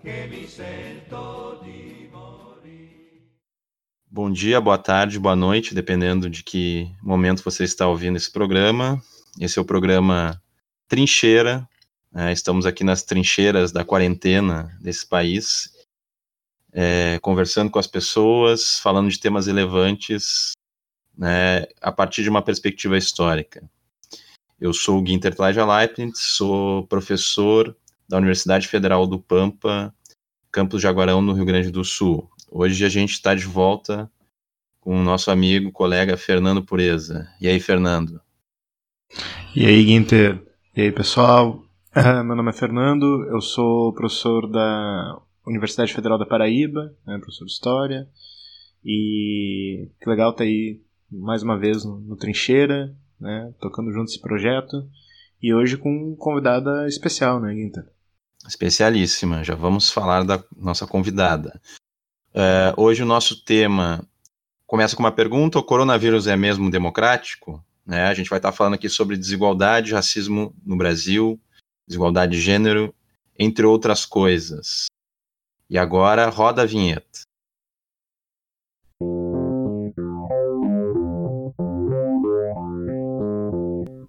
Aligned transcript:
che 0.00 0.26
mi 0.28 0.46
sento 0.46 1.60
di 1.62 2.08
morire. 2.10 3.26
Bom 4.06 4.30
dia, 4.30 4.60
boa 4.60 4.78
tarde, 4.78 5.18
boa 5.18 5.34
noite, 5.34 5.74
dependendo 5.74 6.30
de 6.30 6.42
que 6.42 6.88
momento 7.02 7.42
você 7.42 7.64
está 7.64 7.86
ouvindo 7.88 8.16
esse 8.16 8.30
programa. 8.30 9.02
Esse 9.40 9.58
é 9.58 9.62
o 9.62 9.64
programa 9.64 10.40
Trincheira. 10.86 11.68
né? 12.12 12.32
estamos 12.32 12.64
aqui 12.64 12.84
nas 12.84 13.02
trincheiras 13.02 13.72
da 13.72 13.84
quarentena 13.84 14.76
desse 14.80 15.06
país, 15.06 15.74
é, 16.72 17.18
conversando 17.20 17.70
com 17.70 17.78
as 17.78 17.86
pessoas, 17.86 18.78
falando 18.78 19.10
de 19.10 19.18
temas 19.18 19.46
relevantes 19.46 20.52
né, 21.16 21.66
a 21.82 21.90
partir 21.90 22.22
de 22.22 22.30
uma 22.30 22.42
perspectiva 22.42 22.96
histórica. 22.96 23.68
Eu 24.60 24.72
sou 24.72 25.00
o 25.00 25.04
Tlaja 25.34 25.66
Leibniz, 25.66 26.18
sou 26.18 26.86
professor 26.86 27.76
da 28.08 28.16
Universidade 28.16 28.66
Federal 28.66 29.06
do 29.06 29.18
Pampa, 29.18 29.94
campus 30.50 30.80
Jaguarão, 30.80 31.20
no 31.20 31.34
Rio 31.34 31.44
Grande 31.44 31.70
do 31.70 31.84
Sul. 31.84 32.28
Hoje 32.50 32.84
a 32.84 32.88
gente 32.88 33.12
está 33.12 33.34
de 33.34 33.44
volta 33.44 34.10
com 34.80 34.98
o 34.98 35.02
nosso 35.02 35.30
amigo, 35.30 35.70
colega 35.70 36.16
Fernando 36.16 36.64
Pureza. 36.64 37.28
E 37.40 37.46
aí, 37.46 37.60
Fernando? 37.60 38.20
E 39.54 39.66
aí, 39.66 39.84
Guinter? 39.84 40.42
E 40.74 40.80
aí, 40.80 40.92
pessoal? 40.92 41.62
Meu 42.24 42.34
nome 42.34 42.50
é 42.50 42.54
Fernando, 42.54 43.26
eu 43.30 43.40
sou 43.40 43.92
professor 43.92 44.50
da 44.50 45.20
Universidade 45.46 45.92
Federal 45.92 46.18
da 46.18 46.24
Paraíba, 46.24 46.94
né, 47.06 47.18
professor 47.18 47.44
de 47.44 47.52
História. 47.52 48.08
E 48.84 49.90
que 50.00 50.08
legal 50.08 50.30
estar 50.30 50.44
aí 50.44 50.80
mais 51.10 51.42
uma 51.42 51.58
vez 51.58 51.84
no, 51.84 52.00
no 52.00 52.16
Trincheira, 52.16 52.94
né, 53.20 53.52
tocando 53.60 53.92
junto 53.92 54.06
esse 54.06 54.20
projeto. 54.20 54.88
E 55.42 55.52
hoje 55.52 55.76
com 55.76 56.16
convidada 56.16 56.86
especial, 56.86 57.40
né, 57.40 57.54
Guinter? 57.54 57.84
Especialíssima, 58.48 59.44
já 59.44 59.54
vamos 59.54 59.90
falar 59.90 60.24
da 60.24 60.42
nossa 60.56 60.86
convidada. 60.86 61.60
É, 62.32 62.72
hoje 62.78 63.02
o 63.02 63.06
nosso 63.06 63.44
tema 63.44 64.02
começa 64.66 64.96
com 64.96 65.02
uma 65.02 65.12
pergunta: 65.12 65.58
o 65.58 65.62
coronavírus 65.62 66.26
é 66.26 66.34
mesmo 66.34 66.70
democrático? 66.70 67.62
Né, 67.84 68.04
a 68.04 68.14
gente 68.14 68.30
vai 68.30 68.38
estar 68.38 68.52
falando 68.52 68.74
aqui 68.74 68.88
sobre 68.88 69.16
desigualdade, 69.16 69.94
racismo 69.94 70.54
no 70.64 70.76
Brasil, 70.76 71.38
desigualdade 71.86 72.32
de 72.32 72.40
gênero, 72.40 72.94
entre 73.38 73.66
outras 73.66 74.06
coisas. 74.06 74.86
E 75.68 75.76
agora 75.76 76.28
roda 76.28 76.62
a 76.62 76.66
vinheta. 76.66 77.20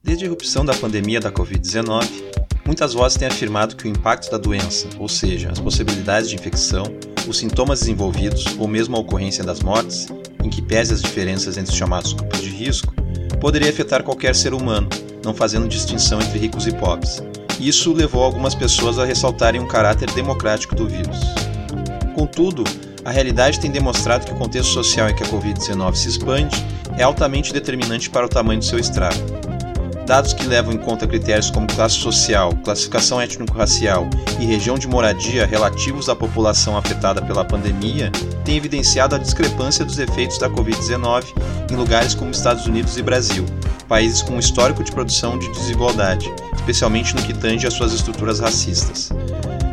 Desde 0.02 0.26
a 0.26 0.28
erupção 0.28 0.66
da 0.66 0.74
pandemia 0.74 1.20
da 1.20 1.32
Covid-19, 1.32 2.39
muitas 2.70 2.94
vozes 2.94 3.18
têm 3.18 3.28
afirmado 3.28 3.76
que 3.76 3.88
o 3.88 3.90
impacto 3.90 4.30
da 4.30 4.38
doença, 4.38 4.88
ou 5.00 5.10
seja, 5.10 5.50
as 5.52 5.58
possibilidades 5.58 6.30
de 6.30 6.36
infecção, 6.36 6.84
os 7.28 7.40
sintomas 7.40 7.80
desenvolvidos 7.80 8.46
ou 8.60 8.68
mesmo 8.68 8.96
a 8.96 9.00
ocorrência 9.00 9.44
das 9.44 9.60
mortes, 9.60 10.08
em 10.44 10.52
que 10.52 10.62
pese 10.62 10.94
as 10.94 11.02
diferenças 11.02 11.58
entre 11.58 11.72
os 11.72 11.78
chamados 11.78 12.14
grupos 12.14 12.42
de 12.42 12.50
risco, 12.50 12.94
poderia 13.42 13.72
afetar 13.72 14.04
qualquer 14.04 14.36
ser 14.36 14.54
humano, 14.54 14.88
não 15.26 15.34
fazendo 15.34 15.68
distinção 15.68 16.22
entre 16.22 16.38
ricos 16.38 16.68
e 16.68 16.72
pobres. 16.72 17.24
Isso 17.60 17.92
levou 17.92 18.24
algumas 18.24 18.54
pessoas 18.54 19.00
a 19.00 19.06
ressaltarem 19.06 19.60
um 19.60 19.68
caráter 19.68 20.12
democrático 20.12 20.76
do 20.76 20.88
vírus. 20.88 21.18
Contudo, 22.14 22.64
a 23.04 23.10
realidade 23.10 23.60
tem 23.60 23.72
demonstrado 23.72 24.28
que 24.28 24.32
o 24.32 24.38
contexto 24.38 24.72
social 24.72 25.10
em 25.10 25.16
que 25.16 25.24
a 25.24 25.28
Covid-19 25.28 25.96
se 25.96 26.10
expande 26.10 26.56
é 27.00 27.02
altamente 27.02 27.52
determinante 27.52 28.12
para 28.12 28.28
o 28.28 28.30
tamanho 28.30 28.60
do 28.60 28.66
seu 28.66 28.78
estrago. 28.78 29.39
Dados 30.10 30.34
que 30.34 30.48
levam 30.48 30.74
em 30.74 30.78
conta 30.80 31.06
critérios 31.06 31.52
como 31.52 31.68
classe 31.68 31.98
social, 31.98 32.52
classificação 32.64 33.22
étnico-racial 33.22 34.10
e 34.40 34.44
região 34.44 34.76
de 34.76 34.88
moradia 34.88 35.46
relativos 35.46 36.10
à 36.10 36.16
população 36.16 36.76
afetada 36.76 37.22
pela 37.22 37.46
pandemia 37.46 38.12
têm 38.44 38.58
evidenciado 38.58 39.14
a 39.14 39.20
discrepância 39.20 39.86
dos 39.86 40.00
efeitos 40.00 40.40
da 40.40 40.50
Covid-19 40.50 41.26
em 41.72 41.76
lugares 41.76 42.16
como 42.16 42.32
Estados 42.32 42.66
Unidos 42.66 42.98
e 42.98 43.04
Brasil, 43.04 43.46
países 43.88 44.24
com 44.24 44.34
um 44.34 44.40
histórico 44.40 44.84
de 44.84 44.92
produção 44.92 45.38
de 45.38 45.48
desigualdade, 45.52 46.28
especialmente 46.56 47.16
no 47.16 47.22
que 47.22 47.32
tange 47.36 47.68
às 47.68 47.76
suas 47.76 47.94
estruturas 47.94 48.40
racistas. 48.40 49.12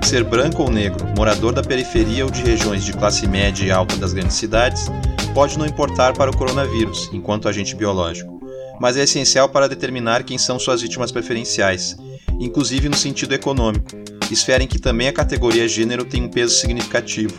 Ser 0.03 0.23
branco 0.23 0.65
ou 0.65 0.71
negro, 0.71 1.03
morador 1.17 1.55
da 1.55 1.63
periferia 1.63 2.27
ou 2.27 2.31
de 2.31 2.43
regiões 2.43 2.85
de 2.85 2.93
classe 2.93 3.27
média 3.27 3.65
e 3.65 3.71
alta 3.71 3.97
das 3.97 4.13
grandes 4.13 4.37
cidades, 4.37 4.85
pode 5.33 5.59
não 5.59 5.65
importar 5.65 6.13
para 6.13 6.31
o 6.31 6.37
coronavírus, 6.37 7.09
enquanto 7.11 7.49
agente 7.49 7.75
biológico 7.75 8.36
mas 8.81 8.97
é 8.97 9.03
essencial 9.03 9.49
para 9.49 9.69
determinar 9.69 10.23
quem 10.25 10.39
são 10.39 10.59
suas 10.59 10.83
vítimas 10.83 11.13
preferenciais, 11.13 11.97
inclusive 12.39 12.89
no 12.89 12.97
sentido 12.97 13.35
econômico, 13.35 13.91
esfera 14.31 14.63
em 14.63 14.67
que 14.67 14.79
também 14.79 15.09
a 15.09 15.13
categoria 15.13 15.69
gênero 15.69 16.05
tem 16.05 16.23
um 16.23 16.29
peso 16.29 16.55
significativo, 16.55 17.35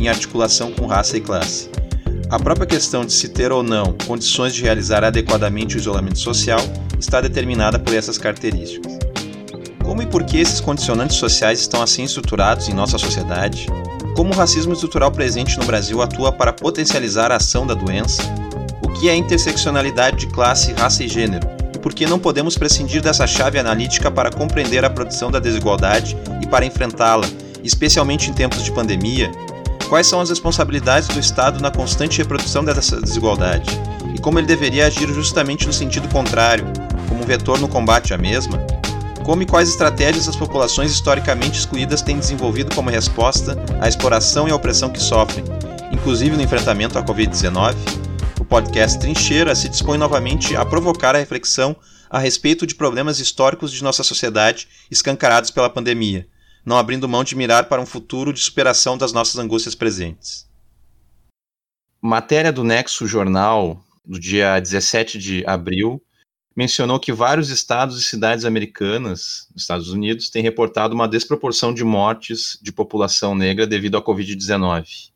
em 0.00 0.08
articulação 0.08 0.72
com 0.72 0.86
raça 0.86 1.16
e 1.16 1.20
classe. 1.20 1.68
A 2.30 2.38
própria 2.38 2.66
questão 2.66 3.04
de 3.04 3.12
se 3.12 3.28
ter 3.28 3.50
ou 3.50 3.62
não 3.62 3.92
condições 4.06 4.54
de 4.54 4.62
realizar 4.62 5.02
adequadamente 5.02 5.76
o 5.76 5.78
isolamento 5.78 6.18
social 6.18 6.60
está 6.98 7.20
determinada 7.20 7.78
por 7.78 7.94
essas 7.94 8.18
características. 8.18 8.98
Como 9.82 10.02
e 10.02 10.06
por 10.06 10.22
que 10.22 10.38
esses 10.38 10.60
condicionantes 10.60 11.16
sociais 11.16 11.60
estão 11.60 11.82
assim 11.82 12.04
estruturados 12.04 12.68
em 12.68 12.72
nossa 12.72 12.98
sociedade? 12.98 13.66
Como 14.14 14.32
o 14.32 14.36
racismo 14.36 14.72
estrutural 14.72 15.10
presente 15.10 15.58
no 15.58 15.64
Brasil 15.64 16.00
atua 16.00 16.30
para 16.30 16.52
potencializar 16.52 17.32
a 17.32 17.36
ação 17.36 17.66
da 17.66 17.74
doença? 17.74 18.22
Que 19.00 19.08
é 19.08 19.16
interseccionalidade 19.16 20.18
de 20.18 20.26
classe, 20.26 20.74
raça 20.74 21.02
e 21.02 21.08
gênero? 21.08 21.48
E 21.74 21.78
por 21.78 21.94
que 21.94 22.04
não 22.04 22.18
podemos 22.18 22.58
prescindir 22.58 23.00
dessa 23.00 23.26
chave 23.26 23.58
analítica 23.58 24.10
para 24.10 24.30
compreender 24.30 24.84
a 24.84 24.90
produção 24.90 25.30
da 25.30 25.38
desigualdade 25.38 26.14
e 26.42 26.46
para 26.46 26.66
enfrentá-la, 26.66 27.26
especialmente 27.64 28.28
em 28.28 28.34
tempos 28.34 28.62
de 28.62 28.70
pandemia? 28.70 29.32
Quais 29.88 30.06
são 30.06 30.20
as 30.20 30.28
responsabilidades 30.28 31.08
do 31.08 31.18
Estado 31.18 31.62
na 31.62 31.70
constante 31.70 32.18
reprodução 32.18 32.62
dessa 32.62 33.00
desigualdade? 33.00 33.70
E 34.14 34.18
como 34.18 34.38
ele 34.38 34.46
deveria 34.46 34.86
agir 34.86 35.08
justamente 35.14 35.66
no 35.66 35.72
sentido 35.72 36.06
contrário, 36.08 36.66
como 37.08 37.22
um 37.22 37.26
vetor 37.26 37.58
no 37.58 37.68
combate 37.68 38.12
à 38.12 38.18
mesma? 38.18 38.58
Como 39.24 39.40
e 39.40 39.46
quais 39.46 39.70
estratégias 39.70 40.28
as 40.28 40.36
populações 40.36 40.92
historicamente 40.92 41.58
excluídas 41.58 42.02
têm 42.02 42.18
desenvolvido 42.18 42.74
como 42.74 42.90
resposta 42.90 43.56
à 43.80 43.88
exploração 43.88 44.46
e 44.46 44.50
à 44.50 44.54
opressão 44.54 44.90
que 44.90 45.00
sofrem, 45.00 45.42
inclusive 45.90 46.36
no 46.36 46.42
enfrentamento 46.42 46.98
à 46.98 47.02
Covid-19? 47.02 48.09
O 48.40 48.44
podcast 48.44 48.98
Trincheira 48.98 49.54
se 49.54 49.68
dispõe 49.68 49.98
novamente 49.98 50.56
a 50.56 50.64
provocar 50.64 51.14
a 51.14 51.18
reflexão 51.18 51.76
a 52.08 52.18
respeito 52.18 52.66
de 52.66 52.74
problemas 52.74 53.20
históricos 53.20 53.70
de 53.70 53.84
nossa 53.84 54.02
sociedade 54.02 54.66
escancarados 54.90 55.50
pela 55.50 55.68
pandemia, 55.68 56.26
não 56.64 56.78
abrindo 56.78 57.06
mão 57.06 57.22
de 57.22 57.36
mirar 57.36 57.68
para 57.68 57.82
um 57.82 57.86
futuro 57.86 58.32
de 58.32 58.40
superação 58.40 58.96
das 58.96 59.12
nossas 59.12 59.38
angústias 59.38 59.74
presentes. 59.74 60.48
Matéria 62.00 62.50
do 62.50 62.64
Nexo 62.64 63.06
Jornal, 63.06 63.84
do 64.06 64.18
dia 64.18 64.58
17 64.58 65.18
de 65.18 65.44
abril, 65.46 66.02
mencionou 66.56 66.98
que 66.98 67.12
vários 67.12 67.50
estados 67.50 68.00
e 68.00 68.02
cidades 68.02 68.46
americanas, 68.46 69.48
nos 69.52 69.62
Estados 69.62 69.90
Unidos, 69.90 70.30
têm 70.30 70.42
reportado 70.42 70.94
uma 70.94 71.06
desproporção 71.06 71.74
de 71.74 71.84
mortes 71.84 72.58
de 72.62 72.72
população 72.72 73.34
negra 73.34 73.66
devido 73.66 73.98
à 73.98 74.02
Covid-19. 74.02 75.10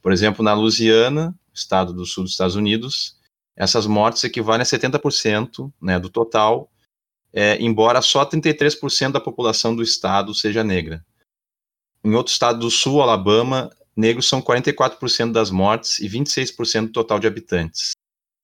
Por 0.00 0.12
exemplo, 0.12 0.44
na 0.44 0.54
Louisiana, 0.54 1.34
estado 1.52 1.92
do 1.92 2.04
sul 2.04 2.24
dos 2.24 2.32
Estados 2.32 2.56
Unidos, 2.56 3.16
essas 3.56 3.86
mortes 3.86 4.24
equivalem 4.24 4.62
a 4.62 4.64
70% 4.64 5.72
né, 5.80 5.98
do 5.98 6.08
total, 6.08 6.70
é, 7.32 7.60
embora 7.60 8.02
só 8.02 8.24
33% 8.24 9.12
da 9.12 9.20
população 9.20 9.74
do 9.74 9.82
estado 9.82 10.34
seja 10.34 10.64
negra. 10.64 11.04
Em 12.04 12.14
outro 12.14 12.32
estado 12.32 12.58
do 12.58 12.70
sul, 12.70 13.00
Alabama, 13.00 13.70
negros 13.96 14.28
são 14.28 14.42
44% 14.42 15.32
das 15.32 15.50
mortes 15.50 16.00
e 16.00 16.08
26% 16.08 16.86
do 16.86 16.92
total 16.92 17.18
de 17.18 17.26
habitantes. 17.26 17.92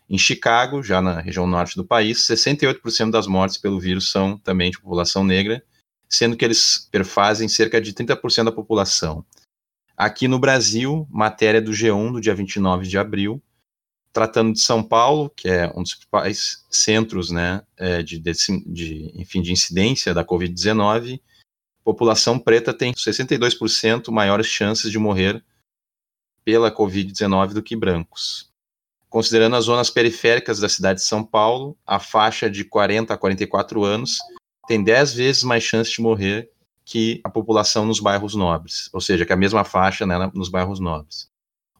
Em 0.09 0.17
Chicago, 0.17 0.83
já 0.83 1.03
na 1.03 1.21
região 1.21 1.47
norte 1.47 1.77
do 1.77 1.85
país, 1.85 2.27
68% 2.27 3.11
das 3.11 3.27
mortes 3.27 3.59
pelo 3.59 3.79
vírus 3.79 4.11
são 4.11 4.39
também 4.39 4.71
de 4.71 4.81
população 4.81 5.23
negra, 5.23 5.63
sendo 6.09 6.37
que 6.37 6.45
eles 6.45 6.89
perfazem 6.91 7.49
cerca 7.49 7.81
de 7.81 7.93
30% 7.93 8.45
da 8.45 8.53
população. 8.53 9.25
Aqui 9.99 10.29
no 10.29 10.39
Brasil, 10.39 11.09
matéria 11.11 11.61
do 11.61 11.73
G1 11.73 12.13
do 12.13 12.21
dia 12.21 12.33
29 12.33 12.87
de 12.87 12.97
abril, 12.97 13.43
tratando 14.13 14.53
de 14.53 14.61
São 14.61 14.81
Paulo, 14.81 15.29
que 15.29 15.49
é 15.49 15.67
um 15.75 15.83
dos 15.83 15.95
principais 15.95 16.65
centros 16.71 17.33
né, 17.33 17.65
de, 18.05 18.21
de, 18.21 18.33
de, 18.65 19.13
enfim, 19.17 19.43
de 19.43 19.51
incidência 19.51 20.15
da 20.15 20.25
Covid-19, 20.25 21.21
a 21.81 21.85
população 21.85 22.39
preta 22.39 22.73
tem 22.73 22.93
62% 22.93 24.13
maiores 24.13 24.47
chances 24.47 24.89
de 24.89 25.01
morrer 25.01 25.43
pela 26.45 26.71
Covid-19 26.71 27.55
do 27.55 27.63
que 27.63 27.75
brancos. 27.75 28.53
Considerando 29.11 29.57
as 29.57 29.65
zonas 29.65 29.91
periféricas 29.91 30.61
da 30.61 30.69
cidade 30.69 31.01
de 31.01 31.07
São 31.07 31.25
Paulo, 31.25 31.77
a 31.85 31.99
faixa 31.99 32.49
de 32.49 32.65
40 32.65 33.13
a 33.13 33.19
44 33.19 33.83
anos 33.83 34.19
tem 34.69 34.81
10 34.81 35.15
vezes 35.15 35.43
mais 35.43 35.65
chance 35.65 35.91
de 35.91 36.01
morrer 36.01 36.49
que 36.89 37.21
a 37.23 37.29
população 37.29 37.85
nos 37.85 38.01
bairros 38.01 38.35
nobres, 38.35 38.89
ou 38.95 39.01
seja, 39.01 39.27
que 39.27 39.33
a 39.33 39.37
mesma 39.37 39.63
faixa 39.63 40.07
né, 40.07 40.31
nos 40.33 40.49
bairros 40.49 40.81
nobres. 40.81 41.31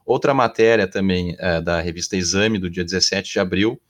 Outra 0.05 0.35
matéria 0.35 0.87
também 0.87 1.35
é, 1.39 1.59
da 1.59 1.81
revista 1.81 2.15
Exame, 2.15 2.59
do 2.59 2.69
dia 2.69 2.85
17 2.85 3.33
de 3.33 3.39
abril, 3.39 3.81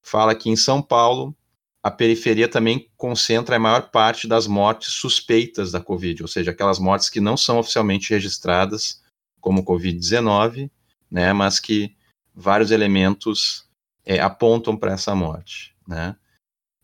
fala 0.00 0.34
que 0.34 0.48
em 0.48 0.56
São 0.56 0.80
Paulo 0.80 1.36
a 1.82 1.90
periferia 1.90 2.48
também 2.48 2.90
concentra 2.96 3.56
a 3.56 3.58
maior 3.58 3.90
parte 3.90 4.26
das 4.26 4.46
mortes 4.46 4.94
suspeitas 4.94 5.72
da 5.72 5.78
Covid, 5.78 6.22
ou 6.22 6.28
seja, 6.28 6.52
aquelas 6.52 6.78
mortes 6.78 7.10
que 7.10 7.20
não 7.20 7.36
são 7.36 7.58
oficialmente 7.58 8.08
registradas 8.08 9.02
como 9.42 9.62
Covid-19, 9.62 10.70
né, 11.10 11.34
mas 11.34 11.60
que 11.60 11.94
vários 12.34 12.70
elementos 12.70 13.68
é, 14.06 14.20
apontam 14.20 14.74
para 14.74 14.94
essa 14.94 15.14
morte. 15.14 15.76
Né? 15.86 16.16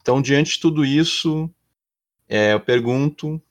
Então, 0.02 0.20
diante 0.20 0.56
de 0.56 0.60
tudo 0.60 0.84
isso, 0.84 1.50
é, 2.28 2.52
eu 2.52 2.60
pergunto 2.60 3.42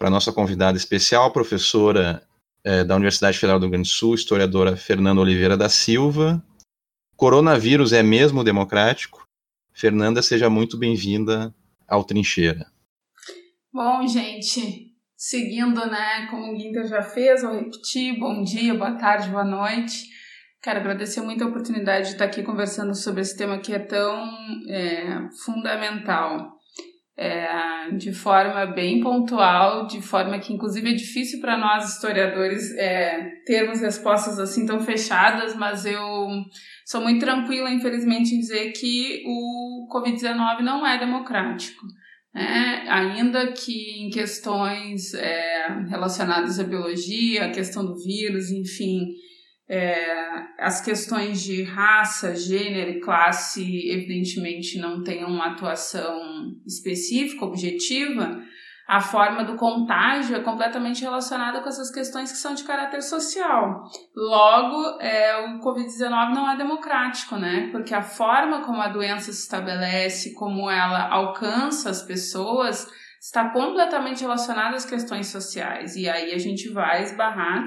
para 0.00 0.08
nossa 0.08 0.32
convidada 0.32 0.78
especial, 0.78 1.30
professora 1.30 2.26
é, 2.64 2.82
da 2.82 2.96
Universidade 2.96 3.38
Federal 3.38 3.58
do 3.60 3.66
Rio 3.66 3.72
Grande 3.72 3.88
do 3.88 3.92
Sul, 3.92 4.14
historiadora 4.14 4.74
Fernanda 4.74 5.20
Oliveira 5.20 5.58
da 5.58 5.68
Silva. 5.68 6.42
Coronavírus 7.16 7.92
é 7.92 8.02
mesmo 8.02 8.42
democrático? 8.42 9.28
Fernanda, 9.74 10.22
seja 10.22 10.48
muito 10.48 10.78
bem-vinda 10.78 11.54
ao 11.86 12.02
Trincheira. 12.02 12.66
Bom, 13.70 14.06
gente, 14.06 14.94
seguindo, 15.14 15.84
né, 15.84 16.26
como 16.30 16.50
o 16.50 16.56
Guinter 16.56 16.88
já 16.88 17.02
fez, 17.02 17.42
vou 17.42 17.52
repetir, 17.52 18.18
bom 18.18 18.42
dia, 18.42 18.74
boa 18.74 18.92
tarde, 18.92 19.28
boa 19.28 19.44
noite. 19.44 20.08
Quero 20.62 20.80
agradecer 20.80 21.20
muito 21.20 21.44
a 21.44 21.46
oportunidade 21.46 22.06
de 22.06 22.12
estar 22.12 22.24
aqui 22.24 22.42
conversando 22.42 22.94
sobre 22.94 23.20
esse 23.20 23.36
tema 23.36 23.58
que 23.58 23.74
é 23.74 23.78
tão 23.78 24.26
é, 24.66 25.28
fundamental 25.44 26.58
é, 27.20 27.90
de 27.98 28.14
forma 28.14 28.64
bem 28.64 29.02
pontual, 29.02 29.86
de 29.86 30.00
forma 30.00 30.38
que 30.38 30.54
inclusive 30.54 30.88
é 30.88 30.94
difícil 30.94 31.38
para 31.38 31.58
nós 31.58 31.92
historiadores 31.92 32.74
é, 32.78 33.30
termos 33.44 33.82
respostas 33.82 34.38
assim 34.38 34.64
tão 34.64 34.80
fechadas, 34.80 35.54
mas 35.54 35.84
eu 35.84 36.00
sou 36.86 37.02
muito 37.02 37.20
tranquila, 37.20 37.70
infelizmente, 37.70 38.34
em 38.34 38.40
dizer 38.40 38.72
que 38.72 39.22
o 39.26 39.86
Covid-19 39.92 40.62
não 40.62 40.86
é 40.86 40.98
democrático. 40.98 41.84
Né? 42.34 42.86
Ainda 42.88 43.52
que 43.52 44.06
em 44.06 44.08
questões 44.08 45.12
é, 45.12 45.68
relacionadas 45.90 46.58
à 46.58 46.64
biologia, 46.64 47.44
a 47.44 47.50
questão 47.50 47.84
do 47.84 47.96
vírus, 48.02 48.50
enfim, 48.50 49.00
é, 49.72 50.46
as 50.58 50.80
questões 50.80 51.40
de 51.40 51.62
raça, 51.62 52.34
gênero 52.34 52.90
e 52.90 53.00
classe, 53.00 53.88
evidentemente, 53.88 54.80
não 54.80 55.04
tenham 55.04 55.30
uma 55.30 55.52
atuação 55.52 56.20
específica, 56.66 57.44
objetiva, 57.44 58.42
a 58.88 59.00
forma 59.00 59.44
do 59.44 59.54
contágio 59.54 60.34
é 60.34 60.40
completamente 60.40 61.02
relacionada 61.02 61.60
com 61.60 61.68
essas 61.68 61.92
questões 61.92 62.32
que 62.32 62.38
são 62.38 62.52
de 62.54 62.64
caráter 62.64 63.00
social. 63.00 63.84
Logo, 64.16 65.00
é, 65.00 65.36
o 65.46 65.60
Covid-19 65.60 66.34
não 66.34 66.50
é 66.50 66.56
democrático, 66.56 67.36
né? 67.36 67.68
Porque 67.70 67.94
a 67.94 68.02
forma 68.02 68.62
como 68.62 68.82
a 68.82 68.88
doença 68.88 69.32
se 69.32 69.42
estabelece, 69.42 70.34
como 70.34 70.68
ela 70.68 71.08
alcança 71.08 71.88
as 71.88 72.02
pessoas, 72.02 72.92
está 73.20 73.50
completamente 73.50 74.22
relacionada 74.22 74.74
às 74.74 74.84
questões 74.84 75.28
sociais. 75.28 75.94
E 75.94 76.08
aí 76.08 76.34
a 76.34 76.38
gente 76.38 76.68
vai 76.70 77.04
esbarrar 77.04 77.62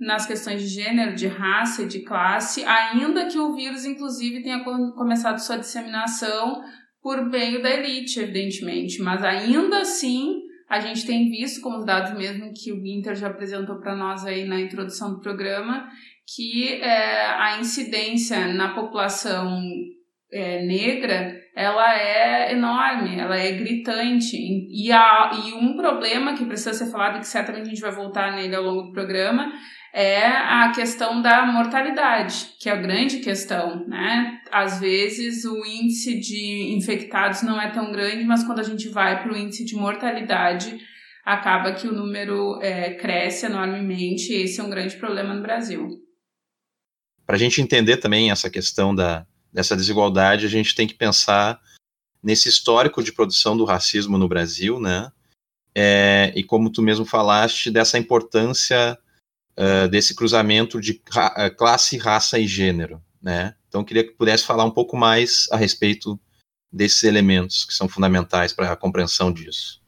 nas 0.00 0.26
questões 0.26 0.62
de 0.62 0.68
gênero, 0.68 1.14
de 1.14 1.26
raça 1.26 1.82
e 1.82 1.86
de 1.86 2.00
classe, 2.00 2.64
ainda 2.64 3.26
que 3.26 3.38
o 3.38 3.54
vírus, 3.54 3.84
inclusive, 3.84 4.42
tenha 4.42 4.64
começado 4.64 5.38
sua 5.38 5.58
disseminação 5.58 6.62
por 7.02 7.24
meio 7.28 7.62
da 7.62 7.70
elite, 7.70 8.18
evidentemente. 8.18 9.02
Mas 9.02 9.22
ainda 9.22 9.80
assim, 9.80 10.40
a 10.68 10.80
gente 10.80 11.06
tem 11.06 11.28
visto, 11.28 11.60
como 11.60 11.76
os 11.76 11.84
dados 11.84 12.16
mesmo 12.16 12.52
que 12.54 12.72
o 12.72 12.82
Winter 12.82 13.14
já 13.14 13.28
apresentou 13.28 13.78
para 13.78 13.94
nós 13.94 14.24
aí 14.24 14.44
na 14.44 14.60
introdução 14.60 15.12
do 15.12 15.20
programa, 15.20 15.88
que 16.34 16.80
é, 16.80 17.26
a 17.26 17.58
incidência 17.60 18.46
na 18.54 18.72
população 18.74 19.60
é, 20.32 20.64
negra 20.64 21.40
ela 21.56 21.94
é 21.94 22.52
enorme, 22.52 23.18
ela 23.18 23.36
é 23.36 23.52
gritante. 23.52 24.36
E, 24.36 24.90
a, 24.92 25.30
e 25.44 25.52
um 25.52 25.76
problema 25.76 26.34
que 26.34 26.44
precisa 26.44 26.72
ser 26.72 26.90
falado, 26.90 27.18
que 27.18 27.26
certamente 27.26 27.66
a 27.66 27.70
gente 27.70 27.80
vai 27.80 27.90
voltar 27.90 28.34
nele 28.34 28.54
ao 28.54 28.62
longo 28.62 28.82
do 28.82 28.92
programa, 28.92 29.52
é 29.92 30.26
a 30.26 30.72
questão 30.72 31.20
da 31.20 31.44
mortalidade, 31.46 32.54
que 32.58 32.68
é 32.68 32.72
a 32.72 32.76
grande 32.76 33.18
questão, 33.18 33.86
né? 33.86 34.40
Às 34.52 34.78
vezes 34.78 35.44
o 35.44 35.64
índice 35.66 36.18
de 36.20 36.74
infectados 36.76 37.42
não 37.42 37.60
é 37.60 37.70
tão 37.70 37.90
grande, 37.90 38.24
mas 38.24 38.44
quando 38.44 38.60
a 38.60 38.64
gente 38.64 38.88
vai 38.88 39.22
para 39.22 39.32
o 39.32 39.36
índice 39.36 39.64
de 39.64 39.74
mortalidade, 39.74 40.78
acaba 41.24 41.72
que 41.72 41.88
o 41.88 41.92
número 41.92 42.60
é, 42.62 42.94
cresce 42.94 43.46
enormemente 43.46 44.32
e 44.32 44.42
esse 44.42 44.60
é 44.60 44.62
um 44.62 44.70
grande 44.70 44.96
problema 44.96 45.34
no 45.34 45.42
Brasil. 45.42 45.88
Para 47.26 47.36
a 47.36 47.38
gente 47.38 47.60
entender 47.60 47.96
também 47.96 48.30
essa 48.30 48.48
questão 48.48 48.94
da, 48.94 49.26
dessa 49.52 49.76
desigualdade, 49.76 50.46
a 50.46 50.48
gente 50.48 50.74
tem 50.74 50.86
que 50.86 50.94
pensar 50.94 51.60
nesse 52.22 52.48
histórico 52.48 53.02
de 53.02 53.12
produção 53.12 53.56
do 53.56 53.64
racismo 53.64 54.18
no 54.18 54.28
Brasil, 54.28 54.78
né? 54.78 55.10
É, 55.74 56.32
e 56.34 56.42
como 56.42 56.70
tu 56.70 56.82
mesmo 56.82 57.04
falaste, 57.04 57.70
dessa 57.70 57.98
importância 57.98 58.98
uh, 59.58 59.88
desse 59.88 60.14
cruzamento 60.14 60.80
de 60.80 61.00
ra 61.10 61.34
eh, 61.36 61.50
classe, 61.50 61.96
raça 61.96 62.38
e 62.38 62.46
gênero, 62.46 63.02
né? 63.22 63.54
Então, 63.68 63.84
queria 63.84 64.04
que 64.04 64.12
pudesse 64.12 64.44
falar 64.44 64.64
um 64.64 64.70
pouco 64.70 64.96
mais 64.96 65.46
a 65.52 65.56
respeito 65.56 66.18
desses 66.72 67.02
elementos 67.04 67.64
que 67.64 67.74
são 67.74 67.88
fundamentais 67.88 68.52
para 68.52 68.72
a 68.72 68.76
compreensão 68.76 69.32
disso. 69.32 69.80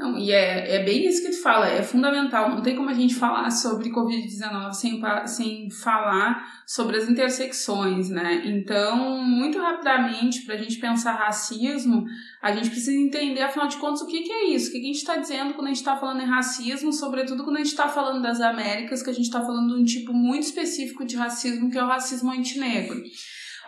Não, 0.00 0.16
e 0.16 0.32
é, 0.32 0.76
é 0.76 0.82
bem 0.82 1.06
isso 1.06 1.20
que 1.20 1.28
tu 1.28 1.42
fala, 1.42 1.68
é 1.68 1.82
fundamental. 1.82 2.48
Não 2.48 2.62
tem 2.62 2.74
como 2.74 2.88
a 2.88 2.94
gente 2.94 3.14
falar 3.14 3.50
sobre 3.50 3.90
Covid-19 3.90 4.72
sem, 4.72 5.02
sem 5.26 5.70
falar 5.70 6.62
sobre 6.66 6.96
as 6.96 7.06
intersecções, 7.06 8.08
né? 8.08 8.40
Então, 8.46 9.22
muito 9.22 9.58
rapidamente, 9.58 10.40
para 10.46 10.54
a 10.54 10.58
gente 10.58 10.78
pensar 10.78 11.12
racismo, 11.12 12.06
a 12.40 12.50
gente 12.50 12.70
precisa 12.70 12.96
entender, 12.96 13.42
afinal 13.42 13.68
de 13.68 13.76
contas, 13.76 14.00
o 14.00 14.06
que, 14.06 14.22
que 14.22 14.32
é 14.32 14.54
isso? 14.54 14.70
O 14.70 14.72
que, 14.72 14.78
que 14.78 14.84
a 14.84 14.92
gente 14.92 14.96
está 14.96 15.16
dizendo 15.18 15.52
quando 15.52 15.66
a 15.66 15.70
gente 15.70 15.76
está 15.76 15.94
falando 15.94 16.22
em 16.22 16.26
racismo, 16.26 16.94
sobretudo 16.94 17.44
quando 17.44 17.56
a 17.56 17.60
gente 17.60 17.72
está 17.72 17.86
falando 17.86 18.22
das 18.22 18.40
Américas, 18.40 19.02
que 19.02 19.10
a 19.10 19.12
gente 19.12 19.26
está 19.26 19.42
falando 19.42 19.74
de 19.74 19.82
um 19.82 19.84
tipo 19.84 20.14
muito 20.14 20.44
específico 20.44 21.04
de 21.04 21.14
racismo, 21.14 21.70
que 21.70 21.76
é 21.76 21.84
o 21.84 21.86
racismo 21.86 22.32
antinegro. 22.32 23.02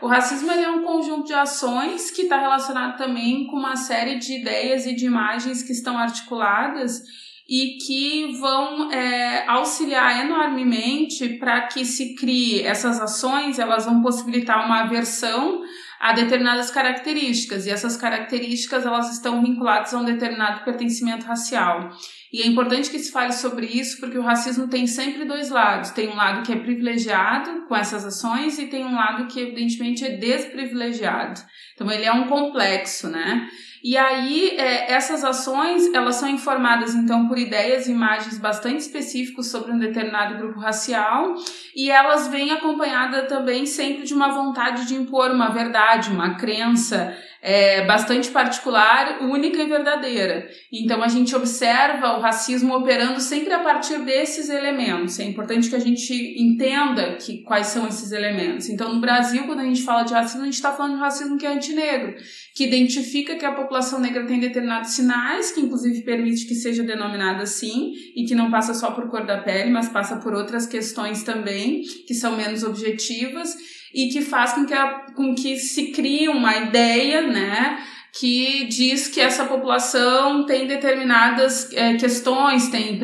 O 0.03 0.09
racismo 0.09 0.51
é 0.51 0.69
um 0.69 0.83
conjunto 0.83 1.29
de 1.29 1.33
ações 1.33 2.11
que 2.11 2.23
está 2.23 2.37
relacionado 2.37 2.99
também 2.99 3.47
com 3.47 3.57
uma 3.57 3.77
série 3.77 4.19
de 4.19 4.41
ideias 4.41 4.85
e 4.85 4.97
de 4.97 5.07
imagens 5.07 5.63
que 5.63 5.71
estão 5.71 5.97
articuladas 5.97 7.03
e 7.49 7.79
que 7.79 8.37
vão 8.41 8.91
é, 8.91 9.47
auxiliar 9.47 10.25
enormemente 10.25 11.39
para 11.39 11.69
que 11.69 11.85
se 11.85 12.17
crie 12.17 12.63
essas 12.63 13.01
ações, 13.01 13.61
elas 13.61 13.85
vão 13.85 14.03
possibilitar 14.03 14.67
uma 14.67 14.81
aversão 14.81 15.63
a 16.01 16.13
determinadas 16.13 16.69
características 16.69 17.67
e 17.67 17.71
essas 17.71 17.97
características 17.97 18.85
elas 18.85 19.09
estão 19.13 19.41
vinculadas 19.41 19.95
a 19.95 19.99
um 19.99 20.05
determinado 20.05 20.65
pertencimento 20.65 21.27
racial. 21.27 21.91
E 22.33 22.41
é 22.41 22.47
importante 22.47 22.89
que 22.89 22.99
se 22.99 23.13
fale 23.13 23.33
sobre 23.33 23.67
isso 23.67 24.01
porque 24.01 24.17
o 24.17 24.23
racismo 24.23 24.67
tem 24.67 24.87
sempre 24.87 25.27
dois 25.27 25.51
lados. 25.51 25.91
Tem 25.91 26.09
um 26.09 26.17
lado 26.17 26.43
que 26.43 26.53
é 26.53 26.57
privilegiado 26.57 27.67
com 27.69 27.77
essas 27.77 28.07
ações 28.07 28.59
e 28.59 28.69
tem 28.69 28.87
um 28.87 28.95
lado 28.95 29.27
que 29.27 29.39
evidentemente 29.39 30.03
é 30.03 30.17
desprivilegiado. 30.17 31.41
Então 31.75 31.91
ele 31.91 32.05
é 32.05 32.13
um 32.13 32.27
complexo, 32.29 33.09
né? 33.09 33.49
E 33.85 33.97
aí, 33.97 34.51
é, 34.51 34.93
essas 34.93 35.25
ações, 35.25 35.93
elas 35.93 36.15
são 36.15 36.29
informadas, 36.29 36.95
então, 36.95 37.27
por 37.27 37.37
ideias 37.37 37.89
e 37.89 37.91
imagens 37.91 38.39
bastante 38.39 38.79
específicos 38.79 39.51
sobre 39.51 39.73
um 39.73 39.79
determinado 39.79 40.39
grupo 40.39 40.61
racial, 40.61 41.35
e 41.75 41.91
elas 41.91 42.29
vêm 42.29 42.53
acompanhadas 42.53 43.29
também 43.29 43.67
sempre 43.67 44.05
de 44.05 44.15
uma 44.15 44.29
vontade 44.29 44.87
de 44.87 44.95
impor 44.95 45.33
uma 45.33 45.49
verdade, 45.49 46.11
uma 46.11 46.37
crença, 46.37 47.13
é, 47.43 47.85
bastante 47.85 48.31
particular, 48.31 49.21
única 49.21 49.61
e 49.61 49.67
verdadeira. 49.67 50.49
Então 50.73 51.03
a 51.03 51.09
gente 51.09 51.35
observa 51.35 52.17
o 52.17 52.21
racismo 52.21 52.73
operando 52.77 53.21
sempre 53.21 53.53
a 53.53 53.59
partir 53.59 53.99
desses 53.99 54.49
elementos. 54.49 55.19
É 55.19 55.25
importante 55.25 55.69
que 55.69 55.75
a 55.75 55.81
gente 55.81 56.15
entenda 56.41 57.17
que, 57.17 57.43
quais 57.43 57.67
são 57.67 57.89
esses 57.89 58.13
elementos. 58.13 58.69
Então 58.69 58.95
no 58.95 59.01
Brasil, 59.01 59.45
quando 59.45 59.59
a 59.59 59.65
gente 59.65 59.83
fala 59.83 60.05
de 60.05 60.15
racismo, 60.15 60.43
a 60.43 60.45
gente 60.45 60.55
está 60.55 60.71
falando 60.71 60.95
de 60.95 61.01
racismo 61.01 61.37
que 61.37 61.45
é 61.45 61.53
antinegro, 61.53 62.15
que 62.55 62.65
identifica 62.65 63.35
que 63.35 63.45
a 63.45 63.53
população 63.53 63.99
negra 63.99 64.25
tem 64.25 64.39
determinados 64.39 64.93
sinais, 64.93 65.51
que 65.51 65.61
inclusive 65.61 66.03
permite 66.03 66.47
que 66.47 66.55
seja 66.55 66.85
denominada 66.85 67.43
assim, 67.43 67.93
e 68.15 68.25
que 68.25 68.37
não 68.37 68.53
passa 68.53 68.73
só 68.73 68.93
por 68.93 69.11
cor 69.11 69.27
da 69.27 69.39
pele, 69.39 69.71
mas 69.71 69.89
passa 69.89 70.17
por 70.17 70.33
outras 70.33 70.65
questões 70.65 71.25
também, 71.25 71.83
que 72.07 72.15
são 72.15 72.37
menos 72.37 72.63
objetivas 72.63 73.82
e 73.95 74.09
que 74.09 74.23
faz 74.23 74.53
com 74.53 74.65
que, 74.65 74.75
a, 74.75 75.07
com 75.15 75.35
que 75.35 75.57
se 75.57 75.93
crie 75.93 76.29
uma 76.29 76.57
ideia, 76.57 77.23
né, 77.23 77.79
que 78.13 78.67
diz 78.67 79.09
que 79.09 79.21
essa 79.21 79.47
população 79.47 80.45
tem 80.45 80.67
determinadas 80.67 81.73
é, 81.73 81.95
questões, 81.95 82.69
tem, 82.69 82.99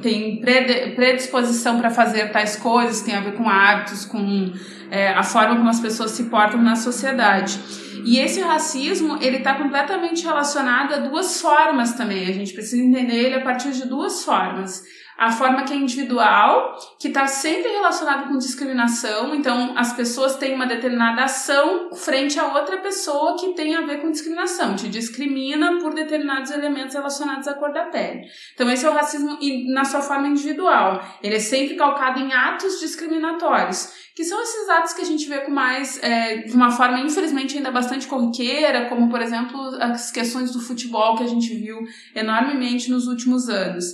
tem 0.00 0.40
predisposição 0.40 1.78
para 1.80 1.90
fazer 1.90 2.30
tais 2.30 2.56
coisas, 2.56 3.02
tem 3.02 3.14
a 3.14 3.20
ver 3.20 3.34
com 3.34 3.48
hábitos, 3.48 4.04
com 4.04 4.52
é, 4.90 5.08
a 5.08 5.22
forma 5.24 5.56
como 5.56 5.68
as 5.68 5.80
pessoas 5.80 6.12
se 6.12 6.24
portam 6.24 6.62
na 6.62 6.76
sociedade. 6.76 7.58
E 8.04 8.18
esse 8.18 8.40
racismo, 8.40 9.18
ele 9.20 9.38
está 9.38 9.54
completamente 9.54 10.24
relacionado 10.24 10.94
a 10.94 10.98
duas 10.98 11.40
formas 11.40 11.94
também. 11.94 12.28
A 12.28 12.32
gente 12.32 12.52
precisa 12.52 12.82
entender 12.82 13.16
ele 13.16 13.34
a 13.36 13.40
partir 13.40 13.72
de 13.72 13.86
duas 13.86 14.24
formas 14.24 14.82
a 15.22 15.30
forma 15.30 15.62
que 15.62 15.72
é 15.72 15.76
individual, 15.76 16.76
que 16.98 17.06
está 17.06 17.28
sempre 17.28 17.70
relacionado 17.70 18.26
com 18.26 18.36
discriminação. 18.38 19.32
Então, 19.36 19.72
as 19.78 19.92
pessoas 19.92 20.34
têm 20.34 20.52
uma 20.52 20.66
determinada 20.66 21.22
ação 21.22 21.94
frente 21.94 22.40
a 22.40 22.52
outra 22.52 22.78
pessoa 22.78 23.38
que 23.38 23.54
tem 23.54 23.76
a 23.76 23.82
ver 23.82 24.00
com 24.00 24.10
discriminação, 24.10 24.74
te 24.74 24.88
discrimina 24.88 25.78
por 25.78 25.94
determinados 25.94 26.50
elementos 26.50 26.96
relacionados 26.96 27.46
à 27.46 27.54
cor 27.54 27.72
da 27.72 27.84
pele. 27.84 28.22
Então, 28.54 28.68
esse 28.68 28.84
é 28.84 28.90
o 28.90 28.92
racismo 28.92 29.38
na 29.72 29.84
sua 29.84 30.00
forma 30.00 30.26
individual. 30.26 31.00
Ele 31.22 31.36
é 31.36 31.40
sempre 31.40 31.76
calcado 31.76 32.18
em 32.18 32.32
atos 32.32 32.80
discriminatórios 32.80 34.10
que 34.14 34.24
são 34.24 34.42
esses 34.42 34.68
atos 34.68 34.92
que 34.92 35.00
a 35.00 35.06
gente 35.06 35.26
vê 35.26 35.40
com 35.40 35.50
mais, 35.50 35.98
é, 36.02 36.38
de 36.38 36.52
uma 36.52 36.70
forma 36.70 37.00
infelizmente 37.00 37.56
ainda 37.56 37.70
bastante 37.70 38.06
corriqueira, 38.06 38.88
como 38.88 39.08
por 39.08 39.20
exemplo 39.20 39.58
as 39.80 40.10
questões 40.10 40.52
do 40.52 40.60
futebol 40.60 41.16
que 41.16 41.24
a 41.24 41.26
gente 41.26 41.54
viu 41.54 41.78
enormemente 42.14 42.90
nos 42.90 43.06
últimos 43.06 43.48
anos. 43.48 43.84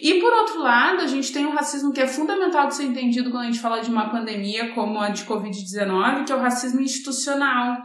E 0.00 0.20
por 0.20 0.32
outro 0.32 0.60
lado, 0.60 1.00
a 1.00 1.06
gente 1.06 1.32
tem 1.32 1.46
o 1.46 1.52
racismo 1.52 1.92
que 1.92 2.00
é 2.00 2.06
fundamental 2.06 2.68
de 2.68 2.74
ser 2.74 2.84
entendido 2.84 3.30
quando 3.30 3.44
a 3.44 3.46
gente 3.46 3.60
fala 3.60 3.80
de 3.80 3.90
uma 3.90 4.10
pandemia 4.10 4.72
como 4.74 5.00
a 5.00 5.08
de 5.08 5.24
Covid-19, 5.24 6.24
que 6.24 6.32
é 6.32 6.36
o 6.36 6.40
racismo 6.40 6.80
institucional 6.80 7.82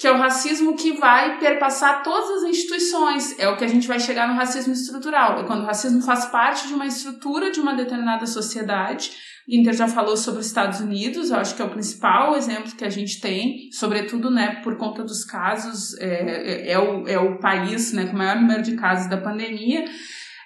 que 0.00 0.06
é 0.06 0.12
o 0.12 0.16
racismo 0.16 0.74
que 0.74 0.92
vai 0.92 1.38
perpassar 1.38 2.02
todas 2.02 2.42
as 2.42 2.48
instituições. 2.48 3.38
É 3.38 3.46
o 3.50 3.58
que 3.58 3.64
a 3.64 3.68
gente 3.68 3.86
vai 3.86 4.00
chegar 4.00 4.26
no 4.26 4.34
racismo 4.34 4.72
estrutural. 4.72 5.38
É 5.38 5.44
quando 5.44 5.60
o 5.60 5.66
racismo 5.66 6.00
faz 6.00 6.24
parte 6.24 6.66
de 6.66 6.72
uma 6.72 6.86
estrutura 6.86 7.50
de 7.50 7.60
uma 7.60 7.74
determinada 7.74 8.26
sociedade 8.26 9.10
Inter 9.50 9.74
já 9.74 9.88
falou 9.88 10.16
sobre 10.16 10.40
os 10.40 10.46
Estados 10.46 10.80
Unidos, 10.80 11.30
eu 11.30 11.36
acho 11.36 11.56
que 11.56 11.62
é 11.62 11.64
o 11.64 11.70
principal 11.70 12.36
exemplo 12.36 12.74
que 12.76 12.84
a 12.84 12.90
gente 12.90 13.20
tem, 13.20 13.68
sobretudo 13.72 14.30
né, 14.30 14.60
por 14.62 14.76
conta 14.76 15.02
dos 15.02 15.24
casos, 15.24 15.98
é, 15.98 16.68
é, 16.68 16.72
é 16.72 16.78
o, 16.78 17.08
é 17.08 17.18
o 17.18 17.38
país 17.38 17.92
né, 17.92 18.06
com 18.06 18.12
o 18.12 18.18
maior 18.18 18.36
número 18.36 18.62
de 18.62 18.76
casos 18.76 19.08
da 19.08 19.16
pandemia. 19.16 19.84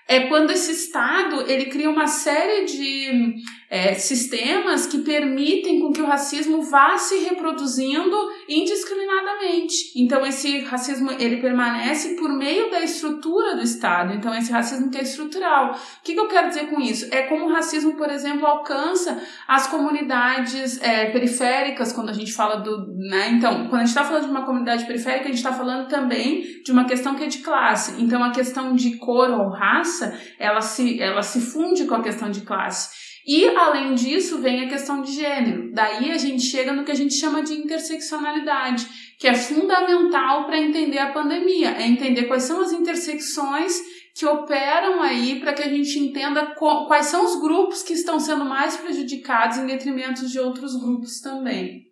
É 0.07 0.21
quando 0.29 0.51
esse 0.51 0.73
Estado 0.73 1.45
ele 1.51 1.67
cria 1.67 1.91
uma 1.91 2.07
série 2.07 2.67
de 2.67 3.35
é, 3.75 3.93
sistemas 3.95 4.87
que 4.87 4.99
permitem 4.99 5.81
com 5.81 5.93
que 5.93 6.01
o 6.01 6.07
racismo 6.07 6.63
vá 6.63 6.97
se 6.97 7.25
reproduzindo 7.25 8.17
indiscriminadamente. 8.49 9.91
Então 9.97 10.25
esse 10.25 10.61
racismo 10.61 11.11
ele 11.19 11.39
permanece 11.39 12.15
por 12.15 12.33
meio 12.33 12.71
da 12.71 12.81
estrutura 12.83 13.57
do 13.57 13.63
Estado. 13.63 14.15
Então 14.15 14.33
esse 14.33 14.53
racismo 14.53 14.93
que 14.93 14.99
é 14.99 15.03
estrutural. 15.03 15.73
O 15.73 16.03
que, 16.05 16.15
que 16.15 16.21
eu 16.21 16.29
quero 16.29 16.51
dizer 16.51 16.71
com 16.71 16.81
isso? 16.81 17.13
É 17.13 17.23
como 17.23 17.47
o 17.47 17.53
racismo, 17.53 17.97
por 17.97 18.09
exemplo, 18.11 18.47
alcança 18.47 19.21
as 19.49 19.67
comunidades 19.67 20.81
é, 20.81 21.07
periféricas 21.07 21.93
quando 21.93 22.11
a 22.11 22.15
gente 22.15 22.33
fala 22.33 22.61
do, 22.61 22.87
né? 22.97 23.31
Então 23.31 23.67
quando 23.67 23.83
a 23.83 23.87
gente 23.87 23.89
está 23.89 24.05
falando 24.05 24.27
de 24.27 24.31
uma 24.31 24.47
comunidade 24.47 24.87
periférica 24.87 25.25
a 25.25 25.33
gente 25.33 25.39
está 25.39 25.53
falando 25.53 25.89
também 25.89 26.63
de 26.63 26.71
uma 26.71 26.85
questão 26.85 27.17
que 27.17 27.25
é 27.25 27.27
de 27.27 27.39
classe. 27.39 28.01
Então 28.01 28.23
a 28.23 28.31
questão 28.31 28.73
de 28.73 28.99
cor 28.99 29.31
ou 29.31 29.49
raça 29.49 30.17
ela 30.39 30.61
se 30.61 31.03
ela 31.03 31.23
se 31.23 31.41
funde 31.41 31.87
com 31.87 31.97
a 31.97 32.03
questão 32.05 32.31
de 32.31 32.43
classe. 32.43 33.03
E, 33.27 33.49
além 33.57 33.95
disso, 33.95 34.43
vem 34.43 34.65
a 34.65 34.69
questão 34.69 35.01
de 35.01 35.13
gênero. 35.13 35.73
Daí 35.73 36.11
a 36.11 36.19
gente 36.19 36.43
chega 36.43 36.73
no 36.73 36.85
que 36.85 36.91
a 36.93 36.97
gente 36.97 37.15
chama 37.15 37.43
de 37.43 37.55
interseccionalidade, 37.55 38.87
que 39.19 39.27
é 39.27 39.35
fundamental 39.35 40.45
para 40.45 40.59
entender 40.59 40.99
a 40.99 41.13
pandemia, 41.13 41.71
é 41.71 41.87
entender 41.87 42.25
quais 42.25 42.43
são 42.43 42.61
as 42.61 42.73
intersecções 42.73 43.81
que 44.15 44.27
operam 44.27 45.03
aí 45.03 45.41
para 45.41 45.55
que 45.55 45.63
a 45.63 45.69
gente 45.69 45.99
entenda 45.99 46.55
quais 46.55 47.07
são 47.07 47.25
os 47.25 47.41
grupos 47.41 47.83
que 47.83 47.95
estão 47.95 48.21
sendo 48.21 48.45
mais 48.45 48.77
prejudicados 48.77 49.57
em 49.59 49.67
detrimento 49.67 50.29
de 50.29 50.39
outros 50.39 50.77
grupos 50.77 51.21
também. 51.21 51.87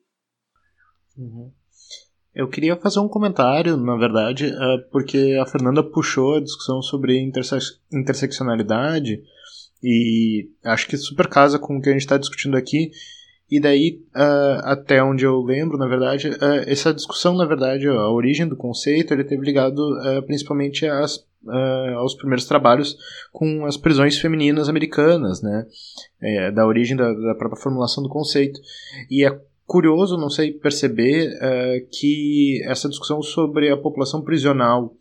Uhum. 1.16 1.50
Eu 2.34 2.48
queria 2.48 2.76
fazer 2.76 3.00
um 3.00 3.08
comentário, 3.08 3.76
na 3.76 3.96
verdade, 3.96 4.46
é, 4.46 4.78
porque 4.90 5.38
a 5.40 5.46
Fernanda 5.46 5.82
puxou 5.82 6.36
a 6.36 6.40
discussão 6.40 6.80
sobre 6.80 7.20
interse 7.20 7.56
interseccionalidade 7.92 9.22
e 9.82 10.48
acho 10.64 10.86
que 10.86 10.96
super 10.96 11.26
casa 11.26 11.58
com 11.58 11.76
o 11.76 11.80
que 11.82 11.88
a 11.88 11.92
gente 11.92 12.02
está 12.02 12.16
discutindo 12.16 12.56
aqui. 12.56 12.90
E 13.52 13.60
daí, 13.60 14.00
uh, 14.16 14.64
até 14.64 15.02
onde 15.02 15.26
eu 15.26 15.42
lembro, 15.42 15.76
na 15.76 15.86
verdade, 15.86 16.30
uh, 16.30 16.64
essa 16.66 16.94
discussão, 16.94 17.36
na 17.36 17.44
verdade, 17.44 17.86
a 17.86 18.08
origem 18.08 18.48
do 18.48 18.56
conceito, 18.56 19.12
ele 19.12 19.24
teve 19.24 19.44
ligado 19.44 19.78
uh, 19.78 20.22
principalmente 20.22 20.86
às, 20.86 21.22
aos 21.98 22.14
primeiros 22.14 22.46
trabalhos 22.46 22.96
com 23.30 23.66
as 23.66 23.76
prisões 23.76 24.16
femininas 24.18 24.70
americanas, 24.70 25.42
né? 25.42 25.66
É, 26.18 26.50
da 26.50 26.66
origem 26.66 26.96
da, 26.96 27.12
da, 27.12 27.34
própria 27.34 27.60
formulação 27.60 28.02
do 28.02 28.08
conceito. 28.08 28.58
E 29.10 29.22
é 29.22 29.38
curioso, 29.66 30.16
não 30.16 30.30
sei, 30.30 30.52
perceber 30.52 31.28
que 31.90 32.62
essa 32.64 32.88
discussão 32.88 33.20
sobre 33.20 33.70
a 33.70 33.76
população 33.76 34.22
prisional 34.22 34.94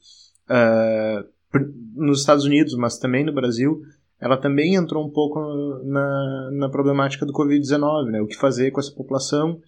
nos 1.95 2.21
Estados 2.21 2.43
Unidos, 2.43 2.75
mas 2.75 2.97
também 2.97 3.23
no 3.23 3.33
Brasil, 3.33 3.81
ela 4.21 4.37
também 4.37 4.75
entrou 4.75 5.05
um 5.05 5.09
pouco 5.09 5.39
na, 5.83 6.49
na 6.51 6.69
problemática 6.69 7.25
do 7.25 7.33
Covid-19, 7.33 8.11
né? 8.11 8.21
O 8.21 8.27
que 8.27 8.37
fazer 8.37 8.69
com 8.69 8.79
essa 8.79 8.91
população 8.91 9.59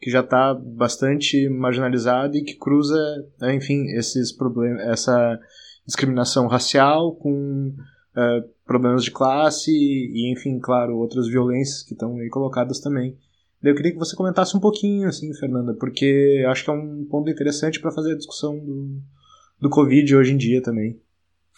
que 0.00 0.10
já 0.10 0.20
está 0.20 0.54
bastante 0.54 1.48
marginalizada 1.48 2.36
e 2.36 2.42
que 2.42 2.54
cruza, 2.54 2.96
né, 3.40 3.54
enfim, 3.54 3.86
esses 3.96 4.32
problemas, 4.32 4.80
essa 4.82 5.38
discriminação 5.84 6.46
racial 6.46 7.16
com 7.16 7.74
uh, 8.16 8.48
problemas 8.64 9.02
de 9.02 9.10
classe 9.10 9.72
e, 9.72 10.32
enfim, 10.32 10.58
claro, 10.60 10.96
outras 10.96 11.26
violências 11.26 11.82
que 11.82 11.94
estão 11.94 12.16
aí 12.18 12.28
colocadas 12.28 12.80
também. 12.80 13.18
Eu 13.60 13.74
queria 13.74 13.90
que 13.90 13.98
você 13.98 14.14
comentasse 14.14 14.56
um 14.56 14.60
pouquinho, 14.60 15.08
assim, 15.08 15.34
Fernanda, 15.34 15.74
porque 15.74 16.44
acho 16.48 16.64
que 16.64 16.70
é 16.70 16.72
um 16.72 17.04
ponto 17.10 17.28
interessante 17.28 17.80
para 17.80 17.90
fazer 17.90 18.12
a 18.12 18.16
discussão 18.16 18.56
do, 18.56 19.00
do 19.60 19.68
Covid 19.68 20.14
hoje 20.14 20.32
em 20.32 20.36
dia 20.36 20.62
também. 20.62 21.00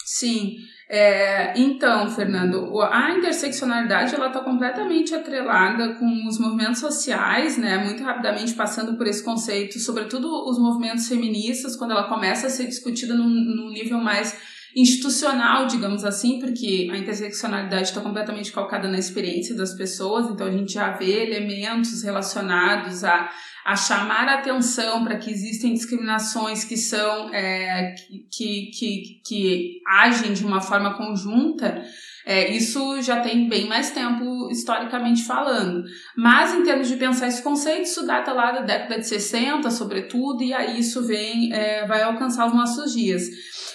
Sim. 0.03 0.55
É, 0.93 1.57
então, 1.57 2.11
Fernando, 2.11 2.81
a 2.81 3.11
interseccionalidade 3.11 4.13
ela 4.13 4.27
está 4.27 4.41
completamente 4.41 5.15
atrelada 5.15 5.95
com 5.95 6.27
os 6.27 6.37
movimentos 6.37 6.81
sociais, 6.81 7.57
né? 7.57 7.77
Muito 7.77 8.03
rapidamente 8.03 8.53
passando 8.53 8.97
por 8.97 9.07
esse 9.07 9.23
conceito, 9.23 9.79
sobretudo 9.79 10.27
os 10.49 10.59
movimentos 10.59 11.07
feministas, 11.07 11.77
quando 11.77 11.91
ela 11.91 12.09
começa 12.09 12.47
a 12.47 12.49
ser 12.49 12.67
discutida 12.67 13.15
num, 13.15 13.29
num 13.29 13.69
nível 13.69 13.99
mais 13.99 14.37
institucional, 14.75 15.65
digamos 15.65 16.03
assim, 16.03 16.41
porque 16.41 16.89
a 16.91 16.97
interseccionalidade 16.97 17.83
está 17.83 18.01
completamente 18.01 18.51
calcada 18.51 18.89
na 18.89 18.99
experiência 18.99 19.55
das 19.55 19.73
pessoas, 19.73 20.29
então 20.29 20.45
a 20.45 20.51
gente 20.51 20.73
já 20.73 20.91
vê 20.91 21.23
elementos 21.23 22.03
relacionados 22.03 23.05
a 23.05 23.29
a 23.65 23.75
chamar 23.75 24.27
a 24.27 24.35
atenção 24.35 25.03
para 25.03 25.17
que 25.17 25.29
existem 25.29 25.73
discriminações 25.73 26.63
que 26.63 26.75
são 26.75 27.33
é, 27.33 27.93
que, 28.31 28.71
que, 28.71 29.21
que 29.23 29.81
agem 29.87 30.33
de 30.33 30.45
uma 30.45 30.61
forma 30.61 30.97
conjunta, 30.97 31.83
é, 32.25 32.51
isso 32.51 33.01
já 33.01 33.19
tem 33.21 33.47
bem 33.47 33.67
mais 33.67 33.91
tempo 33.91 34.49
historicamente 34.51 35.23
falando. 35.23 35.83
Mas 36.15 36.53
em 36.53 36.63
termos 36.63 36.87
de 36.87 36.95
pensar 36.95 37.27
esse 37.27 37.41
conceito, 37.41 37.83
isso 37.83 38.05
data 38.05 38.31
lá 38.31 38.51
da 38.51 38.61
década 38.61 38.99
de 38.99 39.07
60, 39.07 39.69
sobretudo, 39.71 40.43
e 40.43 40.53
aí 40.53 40.79
isso 40.79 41.05
vem, 41.05 41.53
é, 41.53 41.85
vai 41.85 42.01
alcançar 42.01 42.47
os 42.47 42.53
nossos 42.53 42.93
dias. 42.93 43.23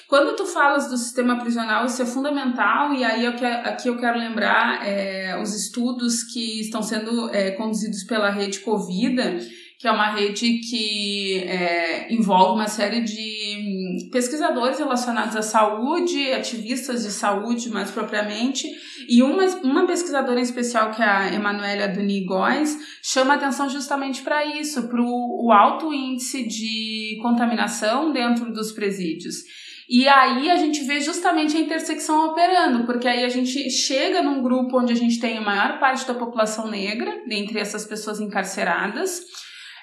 Quando 0.09 0.37
tu 0.37 0.47
falas 0.47 0.88
do 0.88 0.97
sistema 0.97 1.37
prisional, 1.38 1.85
isso 1.85 2.00
é 2.00 2.07
fundamental, 2.07 2.95
e 2.95 3.02
aí 3.02 3.25
eu 3.25 3.35
que, 3.35 3.45
aqui 3.45 3.88
eu 3.88 3.97
quero 3.99 4.19
lembrar 4.19 4.87
é, 4.87 5.37
os 5.43 5.52
estudos 5.52 6.23
que 6.23 6.61
estão 6.61 6.81
sendo 6.81 7.28
é, 7.35 7.50
conduzidos 7.52 8.05
pela 8.05 8.31
rede 8.31 8.61
Covida, 8.61 9.37
que 9.78 9.87
é 9.87 9.92
uma 9.92 10.11
rede 10.11 10.59
que 10.61 11.38
é, 11.45 12.12
envolve 12.12 12.54
uma 12.54 12.68
série 12.68 13.02
de 13.02 14.09
pesquisadores 14.11 14.78
relacionados 14.78 15.37
à 15.37 15.42
saúde, 15.42 16.33
ativistas 16.33 17.02
de 17.02 17.11
saúde 17.11 17.68
mais 17.68 17.90
propriamente, 17.90 18.66
e 19.09 19.23
uma, 19.23 19.45
uma 19.62 19.87
pesquisadora 19.87 20.40
em 20.40 20.42
especial, 20.42 20.92
que 20.92 21.02
é 21.02 21.06
a 21.06 21.33
Emanuela 21.33 21.88
Duni 21.88 22.25
Góes, 22.25 22.76
chama 23.02 23.35
atenção 23.35 23.68
justamente 23.68 24.23
para 24.23 24.45
isso, 24.47 24.88
para 24.88 25.02
o 25.02 25.52
alto 25.52 25.92
índice 25.92 26.47
de 26.47 27.18
contaminação 27.21 28.12
dentro 28.12 28.50
dos 28.52 28.73
presídios. 28.73 29.37
E 29.88 30.09
aí 30.09 30.50
a 30.50 30.56
gente 30.56 30.83
vê 30.85 31.00
justamente 31.00 31.56
a 31.56 31.61
intersecção 31.61 32.30
operando, 32.30 32.85
porque 32.87 33.06
aí 33.06 33.25
a 33.25 33.28
gente 33.28 33.71
chega 33.71 34.21
num 34.21 34.42
grupo 34.42 34.80
onde 34.80 34.92
a 34.92 34.97
gente 34.97 35.21
tem 35.21 35.38
a 35.38 35.40
maior 35.40 35.78
parte 35.78 36.04
da 36.06 36.14
população 36.14 36.68
negra, 36.68 37.23
dentre 37.28 37.61
essas 37.61 37.85
pessoas 37.85 38.18
encarceradas, 38.18 39.21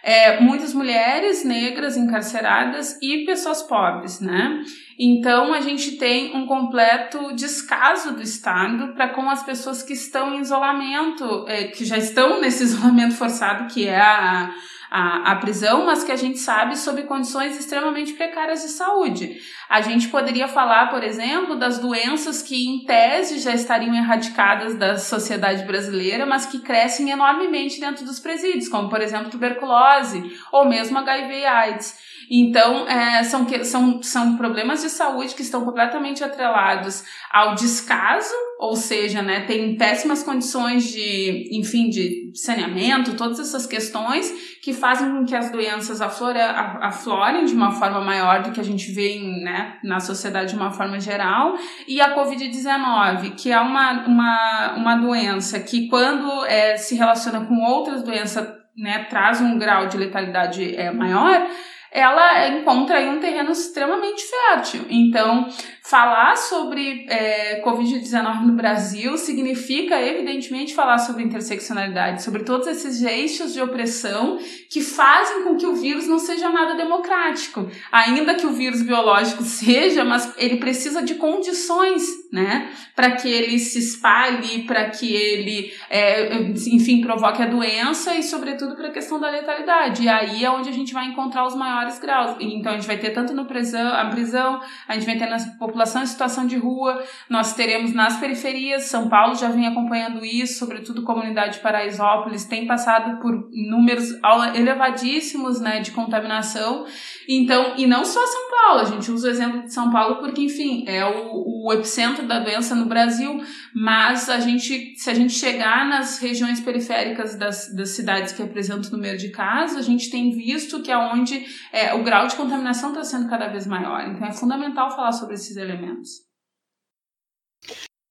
é, 0.03 0.41
muitas 0.41 0.73
mulheres 0.73 1.45
negras 1.45 1.95
encarceradas 1.95 2.99
e 3.01 3.23
pessoas 3.25 3.63
pobres, 3.63 4.19
né? 4.19 4.61
Então 4.99 5.53
a 5.53 5.61
gente 5.61 5.93
tem 5.93 6.35
um 6.35 6.45
completo 6.45 7.33
descaso 7.33 8.13
do 8.13 8.21
Estado 8.21 8.93
para 8.93 9.07
com 9.07 9.29
as 9.29 9.41
pessoas 9.43 9.81
que 9.81 9.93
estão 9.93 10.35
em 10.35 10.41
isolamento, 10.41 11.45
é, 11.47 11.69
que 11.69 11.85
já 11.85 11.97
estão 11.97 12.41
nesse 12.41 12.63
isolamento 12.63 13.15
forçado, 13.15 13.73
que 13.73 13.87
é 13.87 13.99
a, 13.99 14.53
à 14.95 15.35
prisão, 15.37 15.87
mas 15.87 16.03
que 16.03 16.11
a 16.11 16.15
gente 16.15 16.37
sabe 16.37 16.77
sob 16.77 17.01
condições 17.03 17.57
extremamente 17.57 18.13
precárias 18.13 18.61
de 18.61 18.67
saúde. 18.67 19.41
A 19.67 19.81
gente 19.81 20.07
poderia 20.09 20.47
falar, 20.47 20.91
por 20.91 21.03
exemplo, 21.03 21.55
das 21.55 21.79
doenças 21.79 22.43
que, 22.43 22.67
em 22.67 22.85
tese, 22.85 23.39
já 23.39 23.55
estariam 23.55 23.95
erradicadas 23.95 24.75
da 24.75 24.99
sociedade 24.99 25.63
brasileira, 25.63 26.27
mas 26.27 26.45
que 26.45 26.59
crescem 26.59 27.09
enormemente 27.09 27.79
dentro 27.79 28.05
dos 28.05 28.19
presídios, 28.19 28.69
como, 28.69 28.87
por 28.87 29.01
exemplo, 29.01 29.31
tuberculose 29.31 30.31
ou 30.51 30.65
mesmo 30.65 30.99
HIV 30.99 31.39
e 31.39 31.45
AIDS. 31.45 32.12
Então, 32.29 32.87
é, 32.87 33.23
são, 33.23 33.47
são, 33.63 34.01
são 34.01 34.37
problemas 34.37 34.81
de 34.81 34.89
saúde 34.89 35.35
que 35.35 35.41
estão 35.41 35.63
completamente 35.63 36.23
atrelados 36.23 37.03
ao 37.31 37.55
descaso, 37.55 38.33
ou 38.59 38.75
seja, 38.75 39.21
né, 39.21 39.41
tem 39.41 39.75
péssimas 39.75 40.23
condições 40.23 40.91
de, 40.91 41.49
enfim, 41.51 41.89
de 41.89 42.31
saneamento, 42.33 43.15
todas 43.15 43.39
essas 43.39 43.65
questões 43.65 44.31
que 44.61 44.71
fazem 44.71 45.11
com 45.11 45.25
que 45.25 45.35
as 45.35 45.51
doenças 45.51 46.01
aflora, 46.01 46.51
aflorem 46.81 47.45
de 47.45 47.53
uma 47.53 47.71
forma 47.71 47.99
maior 48.01 48.41
do 48.41 48.51
que 48.51 48.61
a 48.61 48.63
gente 48.63 48.91
vê 48.91 49.17
em, 49.17 49.43
né, 49.43 49.77
na 49.83 49.99
sociedade 49.99 50.51
de 50.51 50.55
uma 50.55 50.71
forma 50.71 50.99
geral, 50.99 51.55
e 51.87 51.99
a 51.99 52.15
Covid-19, 52.15 53.35
que 53.35 53.51
é 53.51 53.59
uma, 53.59 54.05
uma, 54.05 54.73
uma 54.77 54.95
doença 54.95 55.59
que, 55.59 55.87
quando 55.87 56.45
é, 56.45 56.77
se 56.77 56.95
relaciona 56.95 57.45
com 57.45 57.61
outras 57.63 58.03
doenças, 58.03 58.47
né, 58.77 59.05
traz 59.09 59.41
um 59.41 59.57
grau 59.57 59.87
de 59.87 59.97
letalidade 59.97 60.75
é, 60.75 60.91
maior, 60.91 61.47
ela 61.93 62.47
encontra 62.47 62.97
aí 62.97 63.07
um 63.07 63.19
terreno 63.19 63.51
extremamente 63.51 64.23
fértil. 64.23 64.85
Então, 64.89 65.47
falar 65.83 66.37
sobre 66.37 67.05
é, 67.09 67.61
Covid-19 67.61 68.45
no 68.45 68.53
Brasil 68.53 69.17
significa, 69.17 70.01
evidentemente, 70.01 70.73
falar 70.73 70.97
sobre 70.97 71.23
interseccionalidade, 71.23 72.23
sobre 72.23 72.43
todos 72.43 72.67
esses 72.67 73.03
eixos 73.03 73.53
de 73.53 73.61
opressão 73.61 74.39
que 74.69 74.81
fazem 74.81 75.43
com 75.43 75.57
que 75.57 75.65
o 75.65 75.75
vírus 75.75 76.07
não 76.07 76.19
seja 76.19 76.49
nada 76.49 76.75
democrático. 76.75 77.69
Ainda 77.91 78.33
que 78.33 78.45
o 78.45 78.53
vírus 78.53 78.81
biológico 78.81 79.43
seja, 79.43 80.05
mas 80.05 80.33
ele 80.37 80.55
precisa 80.55 81.01
de 81.01 81.15
condições, 81.15 82.03
né, 82.31 82.71
para 82.95 83.11
que 83.11 83.27
ele 83.27 83.59
se 83.59 83.79
espalhe, 83.79 84.63
para 84.63 84.89
que 84.89 85.13
ele, 85.13 85.73
é, 85.89 86.33
enfim, 86.65 87.01
provoque 87.01 87.41
a 87.41 87.45
doença 87.45 88.15
e, 88.15 88.23
sobretudo, 88.23 88.75
para 88.75 88.87
a 88.87 88.91
questão 88.91 89.19
da 89.19 89.29
letalidade. 89.29 90.03
E 90.03 90.09
aí 90.09 90.45
é 90.45 90.49
onde 90.49 90.69
a 90.69 90.73
gente 90.73 90.93
vai 90.93 91.07
encontrar 91.07 91.45
os 91.45 91.55
maiores 91.55 91.99
graus. 91.99 92.37
Então, 92.39 92.71
a 92.71 92.75
gente 92.75 92.87
vai 92.87 92.97
ter 92.97 93.09
tanto 93.09 93.33
no 93.33 93.45
prisão, 93.45 93.93
a 93.93 94.05
prisão, 94.05 94.61
a 94.87 94.93
gente 94.93 95.05
vai 95.05 95.17
ter 95.17 95.29
na 95.29 95.37
população 95.73 96.03
em 96.03 96.05
situação 96.05 96.45
de 96.45 96.55
rua, 96.55 97.03
nós 97.27 97.53
teremos 97.53 97.93
nas 97.93 98.17
periferias, 98.17 98.83
São 98.83 99.09
Paulo 99.09 99.35
já 99.35 99.49
vem 99.49 99.65
acompanhando 99.65 100.23
isso, 100.23 100.59
sobretudo 100.59 101.01
comunidade 101.01 101.55
de 101.55 101.59
Paraisópolis, 101.59 102.45
tem 102.45 102.67
passado 102.67 103.19
por 103.19 103.49
números 103.51 104.09
elevadíssimos, 104.53 105.59
né, 105.59 105.79
de 105.79 105.91
contaminação. 105.91 106.85
Então, 107.27 107.73
e 107.75 107.87
não 107.87 108.05
só 108.05 108.25
São 108.25 108.51
Paulo, 108.51 108.81
a 108.81 108.85
gente 108.85 109.11
usa 109.11 109.27
o 109.27 109.31
exemplo 109.31 109.63
de 109.63 109.73
São 109.73 109.91
Paulo 109.91 110.17
porque, 110.17 110.43
enfim, 110.43 110.85
é 110.87 111.03
o, 111.03 111.65
o 111.65 111.73
epicentro 111.73 112.27
da 112.27 112.39
doença 112.39 112.75
no 112.75 112.85
Brasil, 112.85 113.41
mas 113.73 114.29
a 114.29 114.39
gente, 114.39 114.93
se 114.95 115.09
a 115.09 115.13
gente 115.13 115.33
chegar 115.33 115.87
nas 115.87 116.19
regiões 116.19 116.59
periféricas 116.59 117.35
das, 117.35 117.73
das 117.73 117.89
cidades 117.89 118.31
que 118.31 118.43
apresentam 118.43 118.89
o 118.89 118.93
número 118.93 119.17
de 119.17 119.29
casos, 119.29 119.77
a 119.77 119.81
gente 119.81 120.09
tem 120.11 120.31
visto 120.31 120.81
que 120.81 120.91
é 120.91 120.97
onde 120.97 121.43
é, 121.71 121.93
o 121.95 122.03
grau 122.03 122.27
de 122.27 122.35
contaminação 122.35 122.89
está 122.89 123.03
sendo 123.03 123.27
cada 123.29 123.47
vez 123.47 123.65
maior. 123.65 124.07
Então, 124.07 124.27
é 124.27 124.31
fundamental 124.31 124.95
falar 124.95 125.13
sobre 125.13 125.35
esses 125.35 125.55
elementos. 125.63 126.23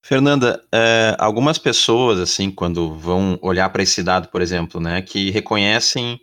Fernanda, 0.04 0.66
é, 0.72 1.14
algumas 1.18 1.58
pessoas, 1.58 2.18
assim, 2.18 2.50
quando 2.50 2.94
vão 2.94 3.38
olhar 3.40 3.70
para 3.70 3.82
esse 3.82 4.02
dado, 4.02 4.28
por 4.28 4.42
exemplo, 4.42 4.80
né, 4.80 5.00
que 5.00 5.30
reconhecem 5.30 6.20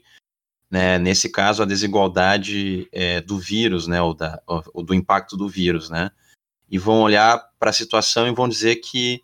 né, 0.69 0.99
nesse 0.99 1.29
caso, 1.29 1.63
a 1.63 1.65
desigualdade 1.65 2.87
é, 2.91 3.21
do 3.21 3.39
vírus, 3.39 3.87
né, 3.87 4.01
ou, 4.01 4.13
da, 4.13 4.39
ou, 4.45 4.83
do 4.83 4.93
impacto 4.93 5.35
do 5.35 5.49
vírus, 5.49 5.89
né, 5.89 6.11
e 6.69 6.77
vão 6.77 7.01
olhar 7.01 7.43
para 7.59 7.71
a 7.71 7.73
situação 7.73 8.27
e 8.27 8.35
vão 8.35 8.47
dizer 8.47 8.75
que 8.75 9.23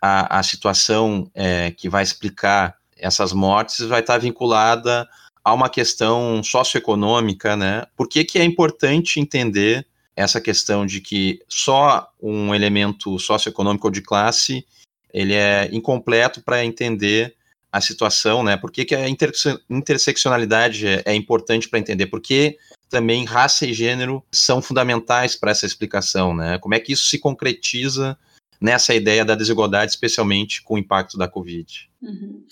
a, 0.00 0.38
a 0.38 0.42
situação 0.42 1.28
é, 1.34 1.72
que 1.72 1.88
vai 1.88 2.02
explicar 2.02 2.78
essas 2.96 3.32
mortes 3.32 3.80
vai 3.80 4.00
estar 4.00 4.18
vinculada 4.18 5.08
a 5.42 5.52
uma 5.52 5.68
questão 5.68 6.42
socioeconômica, 6.42 7.56
né? 7.56 7.84
Por 7.96 8.08
que, 8.08 8.24
que 8.24 8.38
é 8.38 8.44
importante 8.44 9.20
entender 9.20 9.86
essa 10.16 10.40
questão 10.40 10.86
de 10.86 11.00
que 11.00 11.40
só 11.48 12.08
um 12.22 12.54
elemento 12.54 13.18
socioeconômico 13.18 13.86
ou 13.86 13.90
de 13.90 14.00
classe 14.00 14.64
ele 15.12 15.34
é 15.34 15.68
incompleto 15.72 16.42
para 16.42 16.64
entender 16.64 17.36
a 17.70 17.80
situação, 17.80 18.42
né? 18.42 18.56
Por 18.56 18.70
que, 18.70 18.84
que 18.84 18.94
a 18.94 19.08
interseccionalidade 19.70 20.86
é, 20.86 21.02
é 21.06 21.14
importante 21.14 21.68
para 21.68 21.78
entender? 21.78 22.06
Porque 22.06 22.56
também 22.88 23.24
raça 23.24 23.66
e 23.66 23.72
gênero 23.72 24.22
são 24.30 24.62
fundamentais 24.62 25.34
para 25.34 25.50
essa 25.50 25.66
explicação, 25.66 26.34
né? 26.34 26.58
Como 26.58 26.74
é 26.74 26.80
que 26.80 26.92
isso 26.92 27.06
se 27.06 27.18
concretiza 27.18 28.16
nessa 28.60 28.94
ideia 28.94 29.24
da 29.24 29.34
desigualdade, 29.34 29.90
especialmente 29.90 30.62
com 30.62 30.74
o 30.74 30.78
impacto 30.78 31.18
da 31.18 31.26
Covid? 31.26 31.90
Uhum. 32.00 32.44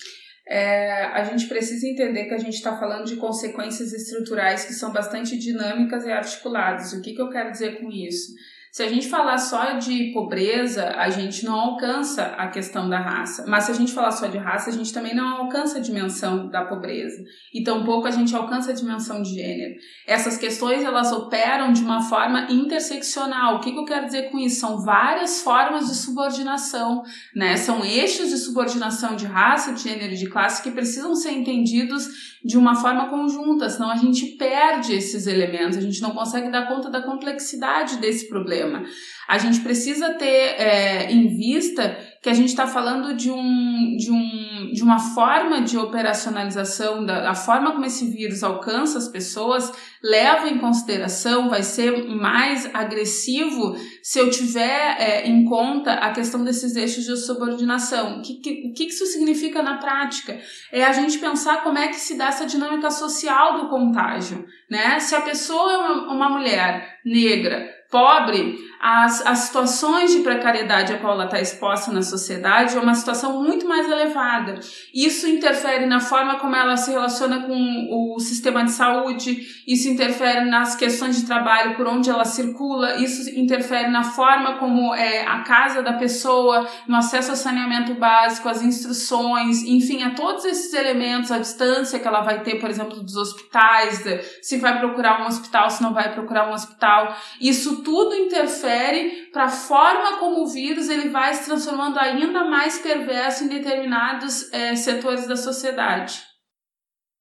É, 0.46 1.04
a 1.04 1.22
gente 1.24 1.46
precisa 1.46 1.86
entender 1.86 2.24
que 2.24 2.34
a 2.34 2.38
gente 2.38 2.54
está 2.54 2.76
falando 2.76 3.06
de 3.06 3.16
consequências 3.16 3.92
estruturais 3.92 4.64
que 4.64 4.72
são 4.72 4.92
bastante 4.92 5.38
dinâmicas 5.38 6.04
e 6.04 6.10
articuladas. 6.10 6.92
O 6.92 7.00
que, 7.00 7.14
que 7.14 7.22
eu 7.22 7.30
quero 7.30 7.52
dizer 7.52 7.80
com 7.80 7.90
isso? 7.90 8.32
Se 8.72 8.82
a 8.82 8.88
gente 8.88 9.06
falar 9.06 9.36
só 9.36 9.72
de 9.72 10.12
pobreza, 10.14 10.94
a 10.96 11.10
gente 11.10 11.44
não 11.44 11.60
alcança 11.60 12.22
a 12.38 12.48
questão 12.48 12.88
da 12.88 12.98
raça. 12.98 13.44
Mas 13.46 13.64
se 13.64 13.70
a 13.70 13.74
gente 13.74 13.92
falar 13.92 14.12
só 14.12 14.26
de 14.26 14.38
raça, 14.38 14.70
a 14.70 14.72
gente 14.72 14.90
também 14.94 15.14
não 15.14 15.28
alcança 15.28 15.76
a 15.76 15.80
dimensão 15.82 16.48
da 16.48 16.64
pobreza. 16.64 17.22
E 17.52 17.62
tampouco 17.62 18.08
a 18.08 18.10
gente 18.10 18.34
alcança 18.34 18.70
a 18.70 18.74
dimensão 18.74 19.20
de 19.20 19.34
gênero. 19.34 19.74
Essas 20.06 20.38
questões, 20.38 20.82
elas 20.82 21.12
operam 21.12 21.70
de 21.70 21.82
uma 21.82 22.00
forma 22.00 22.50
interseccional. 22.50 23.56
O 23.56 23.60
que, 23.60 23.72
que 23.72 23.78
eu 23.78 23.84
quero 23.84 24.06
dizer 24.06 24.30
com 24.30 24.38
isso? 24.38 24.60
São 24.60 24.82
várias 24.82 25.42
formas 25.42 25.88
de 25.88 25.94
subordinação, 25.94 27.02
né? 27.36 27.58
São 27.58 27.84
eixos 27.84 28.30
de 28.30 28.38
subordinação 28.38 29.16
de 29.16 29.26
raça, 29.26 29.74
de 29.74 29.82
gênero 29.82 30.14
e 30.14 30.16
de 30.16 30.30
classe 30.30 30.62
que 30.62 30.70
precisam 30.70 31.14
ser 31.14 31.32
entendidos 31.32 32.31
de 32.44 32.58
uma 32.58 32.74
forma 32.74 33.08
conjunta, 33.08 33.70
senão 33.70 33.90
a 33.90 33.96
gente 33.96 34.26
perde 34.36 34.94
esses 34.94 35.26
elementos, 35.26 35.78
a 35.78 35.80
gente 35.80 36.00
não 36.00 36.10
consegue 36.10 36.50
dar 36.50 36.66
conta 36.66 36.90
da 36.90 37.02
complexidade 37.02 37.98
desse 37.98 38.28
problema. 38.28 38.82
A 39.28 39.38
gente 39.38 39.60
precisa 39.60 40.14
ter 40.14 40.26
é, 40.26 41.12
em 41.12 41.28
vista 41.28 41.96
que 42.20 42.28
a 42.28 42.34
gente 42.34 42.48
está 42.48 42.66
falando 42.66 43.14
de, 43.14 43.30
um, 43.30 43.96
de, 43.96 44.10
um, 44.10 44.61
de 44.72 44.82
uma 44.82 44.98
forma 44.98 45.60
de 45.60 45.76
operacionalização, 45.76 47.04
da 47.04 47.30
a 47.30 47.34
forma 47.34 47.72
como 47.72 47.84
esse 47.84 48.10
vírus 48.10 48.42
alcança 48.42 48.98
as 48.98 49.08
pessoas, 49.08 49.72
leva 50.02 50.48
em 50.48 50.58
consideração, 50.58 51.48
vai 51.48 51.62
ser 51.62 52.06
mais 52.08 52.68
agressivo 52.74 53.76
se 54.02 54.18
eu 54.18 54.30
tiver 54.30 54.96
é, 54.98 55.28
em 55.28 55.44
conta 55.44 55.92
a 55.92 56.10
questão 56.12 56.42
desses 56.42 56.74
eixos 56.74 57.04
de 57.04 57.16
subordinação. 57.16 58.18
O 58.18 58.22
que, 58.22 58.34
que, 58.34 58.72
que 58.72 58.84
isso 58.84 59.06
significa 59.06 59.62
na 59.62 59.78
prática? 59.78 60.40
É 60.72 60.84
a 60.84 60.92
gente 60.92 61.18
pensar 61.18 61.62
como 61.62 61.78
é 61.78 61.88
que 61.88 61.96
se 61.96 62.16
dá 62.16 62.26
essa 62.26 62.46
dinâmica 62.46 62.90
social 62.90 63.60
do 63.60 63.68
contágio. 63.68 64.44
Né? 64.70 64.98
Se 64.98 65.14
a 65.14 65.20
pessoa 65.20 65.72
é 65.72 65.76
uma, 65.76 66.12
uma 66.12 66.28
mulher 66.30 66.98
negra, 67.04 67.68
pobre, 67.92 68.58
as, 68.80 69.24
as 69.24 69.38
situações 69.40 70.10
de 70.10 70.22
precariedade 70.22 70.92
a 70.92 70.98
qual 70.98 71.12
ela 71.12 71.26
está 71.26 71.38
exposta 71.38 71.92
na 71.92 72.02
sociedade 72.02 72.76
é 72.76 72.80
uma 72.80 72.94
situação 72.94 73.40
muito 73.40 73.68
mais 73.68 73.88
elevada. 73.88 74.58
Isso 74.92 75.28
interfere 75.28 75.86
na 75.86 76.00
forma 76.00 76.40
como 76.40 76.56
ela 76.56 76.76
se 76.76 76.90
relaciona 76.90 77.42
com 77.42 78.14
o 78.14 78.18
sistema 78.18 78.64
de 78.64 78.72
saúde, 78.72 79.46
isso 79.68 79.88
interfere 79.88 80.50
nas 80.50 80.74
questões 80.74 81.16
de 81.16 81.26
trabalho, 81.26 81.76
por 81.76 81.86
onde 81.86 82.10
ela 82.10 82.24
circula, 82.24 82.96
isso 82.96 83.30
interfere 83.38 83.88
na 83.88 84.02
forma 84.02 84.54
como 84.54 84.92
é 84.94 85.24
a 85.26 85.40
casa 85.42 85.82
da 85.82 85.92
pessoa, 85.92 86.66
no 86.88 86.96
acesso 86.96 87.30
ao 87.30 87.36
saneamento 87.36 87.94
básico, 87.94 88.48
as 88.48 88.62
instruções, 88.62 89.62
enfim, 89.62 90.02
a 90.02 90.10
todos 90.10 90.44
esses 90.46 90.72
elementos, 90.72 91.30
a 91.30 91.38
distância 91.38 92.00
que 92.00 92.08
ela 92.08 92.22
vai 92.22 92.42
ter, 92.42 92.58
por 92.58 92.70
exemplo, 92.70 93.00
dos 93.00 93.16
hospitais, 93.16 94.02
se 94.40 94.56
vai 94.56 94.78
procurar 94.78 95.22
um 95.22 95.26
hospital, 95.26 95.70
se 95.70 95.82
não 95.82 95.92
vai 95.92 96.12
procurar 96.12 96.48
um 96.48 96.52
hospital. 96.52 97.14
Isso 97.40 97.81
tudo 97.82 98.14
interfere 98.14 99.28
para 99.32 99.44
a 99.44 99.50
forma 99.50 100.18
como 100.18 100.42
o 100.42 100.46
vírus 100.46 100.88
ele 100.88 101.08
vai 101.08 101.34
se 101.34 101.44
transformando 101.44 101.98
ainda 101.98 102.44
mais 102.44 102.78
perverso 102.78 103.44
em 103.44 103.48
determinados 103.48 104.52
é, 104.52 104.74
setores 104.76 105.26
da 105.26 105.36
sociedade. 105.36 106.22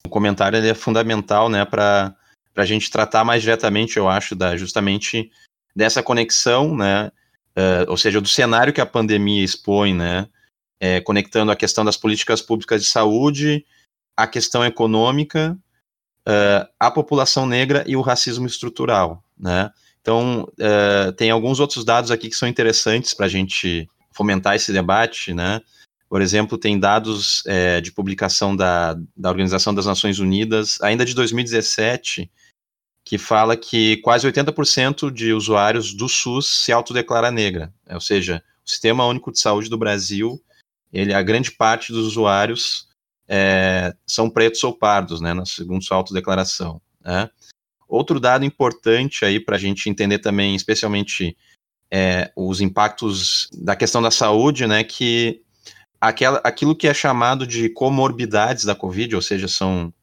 O 0.06 0.10
comentário 0.10 0.58
é 0.58 0.74
fundamental 0.74 1.50
né, 1.50 1.64
para 1.64 2.16
a 2.56 2.66
gente 2.66 2.90
tratar 2.90 3.24
mais 3.24 3.42
diretamente, 3.42 3.98
eu 3.98 4.10
acho, 4.10 4.36
da, 4.36 4.58
justamente 4.58 5.32
dessa 5.76 6.04
conexão, 6.04 6.76
né, 6.76 7.12
uh, 7.58 7.90
ou 7.90 7.98
seja, 7.98 8.20
do 8.20 8.28
cenário 8.28 8.74
que 8.74 8.82
a 8.82 8.86
pandemia 8.86 9.44
expõe, 9.44 9.94
né, 9.94 10.28
é, 10.80 11.00
conectando 11.00 11.52
a 11.52 11.56
questão 11.56 11.86
das 11.86 11.96
políticas 11.96 12.42
públicas 12.42 12.82
de 12.82 12.90
saúde, 12.90 13.66
a 14.18 14.28
questão 14.28 14.66
econômica, 14.66 15.58
uh, 16.28 16.68
a 16.80 16.92
população 16.92 17.46
negra 17.46 17.84
e 17.88 17.96
o 17.96 18.02
racismo 18.02 18.48
estrutural, 18.48 19.24
né? 19.38 19.72
Então, 20.02 20.48
uh, 20.60 21.12
tem 21.14 21.30
alguns 21.30 21.60
outros 21.60 21.86
dados 21.86 22.12
aqui 22.12 22.30
que 22.30 22.36
são 22.36 22.48
interessantes 22.48 23.14
para 23.14 23.28
a 23.28 23.30
gente 23.30 23.88
fomentar 24.12 24.56
esse 24.56 24.74
debate, 24.74 25.34
né? 25.34 25.62
Por 26.10 26.22
exemplo, 26.22 26.58
tem 26.58 26.78
dados 26.78 27.42
é, 27.46 27.80
de 27.80 27.90
publicação 27.90 28.54
da, 28.54 28.98
da 29.16 29.30
Organização 29.30 29.74
das 29.74 29.86
Nações 29.86 30.20
Unidas, 30.20 30.78
ainda 30.82 31.06
de 31.06 31.14
2017, 31.14 32.30
que 33.06 33.18
fala 33.18 33.56
que 33.56 33.96
quase 33.98 34.28
80% 34.30 35.10
de 35.10 35.32
usuários 35.32 35.94
do 35.94 36.10
SUS 36.10 36.66
se 36.66 36.72
autodeclara 36.74 37.32
negra. 37.32 37.74
Ou 37.90 38.02
seja, 38.02 38.44
o 38.66 38.70
Sistema 38.70 39.06
Único 39.06 39.32
de 39.32 39.40
Saúde 39.40 39.70
do 39.70 39.78
Brasil, 39.78 40.42
ele, 40.92 41.14
a 41.14 41.22
grande 41.22 41.52
parte 41.52 41.94
dos 41.94 42.06
usuários 42.06 42.90
é, 43.26 43.94
são 44.06 44.30
pretos 44.30 44.62
ou 44.66 44.78
pardos, 44.78 45.22
né, 45.22 45.34
segundo 45.46 45.82
sua 45.82 45.96
autodeclaração. 45.96 46.82
Né? 47.00 47.30
Outro 47.92 48.22
dado 48.22 48.46
importante 48.46 49.26
aí 49.26 49.38
para 49.38 49.58
a 49.58 49.60
gente 49.60 49.90
entender 49.90 50.20
também, 50.20 50.56
especialmente 50.56 51.36
é, 51.92 52.32
os 52.38 52.62
impactos 52.62 53.50
da 53.52 53.76
questão 53.76 54.02
da 54.02 54.10
saúde, 54.10 54.66
né, 54.66 54.82
que 54.82 55.42
aquela, 56.00 56.40
aquilo 56.42 56.74
que 56.74 56.88
é 56.88 56.94
chamado 56.94 57.46
de 57.46 57.68
comorbidades 57.68 58.64
da 58.64 58.74
Covid, 58.74 59.14
ou 59.14 59.22
seja, 59.22 59.50
são 59.50 59.94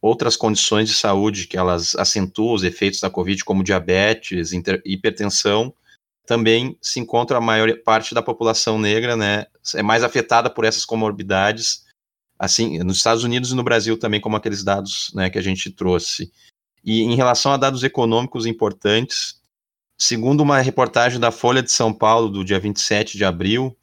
outras 0.00 0.36
condições 0.36 0.88
de 0.88 0.94
saúde 0.94 1.48
que 1.48 1.56
elas 1.56 1.96
acentuam 1.96 2.54
os 2.54 2.62
efeitos 2.62 3.00
da 3.00 3.10
Covid, 3.10 3.44
como 3.44 3.64
diabetes, 3.64 4.52
hipertensão, 4.84 5.74
também 6.24 6.78
se 6.80 7.00
encontra 7.00 7.38
a 7.38 7.40
maior 7.40 7.76
parte 7.84 8.14
da 8.14 8.22
população 8.22 8.78
negra, 8.78 9.16
né, 9.16 9.46
é 9.74 9.82
mais 9.82 10.04
afetada 10.04 10.48
por 10.48 10.64
essas 10.64 10.84
comorbidades, 10.84 11.82
assim, 12.38 12.78
nos 12.78 12.98
Estados 12.98 13.24
Unidos 13.24 13.50
e 13.50 13.56
no 13.56 13.64
Brasil 13.64 13.98
também, 13.98 14.20
como 14.20 14.36
aqueles 14.36 14.62
dados, 14.62 15.10
né, 15.12 15.28
que 15.28 15.38
a 15.38 15.42
gente 15.42 15.72
trouxe. 15.72 16.30
E 16.84 17.02
em 17.02 17.14
relação 17.14 17.52
a 17.52 17.56
dados 17.56 17.82
econômicos 17.82 18.46
importantes, 18.46 19.40
segundo 19.96 20.40
uma 20.40 20.60
reportagem 20.60 21.20
da 21.20 21.30
Folha 21.30 21.62
de 21.62 21.70
São 21.70 21.92
Paulo 21.92 22.28
do 22.28 22.44
dia 22.44 22.58
27 22.58 23.16
de 23.16 23.24
abril, 23.24 23.76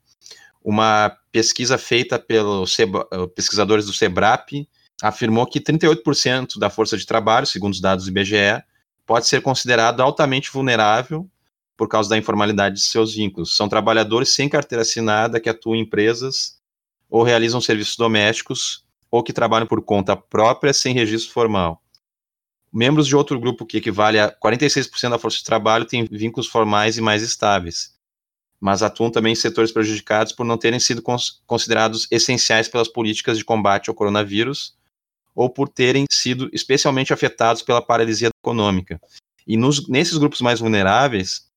uma 0.63 1.15
pesquisa 1.31 1.77
feita 1.77 2.19
pelos 2.19 2.77
eh, 2.79 2.85
pesquisadores 3.33 3.85
do 3.85 3.93
SEBRAP 3.93 4.67
afirmou 5.01 5.45
que 5.45 5.61
38% 5.61 6.59
da 6.59 6.69
força 6.69 6.97
de 6.97 7.05
trabalho, 7.05 7.45
segundo 7.45 7.73
os 7.73 7.81
dados 7.81 8.05
do 8.05 8.11
IBGE, 8.11 8.61
pode 9.05 9.27
ser 9.27 9.41
considerado 9.41 10.01
altamente 10.01 10.51
vulnerável 10.51 11.29
por 11.77 11.87
causa 11.87 12.09
da 12.09 12.17
informalidade 12.17 12.75
de 12.75 12.81
seus 12.81 13.15
vínculos. 13.15 13.55
São 13.55 13.69
trabalhadores 13.69 14.35
sem 14.35 14.49
carteira 14.49 14.81
assinada 14.81 15.39
que 15.39 15.49
atuam 15.49 15.75
em 15.75 15.81
empresas 15.81 16.59
ou 17.09 17.23
realizam 17.23 17.61
serviços 17.61 17.95
domésticos 17.95 18.83
ou 19.09 19.23
que 19.23 19.33
trabalham 19.33 19.65
por 19.65 19.81
conta 19.81 20.15
própria 20.15 20.73
sem 20.73 20.93
registro 20.93 21.31
formal. 21.33 21.81
Membros 22.71 23.07
de 23.07 23.15
outro 23.15 23.39
grupo 23.39 23.65
que 23.65 23.77
equivale 23.77 24.19
a 24.19 24.31
46% 24.31 25.09
da 25.09 25.19
força 25.19 25.37
de 25.37 25.43
trabalho 25.43 25.85
têm 25.85 26.05
vínculos 26.05 26.47
formais 26.47 26.97
e 26.97 27.01
mais 27.01 27.23
estáveis 27.23 27.99
mas 28.59 28.83
atuam 28.83 29.09
também 29.09 29.31
em 29.31 29.35
setores 29.35 29.71
prejudicados 29.71 30.33
por 30.33 30.45
não 30.45 30.57
terem 30.57 30.79
sido 30.79 31.01
considerados 31.47 32.07
essenciais 32.11 32.67
pelas 32.67 32.89
políticas 32.89 33.37
de 33.37 33.45
combate 33.45 33.89
ao 33.89 33.95
coronavírus 33.95 34.75
ou 35.33 35.49
por 35.49 35.69
terem 35.69 36.05
sido 36.11 36.49
especialmente 36.51 37.13
afetados 37.13 37.61
pela 37.61 37.81
paralisia 37.81 38.29
econômica. 38.43 38.99
E 39.47 39.55
nos, 39.55 39.87
nesses 39.87 40.17
grupos 40.17 40.41
mais 40.41 40.59
vulneráveis, 40.59 41.47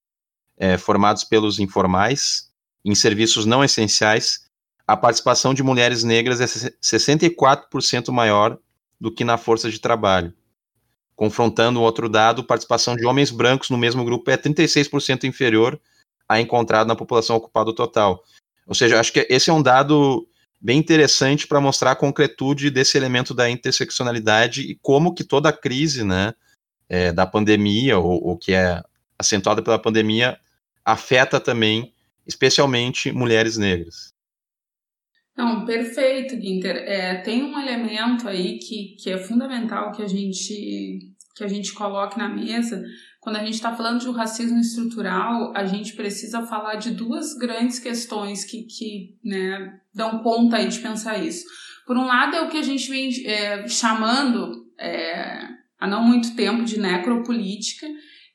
é, 0.57 0.79
formados 0.79 1.25
pelos 1.25 1.59
informais, 1.59 2.51
em 2.85 2.95
serviços 2.95 3.45
não 3.45 3.65
essenciais, 3.65 4.47
a 4.87 4.97
participação 4.97 5.53
de 5.53 5.63
mulheres 5.63 6.05
negras 6.05 6.41
é 6.41 6.47
64% 6.47 8.13
maior 8.13 8.57
do 9.01 9.13
que 9.13 9.25
na 9.25 9.37
força 9.37 9.69
de 9.69 9.81
trabalho. 9.81 10.33
Confrontando 11.15 11.83
outro 11.83 12.09
dado, 12.09 12.45
participação 12.45 12.97
de 12.97 13.07
homens 13.07 13.31
brancos 13.31 13.71
no 13.71 13.79
mesmo 13.79 14.05
grupo 14.05 14.31
é 14.31 14.37
36% 14.37 15.25
inferior 15.25 15.81
a 16.29 16.41
encontrado 16.41 16.87
na 16.87 16.97
população 16.97 17.37
ocupada 17.37 17.75
total. 17.75 18.23
Ou 18.67 18.75
seja, 18.75 18.99
acho 18.99 19.13
que 19.13 19.27
esse 19.29 19.51
é 19.51 19.53
um 19.53 19.63
dado 19.63 20.27
bem 20.61 20.79
interessante 20.79 21.47
para 21.47 21.61
mostrar 21.61 21.91
a 21.91 21.97
concretude 21.97 22.71
desse 22.71 22.97
elemento 22.97 23.35
da 23.35 23.51
interseccionalidade 23.51 24.63
e 24.63 24.77
como 24.77 25.15
que 25.15 25.25
toda 25.25 25.49
a 25.49 25.53
crise 25.53 26.05
né, 26.05 26.33
é, 26.89 27.13
da 27.13 27.27
pandemia, 27.27 27.99
ou, 27.99 28.25
ou, 28.25 28.39
que 28.39 28.53
é 28.53 28.81
acentuada 29.19 29.61
pela 29.61 29.79
pandemia, 29.79 30.39
afeta 30.85 31.41
também, 31.41 31.93
especialmente, 32.27 33.11
mulheres 33.11 33.57
negras. 33.57 34.15
Não, 35.37 35.65
perfeito, 35.65 36.41
Ginter. 36.41 36.77
É, 36.77 37.17
tem 37.17 37.43
um 37.43 37.59
elemento 37.59 38.29
aí 38.29 38.59
que, 38.59 38.97
que 39.03 39.11
é 39.11 39.19
fundamental 39.19 39.93
que 39.93 40.03
a 40.03 40.07
gente 40.07 41.13
que 41.35 41.43
a 41.43 41.49
gente 41.49 41.73
coloque 41.73 42.19
na 42.19 42.29
mesa, 42.29 42.83
quando 43.19 43.37
a 43.37 43.45
gente 43.45 43.55
está 43.55 43.75
falando 43.75 44.01
de 44.01 44.09
um 44.09 44.13
racismo 44.13 44.59
estrutural, 44.59 45.53
a 45.57 45.65
gente 45.65 45.95
precisa 45.95 46.43
falar 46.43 46.75
de 46.75 46.91
duas 46.91 47.35
grandes 47.35 47.79
questões 47.79 48.45
que, 48.45 48.65
que 48.65 49.17
né, 49.25 49.81
dão 49.95 50.19
conta 50.19 50.57
aí 50.57 50.69
de 50.69 50.79
pensar 50.81 51.25
isso. 51.25 51.45
Por 51.87 51.97
um 51.97 52.05
lado, 52.05 52.37
é 52.37 52.43
o 52.43 52.49
que 52.49 52.59
a 52.59 52.63
gente 52.63 52.89
vem 52.91 53.11
é, 53.25 53.67
chamando 53.67 54.67
é, 54.79 55.49
há 55.79 55.87
não 55.87 56.05
muito 56.05 56.35
tempo 56.37 56.65
de 56.65 56.79
necropolítica, 56.79 57.87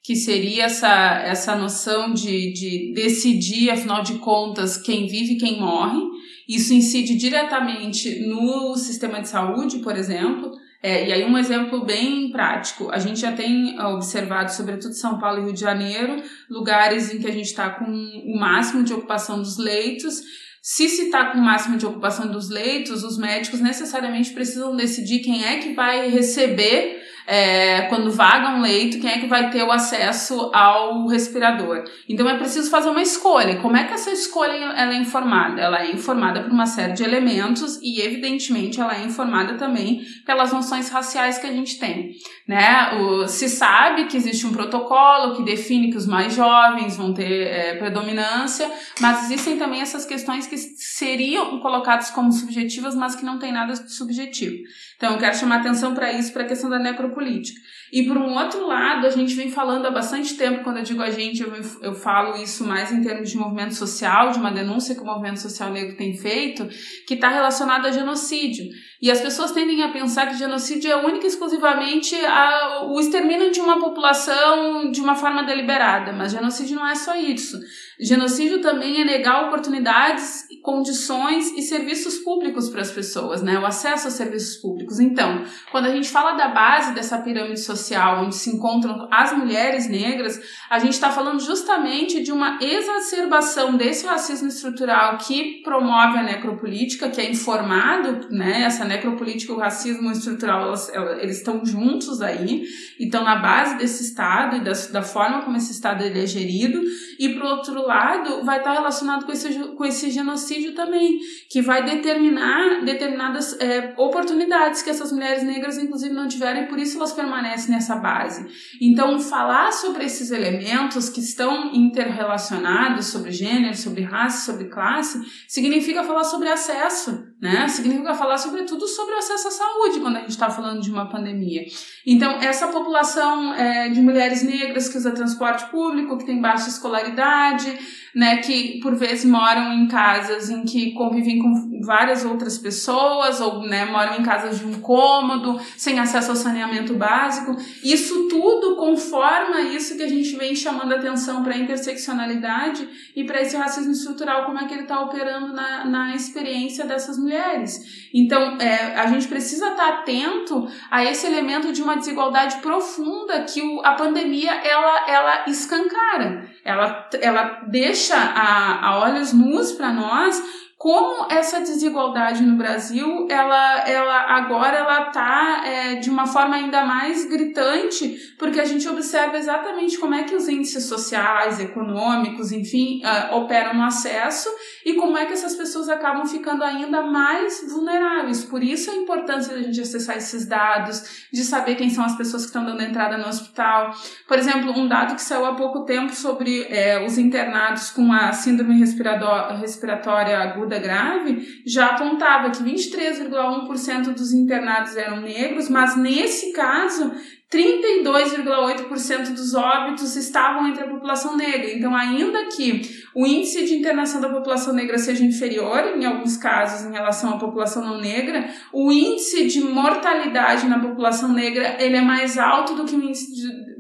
que 0.03 0.15
seria 0.15 0.63
essa, 0.63 1.21
essa 1.21 1.55
noção 1.55 2.13
de, 2.13 2.53
de 2.53 2.93
decidir, 2.93 3.69
afinal 3.69 4.01
de 4.01 4.19
contas, 4.19 4.77
quem 4.77 5.05
vive 5.05 5.33
e 5.33 5.38
quem 5.38 5.60
morre. 5.60 6.01
Isso 6.47 6.73
incide 6.73 7.15
diretamente 7.15 8.25
no 8.27 8.75
sistema 8.75 9.21
de 9.21 9.27
saúde, 9.27 9.79
por 9.79 9.95
exemplo, 9.97 10.51
é, 10.81 11.07
e 11.07 11.12
aí, 11.12 11.25
um 11.25 11.38
exemplo 11.38 11.83
bem 11.83 12.31
prático: 12.31 12.89
a 12.91 12.99
gente 12.99 13.19
já 13.19 13.31
tem 13.31 13.79
observado, 13.79 14.53
sobretudo 14.53 14.93
São 14.93 15.17
Paulo 15.17 15.39
e 15.41 15.45
Rio 15.45 15.53
de 15.53 15.60
Janeiro, 15.60 16.21
lugares 16.49 17.13
em 17.13 17.19
que 17.19 17.27
a 17.27 17.31
gente 17.31 17.47
está 17.47 17.69
com 17.71 17.86
o 17.86 18.39
máximo 18.39 18.83
de 18.83 18.93
ocupação 18.93 19.39
dos 19.39 19.57
leitos. 19.57 20.21
Se 20.62 20.88
se 20.89 21.03
está 21.03 21.31
com 21.31 21.38
o 21.38 21.41
máximo 21.41 21.77
de 21.77 21.86
ocupação 21.86 22.29
dos 22.29 22.49
leitos, 22.49 23.03
os 23.03 23.17
médicos 23.17 23.62
necessariamente 23.62 24.31
precisam 24.31 24.75
decidir 24.75 25.19
quem 25.19 25.45
é 25.45 25.57
que 25.60 25.73
vai 25.73 26.10
receber 26.10 27.01
é, 27.27 27.81
quando 27.83 28.09
vaga 28.09 28.51
um 28.51 28.61
leito, 28.61 29.01
quem 29.01 29.09
é 29.09 29.19
que 29.19 29.27
vai 29.27 29.49
ter 29.49 29.61
o 29.61 29.71
acesso 29.71 30.49
ao 30.53 31.05
respirador. 31.07 31.83
Então 32.07 32.27
é 32.29 32.37
preciso 32.37 32.71
fazer 32.71 32.89
uma 32.89 33.01
escolha. 33.01 33.57
Como 33.57 33.75
é 33.75 33.83
que 33.83 33.93
essa 33.93 34.09
escolha 34.11 34.53
ela 34.53 34.93
é 34.93 34.97
informada? 34.97 35.61
Ela 35.61 35.83
é 35.83 35.91
informada 35.91 36.41
por 36.41 36.51
uma 36.51 36.65
série 36.65 36.93
de 36.93 37.03
elementos 37.03 37.79
e, 37.83 37.99
evidentemente, 37.99 38.79
ela 38.79 38.95
é 38.95 39.03
informada 39.03 39.55
também 39.55 40.01
pelas 40.25 40.53
noções 40.53 40.89
raciais 40.89 41.37
que 41.37 41.45
a 41.45 41.51
gente 41.51 41.77
tem. 41.77 42.11
Né? 42.47 42.93
O, 42.93 43.27
se 43.27 43.49
sabe 43.49 44.05
que 44.05 44.15
existe 44.15 44.47
um 44.47 44.53
protocolo 44.53 45.35
que 45.35 45.43
define 45.43 45.91
que 45.91 45.97
os 45.97 46.07
mais 46.07 46.33
jovens 46.33 46.95
vão 46.95 47.13
ter 47.13 47.47
é, 47.47 47.75
predominância, 47.75 48.71
mas 49.01 49.25
existem 49.25 49.57
também 49.57 49.81
essas 49.81 50.05
questões 50.05 50.47
que 50.47 50.57
seriam 50.57 51.59
colocadas 51.59 52.09
como 52.09 52.31
subjetivas, 52.31 52.95
mas 52.95 53.15
que 53.15 53.25
não 53.25 53.37
tem 53.37 53.51
nada 53.51 53.73
de 53.73 53.91
subjetivo. 53.91 54.63
Então, 54.97 55.13
eu 55.13 55.19
quero 55.19 55.38
chamar 55.38 55.60
atenção 55.60 55.93
para 55.93 56.12
isso, 56.12 56.33
para 56.33 56.43
a 56.43 56.47
questão 56.47 56.69
da 56.69 56.79
necropolítica. 56.79 57.62
E 57.93 58.03
por 58.03 58.17
um 58.17 58.33
outro 58.33 58.65
lado, 58.65 59.05
a 59.05 59.10
gente 59.12 59.33
vem 59.36 59.49
falando 59.49 59.86
há 59.86 59.91
bastante 59.91 60.36
tempo, 60.36 60.63
quando 60.63 60.77
eu 60.77 60.83
digo 60.83 61.01
a 61.01 61.12
gente, 61.12 61.41
eu, 61.41 61.53
eu 61.81 61.93
falo 61.93 62.36
isso 62.41 62.65
mais 62.65 62.91
em 62.91 63.01
termos 63.01 63.29
de 63.29 63.38
movimento 63.38 63.75
social, 63.75 64.31
de 64.31 64.39
uma 64.39 64.51
denúncia 64.51 64.95
que 64.95 65.01
o 65.01 65.05
movimento 65.05 65.39
social 65.39 65.71
negro 65.71 65.95
tem 65.95 66.17
feito, 66.17 66.67
que 67.07 67.13
está 67.13 67.29
relacionado 67.29 67.86
a 67.86 67.91
genocídio. 67.91 68.65
E 68.99 69.12
as 69.12 69.21
pessoas 69.21 69.51
tendem 69.51 69.83
a 69.83 69.89
pensar 69.89 70.27
que 70.27 70.38
genocídio 70.38 70.91
é 70.91 70.97
única 70.97 71.25
e 71.25 71.29
exclusivamente 71.29 72.15
a, 72.25 72.88
o 72.88 72.99
extermínio 72.99 73.51
de 73.51 73.62
uma 73.62 73.79
população 73.79 74.89
de 74.91 74.99
uma 74.99 75.15
forma 75.15 75.43
deliberada, 75.43 76.12
mas 76.12 76.31
genocídio 76.31 76.75
não 76.75 76.88
é 76.88 76.95
só 76.95 77.15
isso. 77.15 77.57
Genocídio 77.99 78.62
também 78.62 79.01
é 79.01 79.05
negar 79.05 79.47
oportunidades, 79.47 80.45
condições 80.62 81.51
e 81.57 81.62
serviços 81.63 82.19
públicos 82.19 82.69
para 82.69 82.81
as 82.81 82.91
pessoas, 82.91 83.41
né? 83.41 83.57
O 83.57 83.65
acesso 83.65 84.07
a 84.07 84.12
serviços 84.12 84.57
públicos. 84.57 84.99
Então, 84.99 85.43
quando 85.71 85.86
a 85.86 85.91
gente 85.91 86.10
fala 86.10 86.33
da 86.33 86.49
base 86.49 86.93
dessa 86.93 87.17
pirâmide 87.17 87.60
social, 87.60 88.23
onde 88.23 88.36
se 88.36 88.51
encontram 88.51 89.07
as 89.12 89.36
mulheres 89.36 89.89
negras, 89.89 90.39
a 90.69 90.77
gente 90.77 90.93
está 90.93 91.10
falando 91.10 91.39
justamente 91.39 92.21
de 92.21 92.31
uma 92.31 92.60
exacerbação 92.62 93.75
desse 93.75 94.05
racismo 94.05 94.47
estrutural 94.47 95.17
que 95.17 95.62
promove 95.63 96.19
a 96.19 96.23
necropolítica, 96.23 97.10
que 97.10 97.19
é 97.19 97.31
informado, 97.31 98.27
né? 98.29 98.63
Essa 98.63 98.86
necropolítica 98.86 99.51
e 99.51 99.55
o 99.55 99.60
racismo 99.60 100.12
estrutural, 100.12 100.67
elas, 100.67 100.91
eles 101.19 101.38
estão 101.38 101.65
juntos 101.65 102.21
aí, 102.21 102.63
e 102.99 103.05
estão 103.05 103.23
na 103.23 103.38
base 103.38 103.77
desse 103.77 104.03
Estado 104.03 104.57
e 104.57 104.63
da, 104.63 104.73
da 104.91 105.01
forma 105.01 105.41
como 105.41 105.57
esse 105.57 105.71
Estado 105.71 106.03
ele 106.03 106.21
é 106.21 106.27
gerido, 106.27 106.81
e 107.17 107.29
por 107.29 107.43
outro 107.43 107.87
lado, 107.88 108.43
vai 108.43 108.60
estar 108.60 108.73
relacionado 108.73 109.26
com 109.26 109.32
esse, 109.32 109.54
com 109.60 109.86
esse 109.86 110.12
genocídio 110.12 110.76
também, 110.76 111.19
que 111.50 111.62
vai 111.62 111.84
determinar 111.84 112.84
determinadas 112.84 113.60
é, 113.60 113.93
oportunidades 113.97 114.82
que 114.82 114.89
essas 114.89 115.12
mulheres 115.12 115.43
negras, 115.43 115.78
inclusive, 115.78 116.13
não 116.13 116.28
tiveram 116.28 116.62
e 116.62 116.67
por 116.67 116.78
isso 116.78 116.97
elas 116.97 117.13
permanecem 117.13 117.73
nessa 117.73 117.95
base. 117.95 118.45
Então, 118.82 119.19
falar 119.19 119.71
sobre 119.71 120.06
esses 120.06 120.32
elementos 120.32 121.10
que 121.10 121.19
estão 121.19 121.73
interrelacionados, 121.73 123.08
sobre 123.08 123.32
gênero, 123.32 123.76
sobre 123.76 124.02
raça, 124.02 124.52
sobre 124.52 124.65
classe, 124.65 125.19
significa 125.47 126.04
falar 126.04 126.23
sobre 126.23 126.50
acesso, 126.50 127.26
né? 127.39 127.67
Significa 127.67 128.15
falar, 128.15 128.38
sobretudo, 128.38 128.88
sobre 128.88 129.13
o 129.13 129.17
acesso 129.17 129.47
à 129.47 129.52
saúde 129.52 130.00
quando 130.00 130.17
a 130.17 130.19
gente 130.21 130.32
está 130.32 130.50
falando 130.50 130.82
de 130.82 130.89
uma 130.89 131.08
pandemia. 131.08 131.65
Então, 132.06 132.32
essa 132.41 132.67
população 132.67 133.54
é, 133.54 133.89
de 133.89 134.02
mulheres 134.02 134.41
negras 134.41 134.89
que 134.89 134.97
usa 134.97 135.12
transporte 135.12 135.69
público, 135.69 136.17
que 136.17 136.26
tem 136.26 136.41
baixa 136.41 136.69
escolaridade, 136.69 137.78
né, 138.17 138.38
que 138.38 138.80
por 138.80 138.95
vezes 138.95 139.25
moram 139.25 139.71
em 139.73 139.88
casas 139.88 140.49
em 140.49 140.63
que 140.63 140.91
convivem 140.93 141.38
com 141.38 141.80
várias 141.86 142.25
outras 142.25 142.58
pessoas, 142.58 143.39
ou 143.39 143.62
né, 143.62 143.86
moram 143.86 144.15
em 144.15 144.23
casas 144.23 144.58
de 144.58 144.65
um 144.65 144.82
cômodo, 144.82 145.62
sem 145.77 145.99
acesso 145.99 146.32
ao 146.32 146.36
saneamento 146.36 146.95
básico. 146.95 147.56
Isso 147.84 148.27
tudo 148.27 148.75
conforma 148.75 149.62
isso 149.62 149.95
que 149.95 150.01
a 150.01 150.08
gente 150.08 150.36
vem 150.36 150.56
chamando 150.56 150.95
atenção 150.95 151.43
para 151.43 151.53
a 151.53 151.60
interseccionalidade 151.60 152.89
e 153.15 153.23
para 153.23 153.39
esse 153.39 153.56
racismo 153.56 153.91
estrutural, 153.91 154.45
como 154.45 154.58
é 154.58 154.65
que 154.65 154.73
ele 154.73 154.84
está 154.84 154.99
operando 154.99 155.53
na, 155.53 155.86
na 155.86 156.15
experiência 156.15 156.86
dessas 156.86 157.19
mulheres. 157.19 158.10
Então, 158.12 158.58
é, 158.60 158.95
a 158.95 159.06
gente 159.06 159.27
precisa 159.27 159.67
estar 159.67 159.91
tá 159.91 159.99
atento 159.99 160.67
a 160.89 161.03
esse 161.03 161.27
elemento 161.27 161.71
de 161.71 161.84
uma 161.84 161.95
desigualdade 161.95 162.58
profunda 162.62 163.43
que 163.43 163.62
o, 163.62 163.86
a 163.86 163.91
pandemia 163.91 164.53
ela, 164.53 165.08
ela 165.08 165.43
escancara. 165.47 166.47
Ela, 166.65 167.10
ela 167.21 167.43
deixa 167.67 168.06
a, 168.15 168.79
a 168.87 168.99
olhos 168.99 169.33
nus 169.33 169.71
para 169.71 169.91
nós 169.91 170.41
como 170.77 171.25
essa 171.31 171.59
desigualdade 171.59 172.43
no 172.43 172.55
Brasil, 172.55 173.27
ela, 173.31 173.79
ela 173.89 174.37
agora 174.37 174.77
ela 174.77 175.07
está 175.07 175.63
é, 175.65 175.95
de 175.95 176.07
uma 176.07 176.27
forma 176.27 176.55
ainda 176.55 176.85
mais 176.85 177.25
gritante, 177.25 178.15
porque 178.37 178.59
a 178.59 178.65
gente 178.65 178.87
observa 178.87 179.39
exatamente 179.39 179.97
como 179.97 180.13
é 180.13 180.23
que 180.23 180.35
os 180.35 180.47
índices 180.47 180.85
sociais, 180.85 181.59
econômicos, 181.59 182.51
enfim, 182.51 183.01
uh, 183.03 183.37
operam 183.37 183.73
no 183.73 183.83
acesso 183.83 184.49
e 184.85 184.93
como 184.93 185.17
é 185.17 185.25
que 185.25 185.33
essas 185.33 185.55
pessoas 185.55 185.89
acabam 185.89 186.27
ficando 186.27 186.63
ainda 186.63 187.01
mais 187.01 187.65
vulneráveis. 187.67 188.43
Por 188.43 188.63
isso 188.63 188.91
a 188.91 188.95
importância 188.95 189.55
da 189.55 189.63
gente 189.63 189.81
acessar 189.81 190.15
esses 190.15 190.45
dados, 190.45 191.25
de 191.33 191.43
saber 191.43 191.73
quem 191.73 191.89
são 191.89 192.05
as 192.05 192.15
pessoas 192.15 192.43
que 192.43 192.49
estão 192.49 192.63
dando 192.63 192.83
entrada 192.83 193.17
no 193.17 193.27
hospital. 193.27 193.95
Por 194.27 194.37
exemplo, 194.37 194.71
um 194.77 194.87
dado 194.87 195.15
que 195.15 195.23
saiu 195.23 195.43
há 195.43 195.55
pouco 195.55 195.85
tempo 195.85 196.13
sobre 196.13 196.67
é, 196.69 197.03
os 197.03 197.17
internados 197.17 197.89
com 197.89 198.13
a 198.13 198.31
síndrome 198.31 198.77
respiratória 198.77 200.37
aguda 200.37 200.66
aguda 200.67 200.77
grave 200.77 201.63
já 201.65 201.88
apontava 201.88 202.51
que 202.51 202.62
23,1% 202.62 204.13
dos 204.13 204.34
internados 204.34 204.95
eram 204.97 205.21
negros, 205.21 205.69
mas 205.69 205.95
nesse 205.95 206.51
caso 206.51 207.12
32,8% 207.49 209.34
dos 209.34 209.53
óbitos 209.53 210.17
estavam 210.17 210.67
entre 210.67 210.84
a 210.84 210.89
população 210.89 211.38
negra. 211.38 211.71
Então, 211.71 211.95
ainda 211.95 212.45
que 212.47 212.82
o 213.15 213.25
índice 213.25 213.65
de 213.65 213.75
internação 213.75 214.19
da 214.19 214.27
população 214.27 214.73
negra 214.73 214.97
seja 214.97 215.23
inferior, 215.23 215.93
em 215.95 216.06
alguns 216.06 216.36
casos, 216.36 216.86
em 216.86 216.91
relação 216.91 217.36
à 217.36 217.38
população 217.38 217.86
não 217.86 218.01
negra, 218.01 218.49
o 218.73 218.91
índice 218.91 219.47
de 219.47 219.62
mortalidade 219.62 220.67
na 220.67 220.80
população 220.80 221.32
negra 221.32 221.77
ele 221.80 221.95
é 221.95 222.01
mais 222.01 222.38
alto 222.38 222.75
do 222.75 222.84
que 222.84 222.95
o 222.95 223.01
índice 223.01 223.34
de, 223.34 223.76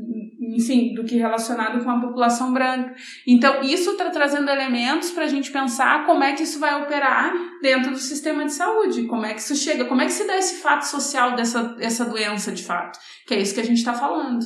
enfim, 0.57 0.93
do 0.95 1.03
que 1.03 1.15
relacionado 1.15 1.83
com 1.83 1.89
a 1.89 2.01
população 2.01 2.51
branca. 2.51 2.95
Então, 3.25 3.61
isso 3.61 3.91
está 3.91 4.09
trazendo 4.09 4.49
elementos 4.49 5.11
para 5.11 5.25
a 5.25 5.27
gente 5.27 5.51
pensar 5.51 6.05
como 6.05 6.23
é 6.23 6.33
que 6.33 6.43
isso 6.43 6.59
vai 6.59 6.81
operar 6.81 7.31
dentro 7.61 7.91
do 7.91 7.97
sistema 7.97 8.43
de 8.43 8.53
saúde, 8.53 9.03
como 9.03 9.25
é 9.25 9.33
que 9.33 9.41
isso 9.41 9.55
chega, 9.55 9.85
como 9.85 10.01
é 10.01 10.05
que 10.05 10.11
se 10.11 10.25
dá 10.25 10.35
esse 10.37 10.55
fato 10.55 10.83
social 10.83 11.35
dessa 11.35 11.75
essa 11.79 12.05
doença 12.05 12.51
de 12.51 12.63
fato, 12.63 12.97
que 13.27 13.35
é 13.35 13.39
isso 13.39 13.53
que 13.53 13.61
a 13.61 13.65
gente 13.65 13.77
está 13.77 13.93
falando. 13.93 14.43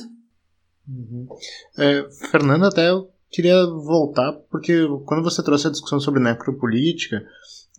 Uhum. 0.86 1.26
É, 1.78 2.06
Fernanda, 2.30 2.68
até 2.68 2.90
eu 2.90 3.08
queria 3.30 3.64
voltar, 3.64 4.32
porque 4.50 4.86
quando 5.06 5.22
você 5.22 5.42
trouxe 5.42 5.66
a 5.68 5.70
discussão 5.70 5.98
sobre 5.98 6.20
necropolítica, 6.20 7.24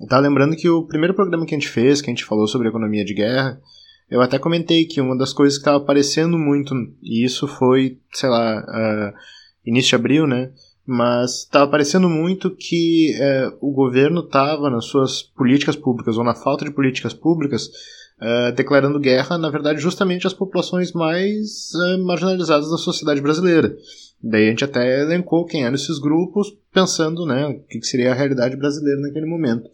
estava 0.02 0.24
lembrando 0.24 0.56
que 0.56 0.67
o 0.67 0.88
primeiro 0.88 1.13
programa 1.13 1.46
que 1.46 1.54
a 1.54 1.60
gente 1.60 1.69
fez, 1.69 2.02
que 2.02 2.10
a 2.10 2.13
gente 2.13 2.26
falou 2.26 2.48
sobre 2.48 2.69
economia 2.69 3.06
de 3.06 3.13
guerra, 3.13 3.62
eu 4.13 4.21
até 4.21 4.38
comentei 4.38 4.86
que 4.86 5.02
uma 5.02 5.17
das 5.17 5.34
coisas 5.34 5.58
que 5.58 5.62
estava 5.62 5.78
aparecendo 5.78 6.38
muito, 6.38 6.76
e 7.02 7.26
isso 7.26 7.47
foi, 7.47 7.97
sei 8.13 8.30
lá, 8.30 8.60
uh, 8.62 9.13
início 9.65 9.89
de 9.89 9.95
abril, 9.95 10.28
né? 10.28 10.52
Mas 10.86 11.39
estava 11.39 11.65
aparecendo 11.65 12.08
muito 12.08 12.56
que 12.56 13.15
uh, 13.17 13.58
o 13.60 13.73
governo 13.73 14.19
estava 14.19 14.69
nas 14.69 14.86
suas 14.86 15.23
políticas 15.23 15.76
públicas, 15.76 16.15
ou 16.15 16.23
na 16.23 16.36
falta 16.36 16.63
de 16.63 16.69
políticas 16.69 17.12
públicas, 17.12 17.65
uh, 18.21 18.52
declarando 18.56 18.99
guerra, 18.99 19.36
na 19.36 19.49
verdade, 19.49 19.80
justamente 19.80 20.28
às 20.28 20.34
populações 20.34 20.91
mais 20.91 21.71
marginalizadas 22.06 22.69
da 22.69 22.78
sociedade 22.78 23.19
brasileira. 23.19 23.76
Daí 24.21 24.45
a 24.45 24.49
gente 24.52 24.63
até 24.63 25.02
elencou 25.02 25.43
quem 25.43 25.63
eram 25.63 25.73
esses 25.73 25.97
grupos, 25.97 26.56
pensando 26.71 27.26
né, 27.26 27.47
o 27.47 27.60
que 27.63 27.82
seria 27.82 28.12
a 28.12 28.15
realidade 28.15 28.56
brasileira 28.56 29.02
naquele 29.02 29.26
momento. 29.26 29.67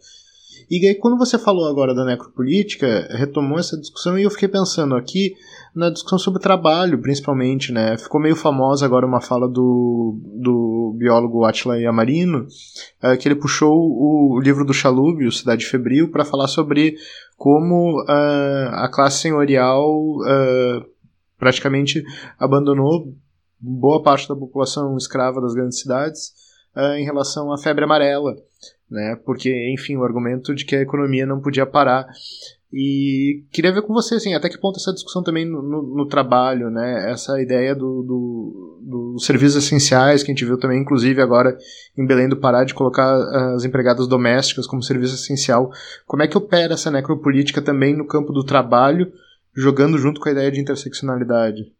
E 0.70 0.86
aí, 0.86 0.94
quando 0.94 1.18
você 1.18 1.36
falou 1.36 1.68
agora 1.68 1.92
da 1.92 2.04
necropolítica, 2.04 3.08
retomou 3.10 3.58
essa 3.58 3.76
discussão 3.76 4.16
e 4.16 4.22
eu 4.22 4.30
fiquei 4.30 4.46
pensando 4.46 4.94
aqui 4.94 5.34
na 5.74 5.90
discussão 5.90 6.16
sobre 6.16 6.40
trabalho, 6.40 7.00
principalmente, 7.00 7.72
né? 7.72 7.98
Ficou 7.98 8.20
meio 8.20 8.36
famosa 8.36 8.86
agora 8.86 9.04
uma 9.04 9.20
fala 9.20 9.48
do, 9.48 10.16
do 10.40 10.94
biólogo 10.96 11.44
Atila 11.44 11.76
Yamarino, 11.76 12.46
uh, 13.02 13.18
que 13.18 13.26
ele 13.26 13.34
puxou 13.34 13.76
o, 13.76 14.36
o 14.36 14.40
livro 14.40 14.64
do 14.64 14.72
Chalub, 14.72 15.28
Cidade 15.32 15.66
Febril, 15.66 16.08
para 16.08 16.24
falar 16.24 16.46
sobre 16.46 16.94
como 17.36 18.00
uh, 18.02 18.70
a 18.74 18.88
classe 18.88 19.22
senhorial 19.22 19.90
uh, 19.90 20.86
praticamente 21.36 22.00
abandonou 22.38 23.12
boa 23.58 24.00
parte 24.04 24.28
da 24.28 24.36
população 24.36 24.96
escrava 24.96 25.40
das 25.40 25.52
grandes 25.52 25.80
cidades 25.80 26.32
em 26.96 27.04
relação 27.04 27.52
à 27.52 27.58
febre 27.58 27.84
amarela 27.84 28.34
né? 28.90 29.16
Porque, 29.24 29.72
enfim, 29.72 29.96
o 29.96 30.04
argumento 30.04 30.54
de 30.54 30.64
que 30.64 30.74
a 30.74 30.82
economia 30.82 31.24
não 31.24 31.40
podia 31.40 31.64
parar. 31.64 32.06
E 32.72 33.42
queria 33.50 33.72
ver 33.72 33.82
com 33.82 33.92
você, 33.92 34.14
assim, 34.14 34.34
até 34.34 34.48
que 34.48 34.58
ponto 34.58 34.78
essa 34.78 34.92
discussão 34.92 35.22
também 35.22 35.44
no, 35.44 35.60
no, 35.60 35.82
no 35.82 36.06
trabalho, 36.06 36.70
né? 36.70 37.10
Essa 37.10 37.40
ideia 37.42 37.74
do, 37.74 38.02
do, 38.02 38.78
dos 38.80 39.26
serviços 39.26 39.64
essenciais 39.64 40.22
que 40.22 40.30
a 40.30 40.34
gente 40.34 40.44
viu 40.44 40.56
também, 40.56 40.80
inclusive 40.80 41.20
agora 41.20 41.56
em 41.98 42.06
Belém 42.06 42.28
do 42.28 42.36
Pará, 42.36 42.62
de 42.62 42.74
colocar 42.74 43.12
as 43.54 43.64
empregadas 43.64 44.06
domésticas 44.06 44.66
como 44.66 44.82
serviço 44.82 45.16
essencial. 45.16 45.72
Como 46.06 46.22
é 46.22 46.28
que 46.28 46.38
opera 46.38 46.74
essa 46.74 46.90
necropolítica 46.90 47.60
também 47.60 47.96
no 47.96 48.06
campo 48.06 48.32
do 48.32 48.44
trabalho, 48.44 49.12
jogando 49.52 49.98
junto 49.98 50.20
com 50.20 50.28
a 50.28 50.32
ideia 50.32 50.50
de 50.50 50.60
interseccionalidade? 50.60 51.72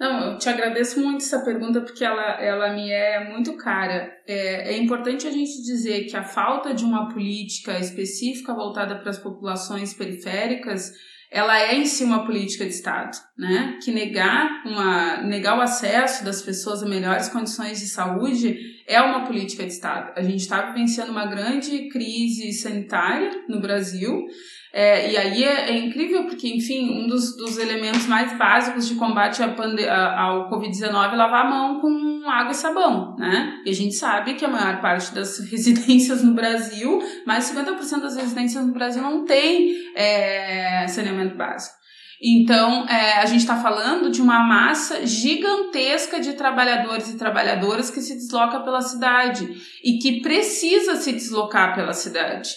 Não, 0.00 0.32
eu 0.32 0.38
te 0.38 0.48
agradeço 0.48 0.98
muito 0.98 1.22
essa 1.22 1.44
pergunta 1.44 1.82
porque 1.82 2.02
ela, 2.02 2.42
ela 2.42 2.72
me 2.72 2.90
é 2.90 3.28
muito 3.28 3.52
cara. 3.58 4.10
É, 4.26 4.72
é 4.72 4.78
importante 4.78 5.26
a 5.26 5.30
gente 5.30 5.62
dizer 5.62 6.06
que 6.06 6.16
a 6.16 6.24
falta 6.24 6.72
de 6.72 6.82
uma 6.82 7.10
política 7.10 7.78
específica 7.78 8.54
voltada 8.54 8.96
para 8.96 9.10
as 9.10 9.18
populações 9.18 9.92
periféricas 9.92 10.90
ela 11.30 11.56
é 11.60 11.76
em 11.76 11.86
si 11.86 12.02
uma 12.02 12.24
política 12.26 12.64
de 12.64 12.72
Estado, 12.72 13.16
né? 13.38 13.78
Que 13.84 13.92
negar, 13.92 14.64
uma, 14.66 15.18
negar 15.18 15.56
o 15.56 15.60
acesso 15.60 16.24
das 16.24 16.42
pessoas 16.42 16.82
a 16.82 16.88
melhores 16.88 17.28
condições 17.28 17.78
de 17.78 17.86
saúde 17.86 18.58
é 18.90 19.00
uma 19.00 19.24
política 19.24 19.64
de 19.64 19.72
Estado. 19.72 20.12
A 20.16 20.22
gente 20.22 20.40
está 20.40 20.60
vivenciando 20.62 21.12
uma 21.12 21.26
grande 21.26 21.88
crise 21.88 22.52
sanitária 22.52 23.30
no 23.48 23.60
Brasil 23.60 24.26
é, 24.72 25.10
e 25.10 25.16
aí 25.16 25.42
é, 25.42 25.70
é, 25.70 25.78
incrível 25.78 26.24
porque, 26.26 26.48
enfim, 26.48 26.90
um 26.90 27.08
dos, 27.08 27.36
dos 27.36 27.58
elementos 27.58 28.06
mais 28.06 28.36
básicos 28.38 28.86
de 28.86 28.94
combate 28.94 29.42
a, 29.42 30.20
ao 30.20 30.48
Covid-19 30.48 31.12
é 31.12 31.16
lavar 31.16 31.46
a 31.46 31.50
mão 31.50 31.80
com 31.80 32.22
água 32.28 32.52
e 32.52 32.54
sabão, 32.54 33.16
né? 33.16 33.60
E 33.66 33.70
a 33.70 33.74
gente 33.74 33.94
sabe 33.94 34.34
que 34.34 34.44
a 34.44 34.48
maior 34.48 34.80
parte 34.80 35.12
das 35.12 35.40
residências 35.50 36.22
no 36.22 36.34
Brasil, 36.34 37.00
mais 37.26 37.48
de 37.48 37.56
50% 37.56 38.00
das 38.00 38.16
residências 38.16 38.64
no 38.64 38.72
Brasil 38.72 39.02
não 39.02 39.24
tem 39.24 39.74
é, 39.96 40.86
saneamento 40.86 41.36
básico. 41.36 41.79
Então, 42.22 42.86
é, 42.86 43.14
a 43.14 43.24
gente 43.24 43.40
está 43.40 43.56
falando 43.56 44.10
de 44.10 44.20
uma 44.20 44.40
massa 44.40 45.06
gigantesca 45.06 46.20
de 46.20 46.34
trabalhadores 46.34 47.08
e 47.08 47.16
trabalhadoras 47.16 47.88
que 47.88 48.02
se 48.02 48.14
desloca 48.14 48.60
pela 48.60 48.82
cidade 48.82 49.48
e 49.82 49.98
que 49.98 50.20
precisa 50.20 50.96
se 50.96 51.12
deslocar 51.12 51.74
pela 51.74 51.94
cidade. 51.94 52.50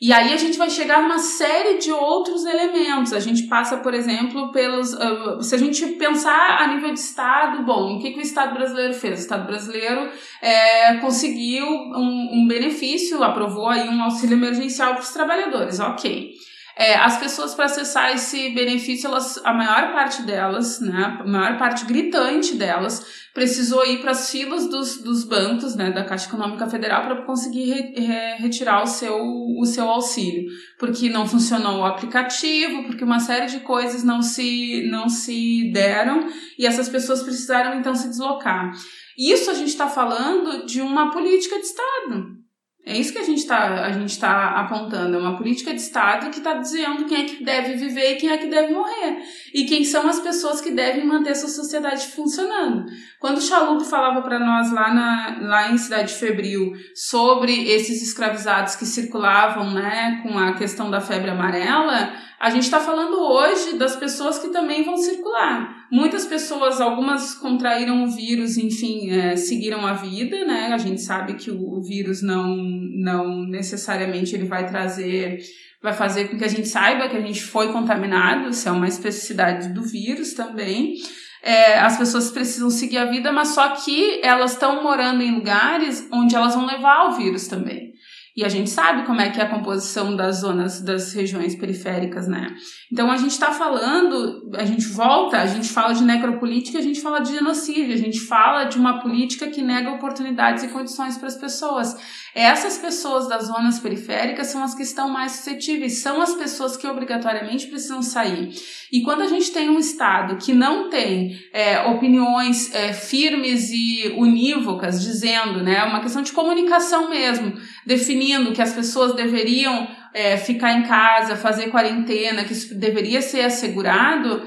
E 0.00 0.12
aí 0.12 0.32
a 0.32 0.36
gente 0.36 0.58
vai 0.58 0.68
chegar 0.68 1.00
numa 1.00 1.20
série 1.20 1.78
de 1.78 1.92
outros 1.92 2.44
elementos. 2.44 3.12
A 3.12 3.20
gente 3.20 3.44
passa, 3.44 3.76
por 3.76 3.94
exemplo, 3.94 4.50
pelos. 4.50 4.92
Uh, 4.92 5.40
se 5.40 5.54
a 5.54 5.58
gente 5.58 5.86
pensar 5.92 6.60
a 6.60 6.66
nível 6.66 6.92
de 6.92 6.98
Estado, 6.98 7.64
bom, 7.64 7.94
o 7.94 8.00
que, 8.00 8.10
que 8.10 8.18
o 8.18 8.22
Estado 8.22 8.52
brasileiro 8.52 8.92
fez? 8.92 9.20
O 9.20 9.22
Estado 9.22 9.46
brasileiro 9.46 10.10
é, 10.42 10.96
conseguiu 10.96 11.64
um, 11.64 12.30
um 12.32 12.46
benefício, 12.48 13.22
aprovou 13.22 13.68
aí 13.68 13.88
um 13.88 14.02
auxílio 14.02 14.36
emergencial 14.36 14.94
para 14.94 15.02
os 15.02 15.10
trabalhadores, 15.10 15.78
ok. 15.78 16.32
É, 16.76 16.96
as 16.96 17.18
pessoas 17.18 17.54
para 17.54 17.66
acessar 17.66 18.12
esse 18.12 18.50
benefício, 18.50 19.06
elas, 19.06 19.38
a 19.44 19.52
maior 19.52 19.92
parte 19.92 20.22
delas, 20.22 20.80
né, 20.80 21.18
a 21.20 21.24
maior 21.24 21.56
parte 21.56 21.84
gritante 21.84 22.56
delas, 22.56 23.24
precisou 23.32 23.86
ir 23.86 24.00
para 24.00 24.10
as 24.10 24.28
filas 24.28 24.68
dos, 24.68 25.00
dos 25.00 25.24
bancos, 25.24 25.76
né, 25.76 25.92
da 25.92 26.04
Caixa 26.04 26.26
Econômica 26.26 26.66
Federal 26.66 27.04
para 27.04 27.22
conseguir 27.24 27.70
re, 27.70 27.94
re, 27.96 28.42
retirar 28.42 28.82
o 28.82 28.88
seu, 28.88 29.16
o 29.16 29.64
seu 29.64 29.88
auxílio, 29.88 30.50
porque 30.76 31.08
não 31.08 31.28
funcionou 31.28 31.78
o 31.78 31.84
aplicativo, 31.84 32.82
porque 32.84 33.04
uma 33.04 33.20
série 33.20 33.46
de 33.46 33.60
coisas 33.60 34.02
não 34.02 34.20
se, 34.20 34.88
não 34.90 35.08
se 35.08 35.70
deram 35.72 36.26
e 36.58 36.66
essas 36.66 36.88
pessoas 36.88 37.22
precisaram 37.22 37.78
então 37.78 37.94
se 37.94 38.08
deslocar. 38.08 38.72
Isso 39.16 39.48
a 39.48 39.54
gente 39.54 39.68
está 39.68 39.86
falando 39.88 40.66
de 40.66 40.80
uma 40.80 41.12
política 41.12 41.54
de 41.56 41.66
Estado 41.66 42.43
É 42.86 42.98
isso 42.98 43.14
que 43.14 43.18
a 43.18 43.24
gente 43.24 43.38
está 43.38 43.90
tá 44.20 44.60
apontando. 44.60 45.16
É 45.16 45.18
uma 45.18 45.38
política 45.38 45.72
de 45.72 45.80
Estado 45.80 46.28
que 46.30 46.36
está 46.36 46.52
dizendo 46.54 47.06
quem 47.06 47.22
é 47.22 47.24
que 47.24 47.42
deve 47.42 47.76
viver 47.76 48.12
e 48.12 48.16
quem 48.16 48.28
é 48.28 48.36
que 48.36 48.46
deve 48.46 48.74
morrer. 48.74 49.22
E 49.54 49.64
quem 49.64 49.82
são 49.84 50.06
as 50.06 50.20
pessoas 50.20 50.60
que 50.60 50.70
devem 50.70 51.06
manter 51.06 51.30
essa 51.30 51.48
sociedade 51.48 52.08
funcionando. 52.08 52.84
Quando 53.18 53.38
o 53.38 53.40
Chalup 53.40 53.82
falava 53.86 54.20
para 54.20 54.38
nós 54.38 54.70
lá, 54.70 54.92
na, 54.92 55.38
lá 55.40 55.72
em 55.72 55.78
Cidade 55.78 56.12
Febril 56.12 56.72
sobre 56.94 57.70
esses 57.70 58.02
escravizados 58.02 58.76
que 58.76 58.84
circulavam 58.84 59.72
né, 59.72 60.20
com 60.22 60.38
a 60.38 60.52
questão 60.52 60.90
da 60.90 61.00
febre 61.00 61.30
amarela, 61.30 62.12
a 62.38 62.50
gente 62.50 62.64
está 62.64 62.80
falando 62.80 63.18
hoje 63.18 63.78
das 63.78 63.96
pessoas 63.96 64.38
que 64.38 64.48
também 64.48 64.84
vão 64.84 64.98
circular. 64.98 65.83
Muitas 65.94 66.26
pessoas, 66.26 66.80
algumas 66.80 67.36
contraíram 67.36 68.02
o 68.02 68.10
vírus, 68.10 68.58
enfim, 68.58 69.12
é, 69.12 69.36
seguiram 69.36 69.86
a 69.86 69.92
vida, 69.92 70.44
né? 70.44 70.72
A 70.72 70.76
gente 70.76 71.00
sabe 71.00 71.34
que 71.34 71.52
o, 71.52 71.80
vírus 71.80 72.20
não, 72.20 72.56
não 72.56 73.46
necessariamente 73.46 74.34
ele 74.34 74.44
vai 74.44 74.66
trazer, 74.66 75.38
vai 75.80 75.92
fazer 75.92 76.24
com 76.24 76.36
que 76.36 76.42
a 76.42 76.48
gente 76.48 76.66
saiba 76.66 77.08
que 77.08 77.16
a 77.16 77.20
gente 77.20 77.40
foi 77.40 77.70
contaminado, 77.70 78.50
isso 78.50 78.68
é 78.68 78.72
uma 78.72 78.88
especificidade 78.88 79.72
do 79.72 79.82
vírus 79.82 80.34
também. 80.34 80.94
É, 81.40 81.78
as 81.78 81.96
pessoas 81.96 82.28
precisam 82.32 82.70
seguir 82.70 82.98
a 82.98 83.04
vida, 83.04 83.30
mas 83.30 83.50
só 83.50 83.68
que 83.76 84.20
elas 84.20 84.54
estão 84.54 84.82
morando 84.82 85.22
em 85.22 85.32
lugares 85.32 86.08
onde 86.12 86.34
elas 86.34 86.56
vão 86.56 86.66
levar 86.66 87.10
o 87.10 87.12
vírus 87.12 87.46
também. 87.46 87.93
E 88.36 88.44
a 88.44 88.48
gente 88.48 88.68
sabe 88.68 89.06
como 89.06 89.20
é 89.20 89.30
que 89.30 89.40
é 89.40 89.44
a 89.44 89.48
composição 89.48 90.16
das 90.16 90.40
zonas, 90.40 90.80
das 90.80 91.12
regiões 91.12 91.54
periféricas, 91.54 92.26
né? 92.26 92.48
Então 92.92 93.08
a 93.08 93.16
gente 93.16 93.30
está 93.30 93.52
falando, 93.52 94.50
a 94.56 94.64
gente 94.64 94.86
volta, 94.88 95.38
a 95.38 95.46
gente 95.46 95.68
fala 95.68 95.92
de 95.92 96.02
necropolítica, 96.02 96.78
a 96.78 96.82
gente 96.82 97.00
fala 97.00 97.20
de 97.20 97.32
genocídio, 97.32 97.94
a 97.94 97.98
gente 97.98 98.18
fala 98.18 98.64
de 98.64 98.76
uma 98.76 99.00
política 99.00 99.46
que 99.46 99.62
nega 99.62 99.92
oportunidades 99.92 100.64
e 100.64 100.68
condições 100.68 101.16
para 101.16 101.28
as 101.28 101.36
pessoas. 101.36 101.94
Essas 102.34 102.78
pessoas 102.78 103.28
das 103.28 103.46
zonas 103.46 103.78
periféricas 103.78 104.48
são 104.48 104.64
as 104.64 104.74
que 104.74 104.82
estão 104.82 105.08
mais 105.08 105.32
suscetíveis, 105.32 105.98
são 105.98 106.20
as 106.20 106.34
pessoas 106.34 106.76
que 106.76 106.86
obrigatoriamente 106.86 107.68
precisam 107.68 108.02
sair. 108.02 108.50
E 108.90 109.02
quando 109.02 109.22
a 109.22 109.28
gente 109.28 109.52
tem 109.52 109.70
um 109.70 109.78
Estado 109.78 110.36
que 110.36 110.52
não 110.52 110.90
tem 110.90 111.38
é, 111.52 111.82
opiniões 111.82 112.74
é, 112.74 112.92
firmes 112.92 113.70
e 113.70 114.12
unívocas, 114.16 115.00
dizendo, 115.00 115.62
né, 115.62 115.84
uma 115.84 116.00
questão 116.00 116.22
de 116.22 116.32
comunicação 116.32 117.08
mesmo, 117.08 117.52
definindo 117.86 118.52
que 118.52 118.62
as 118.62 118.72
pessoas 118.72 119.14
deveriam 119.14 119.86
é, 120.12 120.36
ficar 120.36 120.72
em 120.72 120.82
casa, 120.82 121.36
fazer 121.36 121.70
quarentena, 121.70 122.42
que 122.42 122.52
isso 122.52 122.74
deveria 122.74 123.22
ser 123.22 123.42
assegurado, 123.42 124.42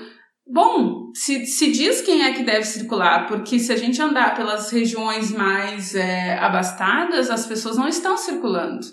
Bom, 0.49 1.11
se, 1.13 1.45
se 1.45 1.71
diz 1.71 2.01
quem 2.01 2.23
é 2.23 2.31
que 2.31 2.43
deve 2.43 2.63
circular, 2.63 3.27
porque 3.27 3.59
se 3.59 3.71
a 3.73 3.75
gente 3.75 4.01
andar 4.01 4.35
pelas 4.35 4.71
regiões 4.71 5.31
mais 5.31 5.93
é, 5.93 6.37
abastadas, 6.37 7.29
as 7.29 7.45
pessoas 7.45 7.75
não 7.75 7.87
estão 7.87 8.15
circulando. 8.17 8.85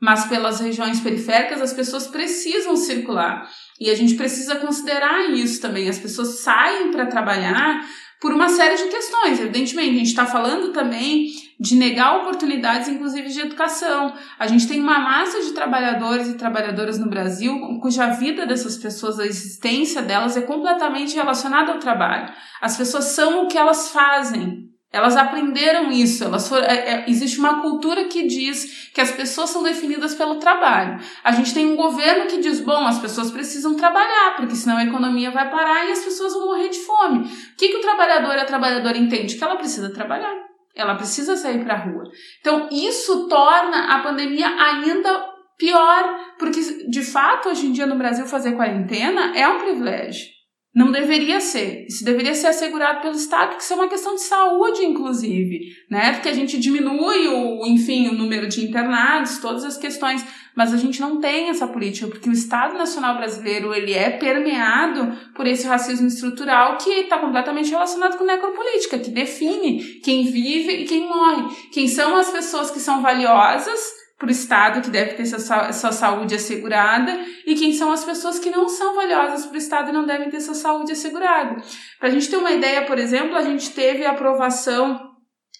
Mas 0.00 0.26
pelas 0.26 0.60
regiões 0.60 1.00
periféricas, 1.00 1.60
as 1.60 1.72
pessoas 1.72 2.06
precisam 2.06 2.76
circular. 2.76 3.50
E 3.80 3.90
a 3.90 3.94
gente 3.96 4.14
precisa 4.14 4.54
considerar 4.56 5.28
isso 5.30 5.60
também. 5.60 5.88
As 5.88 5.98
pessoas 5.98 6.40
saem 6.40 6.92
para 6.92 7.06
trabalhar 7.06 7.84
por 8.20 8.32
uma 8.32 8.48
série 8.48 8.76
de 8.76 8.88
questões. 8.88 9.40
Evidentemente, 9.40 9.90
a 9.90 9.98
gente 9.98 10.06
está 10.06 10.26
falando 10.26 10.72
também 10.72 11.26
de 11.58 11.74
negar 11.74 12.18
oportunidades, 12.18 12.88
inclusive 12.88 13.28
de 13.28 13.40
educação. 13.40 14.14
A 14.38 14.46
gente 14.46 14.68
tem 14.68 14.80
uma 14.80 14.98
massa 14.98 15.40
de 15.42 15.52
trabalhadores 15.52 16.28
e 16.28 16.34
trabalhadoras 16.34 16.98
no 16.98 17.08
Brasil 17.08 17.58
cuja 17.80 18.08
vida 18.10 18.46
dessas 18.46 18.76
pessoas, 18.76 19.18
a 19.18 19.26
existência 19.26 20.02
delas 20.02 20.36
é 20.36 20.42
completamente 20.42 21.16
relacionada 21.16 21.72
ao 21.72 21.78
trabalho. 21.78 22.32
As 22.60 22.76
pessoas 22.76 23.04
são 23.04 23.44
o 23.44 23.48
que 23.48 23.58
elas 23.58 23.90
fazem. 23.90 24.68
Elas 24.90 25.16
aprenderam 25.16 25.92
isso. 25.92 26.24
Elas 26.24 26.48
foram, 26.48 26.64
é, 26.64 26.76
é, 26.76 27.04
existe 27.08 27.38
uma 27.38 27.60
cultura 27.60 28.04
que 28.04 28.26
diz 28.26 28.90
que 28.94 29.00
as 29.00 29.10
pessoas 29.10 29.50
são 29.50 29.62
definidas 29.62 30.14
pelo 30.14 30.36
trabalho. 30.36 30.98
A 31.22 31.32
gente 31.32 31.52
tem 31.52 31.66
um 31.66 31.76
governo 31.76 32.26
que 32.26 32.40
diz: 32.40 32.60
bom, 32.60 32.86
as 32.86 32.98
pessoas 32.98 33.30
precisam 33.30 33.74
trabalhar, 33.74 34.36
porque 34.36 34.54
senão 34.54 34.78
a 34.78 34.84
economia 34.84 35.30
vai 35.30 35.50
parar 35.50 35.86
e 35.86 35.92
as 35.92 36.02
pessoas 36.02 36.32
vão 36.32 36.46
morrer 36.46 36.70
de 36.70 36.78
fome. 36.78 37.18
O 37.18 37.56
que, 37.56 37.68
que 37.68 37.76
o 37.76 37.82
trabalhador 37.82 38.34
e 38.34 38.40
a 38.40 38.46
trabalhadora 38.46 38.96
entende? 38.96 39.36
Que 39.36 39.44
ela 39.44 39.56
precisa 39.56 39.92
trabalhar. 39.92 40.47
Ela 40.74 40.94
precisa 40.94 41.36
sair 41.36 41.64
para 41.64 41.74
a 41.74 41.84
rua. 41.84 42.04
Então, 42.40 42.68
isso 42.70 43.28
torna 43.28 43.94
a 43.94 44.02
pandemia 44.02 44.48
ainda 44.48 45.26
pior, 45.58 46.34
porque 46.38 46.60
de 46.88 47.02
fato, 47.02 47.48
hoje 47.48 47.66
em 47.66 47.72
dia 47.72 47.86
no 47.86 47.98
Brasil, 47.98 48.26
fazer 48.26 48.56
quarentena 48.56 49.36
é 49.36 49.48
um 49.48 49.58
privilégio. 49.58 50.37
Não 50.78 50.92
deveria 50.92 51.40
ser. 51.40 51.86
Isso 51.88 52.04
deveria 52.04 52.36
ser 52.36 52.46
assegurado 52.46 53.00
pelo 53.00 53.16
Estado, 53.16 53.48
porque 53.48 53.64
isso 53.64 53.72
é 53.72 53.76
uma 53.76 53.88
questão 53.88 54.14
de 54.14 54.20
saúde, 54.20 54.84
inclusive, 54.84 55.76
né? 55.90 56.12
Porque 56.12 56.28
a 56.28 56.32
gente 56.32 56.56
diminui 56.56 57.26
o, 57.26 57.66
enfim, 57.66 58.06
o 58.06 58.14
número 58.14 58.46
de 58.46 58.64
internados, 58.64 59.38
todas 59.38 59.64
as 59.64 59.76
questões, 59.76 60.24
mas 60.54 60.72
a 60.72 60.76
gente 60.76 61.00
não 61.00 61.20
tem 61.20 61.48
essa 61.48 61.66
política, 61.66 62.06
porque 62.06 62.28
o 62.28 62.32
Estado 62.32 62.78
Nacional 62.78 63.16
Brasileiro, 63.16 63.74
ele 63.74 63.92
é 63.92 64.08
permeado 64.08 65.18
por 65.34 65.48
esse 65.48 65.66
racismo 65.66 66.06
estrutural 66.06 66.78
que 66.78 66.90
está 66.90 67.18
completamente 67.18 67.70
relacionado 67.70 68.16
com 68.16 68.22
necropolítica, 68.22 69.00
que 69.00 69.10
define 69.10 69.82
quem 70.04 70.30
vive 70.30 70.82
e 70.82 70.84
quem 70.84 71.08
morre, 71.08 71.56
quem 71.72 71.88
são 71.88 72.16
as 72.16 72.30
pessoas 72.30 72.70
que 72.70 72.78
são 72.78 73.02
valiosas 73.02 73.97
para 74.18 74.26
o 74.26 74.30
Estado, 74.30 74.82
que 74.82 74.90
deve 74.90 75.14
ter 75.14 75.26
sua, 75.26 75.72
sua 75.72 75.92
saúde 75.92 76.34
assegurada, 76.34 77.16
e 77.46 77.54
quem 77.54 77.72
são 77.72 77.92
as 77.92 78.04
pessoas 78.04 78.38
que 78.40 78.50
não 78.50 78.68
são 78.68 78.96
valiosas 78.96 79.46
para 79.46 79.54
o 79.54 79.58
Estado 79.58 79.90
e 79.90 79.92
não 79.92 80.04
devem 80.04 80.28
ter 80.28 80.40
sua 80.40 80.54
saúde 80.54 80.92
assegurada. 80.92 81.62
Para 82.00 82.08
a 82.08 82.10
gente 82.10 82.28
ter 82.28 82.36
uma 82.36 82.50
ideia, 82.50 82.84
por 82.84 82.98
exemplo, 82.98 83.36
a 83.36 83.42
gente 83.42 83.70
teve 83.70 84.04
a 84.04 84.10
aprovação 84.10 85.08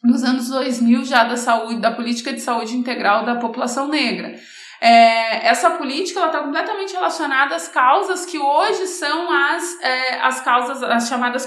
nos 0.03 0.25
anos 0.25 0.49
2000 0.49 1.05
já 1.05 1.23
da 1.23 1.37
saúde, 1.37 1.81
da 1.81 1.93
política 1.93 2.33
de 2.33 2.41
saúde 2.41 2.77
integral 2.77 3.25
da 3.25 3.37
população 3.37 3.87
negra. 3.87 4.35
É, 4.81 5.49
essa 5.49 5.71
política 5.71 6.25
está 6.27 6.39
completamente 6.39 6.93
relacionada 6.93 7.57
às 7.57 7.67
causas 7.67 8.25
que 8.25 8.39
hoje 8.39 8.87
são 8.87 9.31
as, 9.31 9.81
é, 9.83 10.21
as 10.21 10.41
causas, 10.41 10.83
as 10.85 11.09
chamadas 11.09 11.47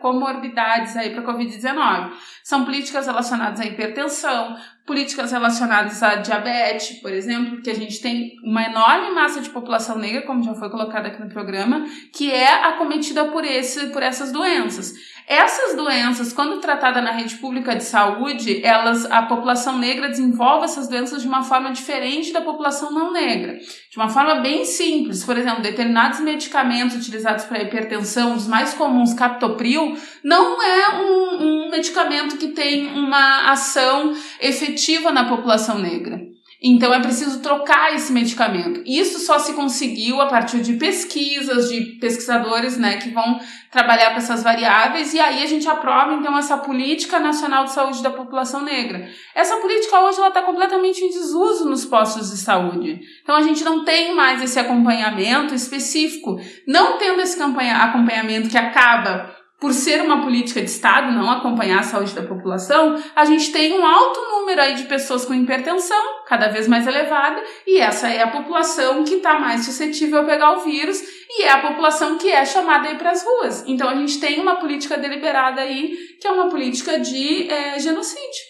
comorbidades 0.00 0.96
aí 0.96 1.10
para 1.10 1.22
a 1.22 1.34
Covid-19. 1.34 2.12
São 2.48 2.64
políticas 2.64 3.06
relacionadas 3.06 3.60
à 3.60 3.66
hipertensão, 3.66 4.56
políticas 4.86 5.32
relacionadas 5.32 6.02
à 6.02 6.14
diabetes, 6.14 6.98
por 6.98 7.12
exemplo, 7.12 7.50
porque 7.50 7.68
a 7.68 7.74
gente 7.74 8.00
tem 8.00 8.36
uma 8.42 8.62
enorme 8.62 9.10
massa 9.10 9.42
de 9.42 9.50
população 9.50 9.98
negra, 9.98 10.22
como 10.22 10.42
já 10.42 10.54
foi 10.54 10.70
colocado 10.70 11.04
aqui 11.04 11.22
no 11.22 11.28
programa, 11.28 11.84
que 12.10 12.32
é 12.32 12.64
acometida 12.64 13.26
por, 13.26 13.44
esse, 13.44 13.88
por 13.88 14.02
essas 14.02 14.32
doenças. 14.32 14.94
Essas 15.26 15.76
doenças, 15.76 16.32
quando 16.32 16.58
tratada 16.58 17.02
na 17.02 17.10
rede 17.10 17.36
pública 17.36 17.76
de 17.76 17.84
saúde, 17.84 18.64
elas, 18.64 19.04
a 19.10 19.20
população 19.24 19.76
negra 19.76 20.08
desenvolve 20.08 20.64
essas 20.64 20.88
doenças 20.88 21.20
de 21.20 21.28
uma 21.28 21.42
forma 21.42 21.70
diferente 21.70 22.32
da 22.32 22.40
população 22.40 22.90
não 22.90 23.12
negra. 23.12 23.58
De 23.98 24.04
uma 24.04 24.10
forma 24.10 24.36
bem 24.36 24.64
simples. 24.64 25.24
Por 25.24 25.36
exemplo, 25.36 25.60
determinados 25.60 26.20
medicamentos 26.20 26.96
utilizados 26.96 27.46
para 27.46 27.60
hipertensão, 27.60 28.36
os 28.36 28.46
mais 28.46 28.72
comuns, 28.72 29.12
captopril, 29.12 29.98
não 30.22 30.62
é 30.62 31.02
um, 31.02 31.64
um 31.66 31.68
medicamento 31.68 32.36
que 32.36 32.46
tem 32.46 32.86
uma 32.96 33.50
ação 33.50 34.14
efetiva 34.40 35.10
na 35.10 35.24
população 35.24 35.80
negra. 35.80 36.20
Então 36.60 36.92
é 36.92 37.00
preciso 37.00 37.40
trocar 37.40 37.94
esse 37.94 38.12
medicamento. 38.12 38.82
Isso 38.84 39.20
só 39.20 39.38
se 39.38 39.52
conseguiu 39.52 40.20
a 40.20 40.26
partir 40.26 40.60
de 40.60 40.74
pesquisas, 40.74 41.68
de 41.68 41.98
pesquisadores 42.00 42.76
né, 42.76 42.96
que 42.96 43.10
vão 43.10 43.38
trabalhar 43.70 44.10
com 44.10 44.16
essas 44.16 44.42
variáveis, 44.42 45.14
e 45.14 45.20
aí 45.20 45.42
a 45.42 45.46
gente 45.46 45.68
aprova 45.68 46.14
então 46.14 46.36
essa 46.36 46.56
política 46.56 47.20
nacional 47.20 47.64
de 47.64 47.72
saúde 47.72 48.02
da 48.02 48.10
população 48.10 48.62
negra. 48.62 49.08
Essa 49.34 49.56
política 49.58 50.00
hoje 50.00 50.20
está 50.20 50.42
completamente 50.42 51.04
em 51.04 51.10
desuso 51.10 51.68
nos 51.68 51.84
postos 51.84 52.30
de 52.30 52.38
saúde. 52.38 53.00
Então 53.22 53.36
a 53.36 53.42
gente 53.42 53.62
não 53.62 53.84
tem 53.84 54.14
mais 54.14 54.42
esse 54.42 54.58
acompanhamento 54.58 55.54
específico. 55.54 56.40
Não 56.66 56.98
tendo 56.98 57.20
esse 57.20 57.40
acompanhamento 57.40 58.48
que 58.48 58.58
acaba 58.58 59.37
por 59.60 59.74
ser 59.74 60.00
uma 60.02 60.22
política 60.22 60.60
de 60.60 60.70
Estado, 60.70 61.10
não 61.10 61.28
acompanhar 61.30 61.80
a 61.80 61.82
saúde 61.82 62.14
da 62.14 62.22
população, 62.22 63.02
a 63.14 63.24
gente 63.24 63.50
tem 63.50 63.72
um 63.72 63.84
alto 63.84 64.20
número 64.30 64.60
aí 64.60 64.74
de 64.74 64.84
pessoas 64.84 65.24
com 65.24 65.34
hipertensão, 65.34 66.22
cada 66.26 66.46
vez 66.48 66.68
mais 66.68 66.86
elevada, 66.86 67.42
e 67.66 67.78
essa 67.78 68.08
é 68.08 68.22
a 68.22 68.30
população 68.30 69.02
que 69.02 69.14
está 69.14 69.38
mais 69.38 69.64
suscetível 69.64 70.20
a 70.20 70.24
pegar 70.24 70.52
o 70.52 70.60
vírus, 70.60 71.02
e 71.28 71.42
é 71.42 71.50
a 71.50 71.60
população 71.60 72.16
que 72.18 72.30
é 72.30 72.46
chamada 72.46 72.88
aí 72.88 72.96
para 72.96 73.10
as 73.10 73.24
ruas. 73.24 73.64
Então 73.66 73.88
a 73.88 73.96
gente 73.96 74.20
tem 74.20 74.40
uma 74.40 74.56
política 74.60 74.96
deliberada 74.96 75.60
aí, 75.60 75.96
que 76.20 76.26
é 76.28 76.30
uma 76.30 76.48
política 76.48 77.00
de 77.00 77.50
é, 77.50 77.80
genocídio. 77.80 78.44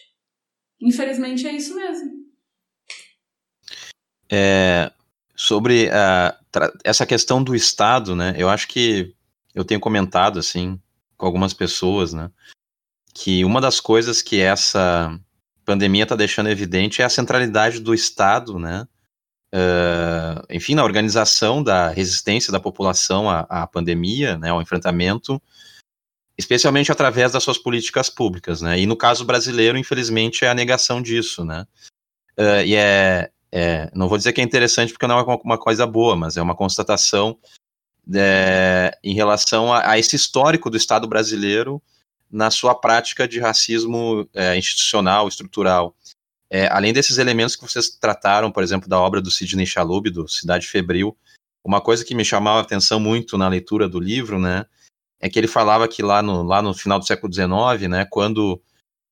Infelizmente 0.80 1.46
é 1.46 1.52
isso 1.52 1.74
mesmo. 1.74 2.10
É, 4.30 4.92
sobre 5.34 5.86
uh, 5.86 6.70
essa 6.84 7.06
questão 7.06 7.42
do 7.42 7.54
Estado, 7.54 8.14
né, 8.14 8.34
eu 8.36 8.50
acho 8.50 8.68
que 8.68 9.14
eu 9.54 9.64
tenho 9.64 9.80
comentado, 9.80 10.38
assim, 10.38 10.78
com 11.18 11.26
algumas 11.26 11.52
pessoas, 11.52 12.14
né? 12.14 12.30
Que 13.12 13.44
uma 13.44 13.60
das 13.60 13.80
coisas 13.80 14.22
que 14.22 14.40
essa 14.40 15.18
pandemia 15.64 16.04
está 16.04 16.16
deixando 16.16 16.48
evidente 16.48 17.02
é 17.02 17.04
a 17.04 17.10
centralidade 17.10 17.80
do 17.80 17.92
Estado, 17.92 18.58
né? 18.58 18.86
Uh, 19.52 20.44
enfim, 20.50 20.74
na 20.74 20.84
organização 20.84 21.62
da 21.62 21.88
resistência 21.88 22.52
da 22.52 22.60
população 22.60 23.28
à, 23.28 23.40
à, 23.48 23.66
pandemia, 23.66 24.36
né, 24.36 24.50
ao 24.50 24.60
enfrentamento, 24.60 25.40
especialmente 26.36 26.92
através 26.92 27.32
das 27.32 27.42
suas 27.42 27.56
políticas 27.56 28.10
públicas, 28.10 28.60
né? 28.60 28.78
E 28.78 28.86
no 28.86 28.96
caso 28.96 29.24
brasileiro, 29.24 29.78
infelizmente, 29.78 30.44
é 30.44 30.50
a 30.50 30.54
negação 30.54 31.02
disso, 31.02 31.44
né? 31.44 31.66
uh, 32.38 32.64
e 32.64 32.74
é, 32.74 33.30
é, 33.50 33.90
não 33.94 34.08
vou 34.08 34.16
dizer 34.16 34.32
que 34.32 34.40
é 34.40 34.44
interessante 34.44 34.92
porque 34.92 35.06
não 35.06 35.18
é 35.18 35.22
uma, 35.22 35.36
uma 35.42 35.58
coisa 35.58 35.86
boa, 35.86 36.14
mas 36.14 36.36
é 36.36 36.42
uma 36.42 36.54
constatação 36.54 37.36
é, 38.14 38.96
em 39.02 39.14
relação 39.14 39.72
a, 39.72 39.92
a, 39.92 39.98
esse 39.98 40.16
histórico 40.16 40.70
do 40.70 40.76
Estado 40.76 41.06
brasileiro 41.06 41.82
na 42.30 42.50
sua 42.50 42.74
prática 42.74 43.26
de 43.26 43.38
racismo 43.40 44.28
é, 44.34 44.56
institucional, 44.56 45.28
estrutural. 45.28 45.94
É, 46.50 46.66
além 46.68 46.92
desses 46.92 47.18
elementos 47.18 47.56
que 47.56 47.62
vocês 47.62 47.90
trataram, 47.90 48.50
por 48.50 48.62
exemplo, 48.62 48.88
da 48.88 48.98
obra 48.98 49.20
do 49.20 49.30
Sidney 49.30 49.66
Chalub, 49.66 50.10
do 50.10 50.26
Cidade 50.28 50.66
Febril, 50.66 51.16
uma 51.64 51.80
coisa 51.80 52.04
que 52.04 52.14
me 52.14 52.24
chamava 52.24 52.58
a 52.58 52.62
atenção 52.62 52.98
muito 52.98 53.36
na 53.36 53.48
leitura 53.48 53.88
do 53.88 54.00
livro, 54.00 54.38
né, 54.38 54.64
é 55.20 55.28
que 55.28 55.38
ele 55.38 55.48
falava 55.48 55.88
que 55.88 56.02
lá 56.02 56.22
no, 56.22 56.42
lá 56.42 56.62
no 56.62 56.72
final 56.72 56.98
do 56.98 57.06
século 57.06 57.32
XIX, 57.32 57.88
né, 57.90 58.06
quando 58.10 58.62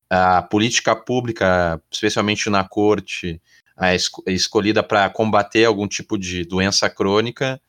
a 0.09 0.41
política 0.43 0.95
pública, 0.95 1.83
especialmente 1.91 2.49
na 2.49 2.65
corte, 2.65 3.43
a 3.77 3.95
escolhida 4.27 4.83
para 4.83 5.11
combater 5.11 5.65
algum 5.65 5.87
tipo 5.87 6.17
de 6.17 6.45
doença 6.45 6.89
crônica, 6.89 7.61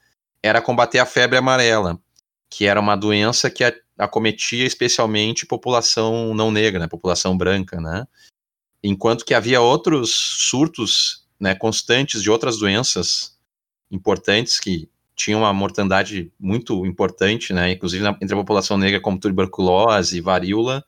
era 0.42 0.62
combater 0.62 1.00
a 1.00 1.06
febre 1.06 1.38
amarela, 1.38 2.00
que 2.50 2.66
era 2.66 2.80
uma 2.80 2.96
doença 2.96 3.50
que 3.50 3.64
acometia 3.98 4.66
especialmente 4.66 5.46
população 5.46 6.34
não 6.34 6.52
negra, 6.52 6.80
né, 6.80 6.88
população 6.88 7.38
branca, 7.38 7.82
né? 7.82 8.06
Enquanto 8.84 9.26
que 9.26 9.34
havia 9.34 9.60
outros 9.60 10.12
surtos, 10.12 11.26
né, 11.40 11.56
constantes 11.56 12.22
de 12.22 12.30
outras 12.30 12.58
doenças 12.58 13.38
importantes 13.92 14.60
que 14.60 14.90
tinham 15.16 15.42
uma 15.42 15.54
mortandade 15.54 16.32
muito 16.40 16.86
importante, 16.86 17.52
né, 17.52 17.72
inclusive 17.72 18.04
na, 18.04 18.16
entre 18.22 18.34
a 18.34 18.38
população 18.38 18.78
negra 18.78 19.02
como 19.02 19.20
tuberculose, 19.20 20.22
varíola, 20.22 20.86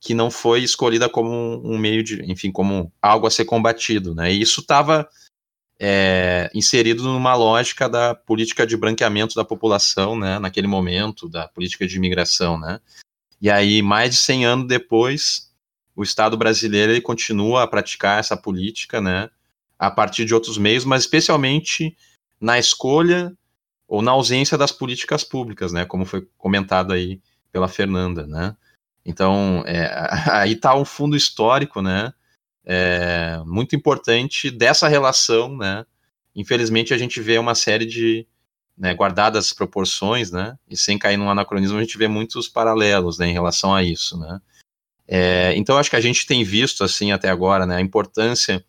que 0.00 0.14
não 0.14 0.30
foi 0.30 0.62
escolhida 0.62 1.08
como 1.08 1.60
um 1.64 1.76
meio 1.76 2.02
de, 2.04 2.22
enfim, 2.30 2.52
como 2.52 2.92
algo 3.02 3.26
a 3.26 3.30
ser 3.30 3.44
combatido, 3.44 4.14
né? 4.14 4.32
E 4.32 4.40
isso 4.40 4.60
estava 4.60 5.08
é, 5.78 6.50
inserido 6.54 7.02
numa 7.02 7.34
lógica 7.34 7.88
da 7.88 8.14
política 8.14 8.66
de 8.66 8.76
branqueamento 8.76 9.34
da 9.34 9.44
população, 9.44 10.18
né, 10.18 10.38
naquele 10.38 10.66
momento, 10.66 11.28
da 11.28 11.46
política 11.48 11.86
de 11.86 11.96
imigração, 11.96 12.58
né. 12.58 12.80
E 13.40 13.50
aí, 13.50 13.82
mais 13.82 14.10
de 14.10 14.16
100 14.16 14.46
anos 14.46 14.66
depois, 14.66 15.52
o 15.94 16.02
Estado 16.02 16.36
brasileiro 16.36 16.92
ele 16.92 17.00
continua 17.00 17.62
a 17.62 17.66
praticar 17.66 18.18
essa 18.18 18.36
política, 18.36 19.00
né, 19.00 19.28
a 19.78 19.90
partir 19.90 20.24
de 20.24 20.34
outros 20.34 20.56
meios, 20.56 20.84
mas 20.84 21.02
especialmente 21.02 21.96
na 22.40 22.58
escolha 22.58 23.36
ou 23.86 24.00
na 24.02 24.12
ausência 24.12 24.56
das 24.56 24.72
políticas 24.72 25.22
públicas, 25.22 25.72
né, 25.72 25.84
como 25.84 26.06
foi 26.06 26.26
comentado 26.38 26.92
aí 26.92 27.20
pela 27.52 27.68
Fernanda, 27.68 28.26
né. 28.26 28.56
Então, 29.04 29.62
é, 29.66 29.90
aí 30.32 30.52
está 30.52 30.74
um 30.74 30.84
fundo 30.84 31.14
histórico, 31.14 31.82
né, 31.82 32.14
é, 32.66 33.40
muito 33.46 33.76
importante 33.76 34.50
dessa 34.50 34.88
relação, 34.88 35.56
né? 35.56 35.86
Infelizmente 36.34 36.92
a 36.92 36.98
gente 36.98 37.20
vê 37.20 37.38
uma 37.38 37.54
série 37.54 37.86
de, 37.86 38.26
né, 38.76 38.92
guardadas 38.92 39.46
as 39.46 39.52
proporções, 39.52 40.32
né? 40.32 40.58
E 40.68 40.76
sem 40.76 40.98
cair 40.98 41.16
num 41.16 41.30
anacronismo, 41.30 41.78
a 41.78 41.80
gente 41.80 41.96
vê 41.96 42.08
muitos 42.08 42.48
paralelos, 42.48 43.18
né, 43.18 43.28
em 43.28 43.32
relação 43.32 43.72
a 43.72 43.82
isso, 43.82 44.18
né? 44.18 44.40
É, 45.08 45.54
então 45.56 45.78
acho 45.78 45.88
que 45.88 45.96
a 45.96 46.00
gente 46.00 46.26
tem 46.26 46.42
visto 46.42 46.82
assim 46.82 47.12
até 47.12 47.30
agora, 47.30 47.64
né, 47.64 47.76
a 47.76 47.80
importância 47.80 48.64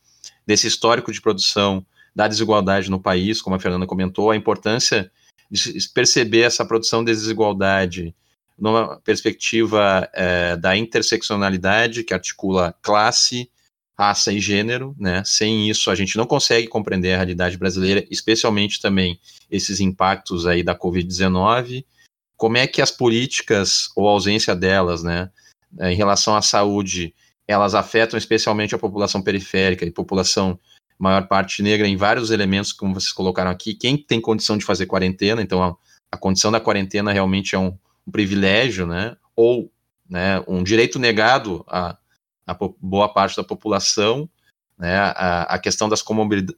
desse 0.45 0.67
histórico 0.67 1.11
de 1.11 1.19
produção 1.19 1.83
da 2.15 2.27
desigualdade 2.27 2.91
no 2.91 2.99
país, 2.99 3.41
como 3.41 3.55
a 3.55 3.59
Fernanda 3.59 3.87
comentou, 3.87 4.29
a 4.29 4.35
importância 4.35 5.11
de 5.49 5.73
perceber 5.93 6.41
essa 6.41 6.65
produção 6.65 7.03
de 7.03 7.11
desigualdade 7.11 8.15
numa 8.57 8.99
perspectiva 9.01 10.09
é, 10.13 10.55
da 10.57 10.75
interseccionalidade 10.75 12.03
que 12.03 12.13
articula 12.13 12.75
classe, 12.81 13.49
raça 13.97 14.31
e 14.31 14.39
gênero, 14.39 14.95
né? 14.99 15.23
Sem 15.25 15.69
isso 15.69 15.89
a 15.89 15.95
gente 15.95 16.17
não 16.17 16.27
consegue 16.27 16.67
compreender 16.67 17.13
a 17.13 17.17
realidade 17.17 17.57
brasileira, 17.57 18.05
especialmente 18.11 18.79
também 18.79 19.19
esses 19.49 19.79
impactos 19.79 20.45
aí 20.45 20.61
da 20.61 20.77
Covid-19. 20.77 21.83
Como 22.35 22.57
é 22.57 22.67
que 22.67 22.81
as 22.81 22.91
políticas 22.91 23.89
ou 23.95 24.07
a 24.07 24.11
ausência 24.11 24.55
delas, 24.55 25.01
né, 25.01 25.31
em 25.81 25.95
relação 25.95 26.35
à 26.35 26.41
saúde, 26.41 27.15
elas 27.47 27.73
afetam 27.73 28.17
especialmente 28.17 28.75
a 28.75 28.77
população 28.77 29.21
periférica 29.21 29.83
e 29.83 29.89
população 29.89 30.59
maior 30.99 31.27
parte 31.27 31.63
negra 31.63 31.87
em 31.87 31.97
vários 31.97 32.29
elementos, 32.29 32.71
como 32.71 32.93
vocês 32.93 33.11
colocaram 33.11 33.49
aqui. 33.49 33.73
Quem 33.73 33.97
tem 33.97 34.21
condição 34.21 34.57
de 34.57 34.65
fazer 34.65 34.85
quarentena, 34.85 35.41
então 35.41 35.63
a, 35.63 35.75
a 36.11 36.17
condição 36.17 36.51
da 36.51 36.59
quarentena 36.59 37.11
realmente 37.11 37.55
é 37.55 37.59
um, 37.59 37.75
um 38.05 38.11
privilégio, 38.11 38.85
né? 38.85 39.15
Ou 39.35 39.71
né, 40.09 40.43
um 40.47 40.63
direito 40.63 40.99
negado 40.99 41.63
a, 41.67 41.97
a 42.47 42.57
boa 42.79 43.11
parte 43.13 43.35
da 43.35 43.43
população, 43.43 44.29
né, 44.77 44.97
a, 44.97 45.41
a 45.43 45.59
questão 45.59 45.89
das 45.89 46.01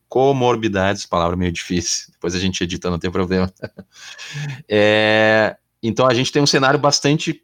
comorbidades, 0.08 1.06
palavra 1.06 1.36
meio 1.36 1.52
difícil, 1.52 2.12
depois 2.12 2.36
a 2.36 2.40
gente 2.40 2.64
edita, 2.64 2.90
não 2.90 3.00
tem 3.00 3.10
problema. 3.10 3.52
é, 4.70 5.58
então 5.82 6.06
a 6.06 6.14
gente 6.14 6.32
tem 6.32 6.42
um 6.42 6.48
cenário 6.48 6.80
bastante 6.80 7.44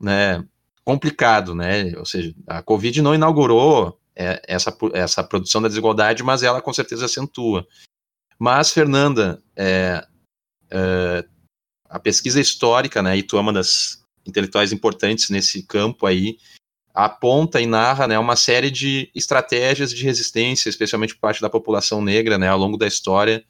né, 0.00 0.44
complicado, 0.84 1.54
né, 1.54 1.92
ou 1.96 2.04
seja, 2.04 2.34
a 2.46 2.60
Covid 2.60 3.00
não 3.00 3.14
inaugurou 3.14 4.00
é, 4.16 4.42
essa, 4.48 4.76
essa 4.94 5.22
produção 5.22 5.62
da 5.62 5.68
desigualdade, 5.68 6.22
mas 6.24 6.42
ela 6.42 6.60
com 6.60 6.72
certeza 6.72 7.04
acentua. 7.04 7.66
Mas, 8.38 8.72
Fernanda, 8.72 9.42
é, 9.54 10.04
é, 10.70 11.24
a 11.88 12.00
pesquisa 12.00 12.40
histórica, 12.40 13.02
né, 13.02 13.18
e 13.18 13.22
tu 13.22 13.36
é 13.36 13.40
uma 13.40 13.52
das 13.52 14.02
intelectuais 14.26 14.72
importantes 14.72 15.28
nesse 15.28 15.62
campo 15.62 16.06
aí, 16.06 16.38
aponta 16.94 17.60
e 17.60 17.66
narra 17.66 18.06
né, 18.06 18.18
uma 18.18 18.36
série 18.36 18.70
de 18.70 19.10
estratégias 19.14 19.92
de 19.92 20.04
resistência, 20.04 20.68
especialmente 20.68 21.14
por 21.14 21.20
parte 21.20 21.40
da 21.40 21.50
população 21.50 22.02
negra, 22.02 22.36
né, 22.36 22.48
ao 22.48 22.58
longo 22.58 22.76
da 22.76 22.86
história, 22.86 23.44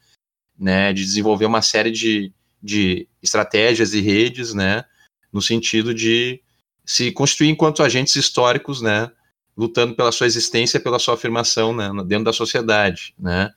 né, 0.57 0.93
de 0.93 1.03
desenvolver 1.03 1.45
uma 1.45 1.61
série 1.61 1.91
de, 1.91 2.31
de 2.61 3.07
estratégias 3.21 3.93
e 3.93 4.01
redes, 4.01 4.53
né, 4.53 4.85
no 5.33 5.41
sentido 5.41 5.93
de 5.93 6.41
se 6.85 7.11
constituir 7.11 7.49
enquanto 7.49 7.83
agentes 7.83 8.15
históricos, 8.15 8.81
né, 8.81 9.11
lutando 9.57 9.95
pela 9.95 10.11
sua 10.11 10.27
existência, 10.27 10.79
pela 10.79 10.99
sua 10.99 11.15
afirmação 11.15 11.75
né, 11.75 11.89
dentro 12.05 12.25
da 12.25 12.33
sociedade, 12.33 13.13
né. 13.17 13.51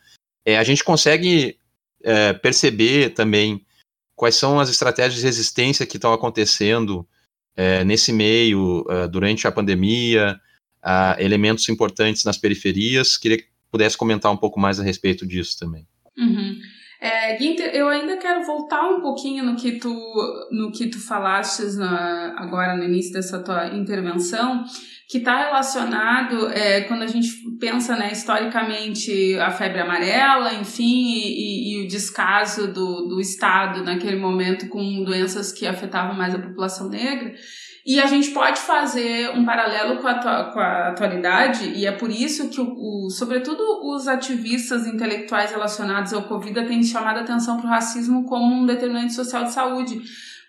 É, 0.46 0.58
a 0.58 0.64
gente 0.64 0.84
consegue 0.84 1.58
é, 2.02 2.32
perceber 2.32 3.14
também 3.14 3.64
quais 4.14 4.34
são 4.34 4.60
as 4.60 4.68
estratégias 4.68 5.20
de 5.20 5.26
resistência 5.26 5.86
que 5.86 5.96
estão 5.96 6.12
acontecendo 6.12 7.06
é, 7.56 7.84
nesse 7.84 8.12
meio, 8.12 8.84
é, 8.88 9.08
durante 9.08 9.46
a 9.46 9.52
pandemia, 9.52 10.38
elementos 11.18 11.66
importantes 11.70 12.24
nas 12.24 12.36
periferias. 12.36 13.16
Queria 13.16 13.38
que 13.38 13.46
pudesse 13.70 13.96
comentar 13.96 14.30
um 14.30 14.36
pouco 14.36 14.60
mais 14.60 14.78
a 14.78 14.82
respeito 14.82 15.26
disso 15.26 15.58
também. 15.58 15.86
Uhum. 16.16 16.58
É, 17.04 17.36
Guinter, 17.36 17.70
eu 17.74 17.86
ainda 17.86 18.16
quero 18.16 18.46
voltar 18.46 18.88
um 18.88 19.02
pouquinho 19.02 19.44
no 19.44 19.56
que 19.56 19.72
tu, 19.72 19.94
no 20.50 20.72
que 20.72 20.86
tu 20.86 20.98
falaste 20.98 21.76
na, 21.76 22.34
agora 22.38 22.74
no 22.74 22.82
início 22.82 23.12
dessa 23.12 23.44
tua 23.44 23.66
intervenção, 23.76 24.64
que 25.06 25.18
está 25.18 25.36
relacionado, 25.36 26.48
é, 26.48 26.80
quando 26.80 27.02
a 27.02 27.06
gente 27.06 27.28
pensa 27.60 27.94
né, 27.94 28.10
historicamente 28.10 29.38
a 29.38 29.50
febre 29.50 29.82
amarela, 29.82 30.54
enfim, 30.54 31.12
e, 31.12 31.28
e, 31.28 31.74
e, 31.74 31.84
o 31.84 31.88
descaso 31.88 32.68
do, 32.68 33.06
do 33.06 33.20
Estado 33.20 33.84
naquele 33.84 34.16
momento 34.16 34.66
com 34.70 35.04
doenças 35.04 35.52
que 35.52 35.66
afetavam 35.66 36.16
mais 36.16 36.34
a 36.34 36.38
população 36.38 36.88
negra. 36.88 37.34
E 37.86 38.00
a 38.00 38.06
gente 38.06 38.30
pode 38.30 38.58
fazer 38.60 39.28
um 39.36 39.44
paralelo 39.44 40.00
com 40.00 40.08
a, 40.08 40.14
com 40.14 40.58
a 40.58 40.88
atualidade, 40.88 41.70
e 41.76 41.84
é 41.84 41.92
por 41.92 42.10
isso 42.10 42.48
que, 42.48 42.58
o, 42.58 42.64
o, 42.64 43.10
sobretudo, 43.10 43.62
os 43.86 44.08
ativistas 44.08 44.86
intelectuais 44.86 45.50
relacionados 45.50 46.14
ao 46.14 46.22
Covid 46.22 46.66
têm 46.66 46.82
chamado 46.82 47.18
a 47.18 47.20
atenção 47.20 47.58
para 47.58 47.66
o 47.66 47.70
racismo 47.70 48.24
como 48.24 48.54
um 48.54 48.64
determinante 48.64 49.12
social 49.12 49.44
de 49.44 49.52
saúde. 49.52 50.00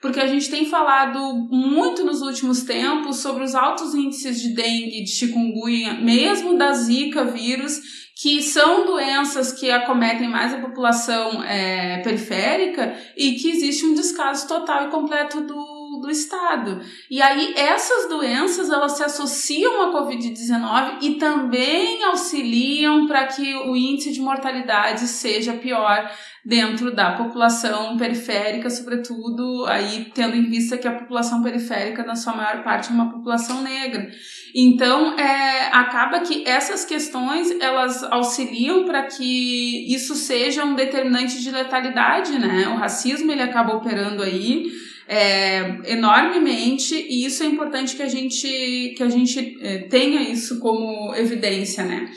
Porque 0.01 0.19
a 0.21 0.27
gente 0.27 0.49
tem 0.49 0.65
falado 0.65 1.19
muito 1.51 2.05
nos 2.05 2.21
últimos 2.21 2.63
tempos 2.63 3.17
sobre 3.17 3.43
os 3.43 3.53
altos 3.53 3.93
índices 3.93 4.39
de 4.39 4.53
dengue, 4.53 5.03
de 5.03 5.09
chikungunya, 5.09 5.93
mesmo 5.95 6.57
da 6.57 6.71
zika 6.71 7.25
vírus, 7.25 7.81
que 8.15 8.41
são 8.41 8.85
doenças 8.85 9.51
que 9.51 9.69
acometem 9.69 10.29
mais 10.29 10.53
a 10.53 10.59
população 10.59 11.43
é, 11.43 12.01
periférica 12.01 12.95
e 13.17 13.33
que 13.33 13.49
existe 13.49 13.85
um 13.85 13.93
descaso 13.93 14.47
total 14.47 14.87
e 14.87 14.91
completo 14.91 15.41
do 15.41 15.74
do 15.99 16.09
Estado. 16.09 16.81
E 17.09 17.21
aí 17.21 17.53
essas 17.55 18.09
doenças 18.09 18.69
elas 18.69 18.93
se 18.93 19.03
associam 19.03 19.81
à 19.81 19.93
Covid-19 19.93 20.97
e 21.01 21.15
também 21.15 22.03
auxiliam 22.03 23.07
para 23.07 23.25
que 23.27 23.55
o 23.55 23.75
índice 23.75 24.11
de 24.11 24.21
mortalidade 24.21 25.07
seja 25.07 25.53
pior 25.53 26.11
dentro 26.45 26.95
da 26.95 27.13
população 27.13 27.97
periférica, 27.97 28.69
sobretudo 28.69 29.65
aí 29.65 30.11
tendo 30.13 30.35
em 30.35 30.43
vista 30.43 30.77
que 30.77 30.87
a 30.87 30.91
população 30.91 31.41
periférica, 31.41 32.03
na 32.03 32.15
sua 32.15 32.35
maior 32.35 32.63
parte, 32.63 32.91
é 32.91 32.93
uma 32.93 33.11
população 33.11 33.63
negra. 33.63 34.07
Então, 34.53 35.17
é, 35.17 35.69
acaba 35.71 36.19
que 36.19 36.47
essas 36.47 36.85
questões 36.85 37.49
elas 37.59 38.03
auxiliam 38.03 38.85
para 38.85 39.03
que 39.03 39.91
isso 39.91 40.13
seja 40.13 40.63
um 40.63 40.75
determinante 40.75 41.41
de 41.41 41.49
letalidade, 41.49 42.37
né? 42.37 42.67
O 42.67 42.75
racismo 42.75 43.31
ele 43.31 43.41
acaba 43.41 43.75
operando 43.75 44.21
aí 44.21 44.67
é, 45.07 45.91
enormemente 45.91 46.95
e 46.95 47.25
isso 47.25 47.43
é 47.43 47.45
importante 47.45 47.95
que 47.95 48.03
a 48.03 48.07
gente 48.09 48.93
que 48.97 49.03
a 49.03 49.09
gente 49.09 49.57
é, 49.61 49.79
tenha 49.83 50.21
isso 50.21 50.59
como 50.59 51.13
evidência, 51.15 51.83
né? 51.83 52.09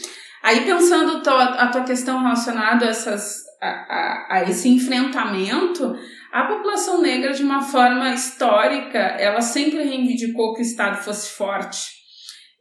Aí 0.43 0.65
pensando 0.65 1.29
a 1.29 1.67
tua 1.67 1.85
questão 1.85 2.23
relacionada 2.23 2.87
a, 2.87 2.89
essas, 2.89 3.43
a, 3.61 3.69
a, 3.69 4.27
a 4.31 4.43
esse 4.49 4.69
enfrentamento, 4.69 5.95
a 6.33 6.45
população 6.45 7.03
negra, 7.03 7.33
de 7.33 7.43
uma 7.43 7.63
forma 7.63 8.15
histórica, 8.15 8.99
ela 8.99 9.41
sempre 9.41 9.83
reivindicou 9.83 10.55
que 10.55 10.61
o 10.61 10.63
Estado 10.63 11.03
fosse 11.03 11.37
forte. 11.37 11.99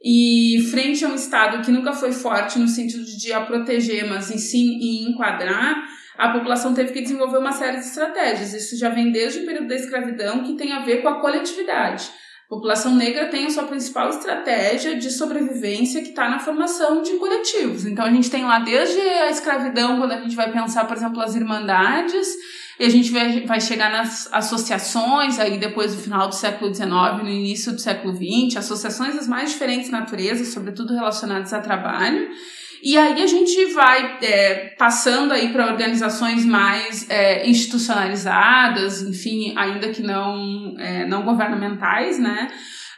E 0.02 0.68
frente 0.70 1.04
a 1.04 1.08
um 1.08 1.14
Estado 1.14 1.64
que 1.64 1.70
nunca 1.70 1.92
foi 1.92 2.12
forte 2.12 2.58
no 2.58 2.68
sentido 2.68 3.04
de 3.04 3.32
a 3.32 3.40
proteger, 3.40 4.08
mas 4.08 4.30
em 4.30 4.38
sim 4.38 4.78
em 4.80 5.10
enquadrar, 5.10 5.82
a 6.18 6.30
população 6.30 6.74
teve 6.74 6.92
que 6.92 7.00
desenvolver 7.00 7.38
uma 7.38 7.52
série 7.52 7.78
de 7.78 7.84
estratégias. 7.84 8.52
Isso 8.52 8.76
já 8.76 8.88
vem 8.88 9.12
desde 9.12 9.38
o 9.40 9.46
período 9.46 9.68
da 9.68 9.76
escravidão, 9.76 10.42
que 10.42 10.56
tem 10.56 10.72
a 10.72 10.80
ver 10.80 11.00
com 11.00 11.08
a 11.08 11.20
coletividade. 11.20 12.10
A 12.46 12.48
população 12.48 12.94
negra 12.96 13.26
tem 13.26 13.46
a 13.46 13.50
sua 13.50 13.64
principal 13.64 14.08
estratégia 14.08 14.96
de 14.96 15.12
sobrevivência 15.12 16.02
que 16.02 16.08
está 16.08 16.28
na 16.28 16.40
formação 16.40 17.02
de 17.02 17.12
coletivos. 17.18 17.86
Então 17.86 18.04
a 18.04 18.10
gente 18.10 18.30
tem 18.30 18.44
lá 18.44 18.58
desde 18.58 18.98
a 18.98 19.30
escravidão, 19.30 19.98
quando 19.98 20.12
a 20.12 20.20
gente 20.20 20.34
vai 20.34 20.50
pensar, 20.50 20.86
por 20.86 20.96
exemplo, 20.96 21.20
as 21.20 21.36
irmandades, 21.36 22.26
e 22.80 22.84
a 22.84 22.88
gente 22.88 23.12
vai, 23.12 23.60
chegar 23.60 23.90
nas 23.90 24.32
associações, 24.32 25.38
aí 25.38 25.58
depois 25.58 25.94
do 25.94 26.00
final 26.00 26.28
do 26.28 26.34
século 26.34 26.74
XIX, 26.74 26.88
no 27.22 27.28
início 27.28 27.72
do 27.72 27.80
século 27.80 28.14
XX, 28.14 28.56
associações 28.56 29.14
das 29.14 29.28
mais 29.28 29.50
diferentes 29.50 29.90
naturezas, 29.90 30.48
sobretudo 30.48 30.94
relacionadas 30.94 31.52
a 31.52 31.60
trabalho. 31.60 32.28
E 32.82 32.96
aí 32.96 33.22
a 33.22 33.26
gente 33.26 33.66
vai 33.72 34.18
é, 34.22 34.74
passando 34.78 35.32
aí 35.32 35.52
para 35.52 35.66
organizações 35.66 36.44
mais 36.44 37.08
é, 37.10 37.48
institucionalizadas, 37.48 39.02
enfim, 39.02 39.54
ainda 39.56 39.88
que 39.90 40.02
não, 40.02 40.74
é, 40.78 41.06
não 41.06 41.22
governamentais, 41.22 42.18
né? 42.18 42.48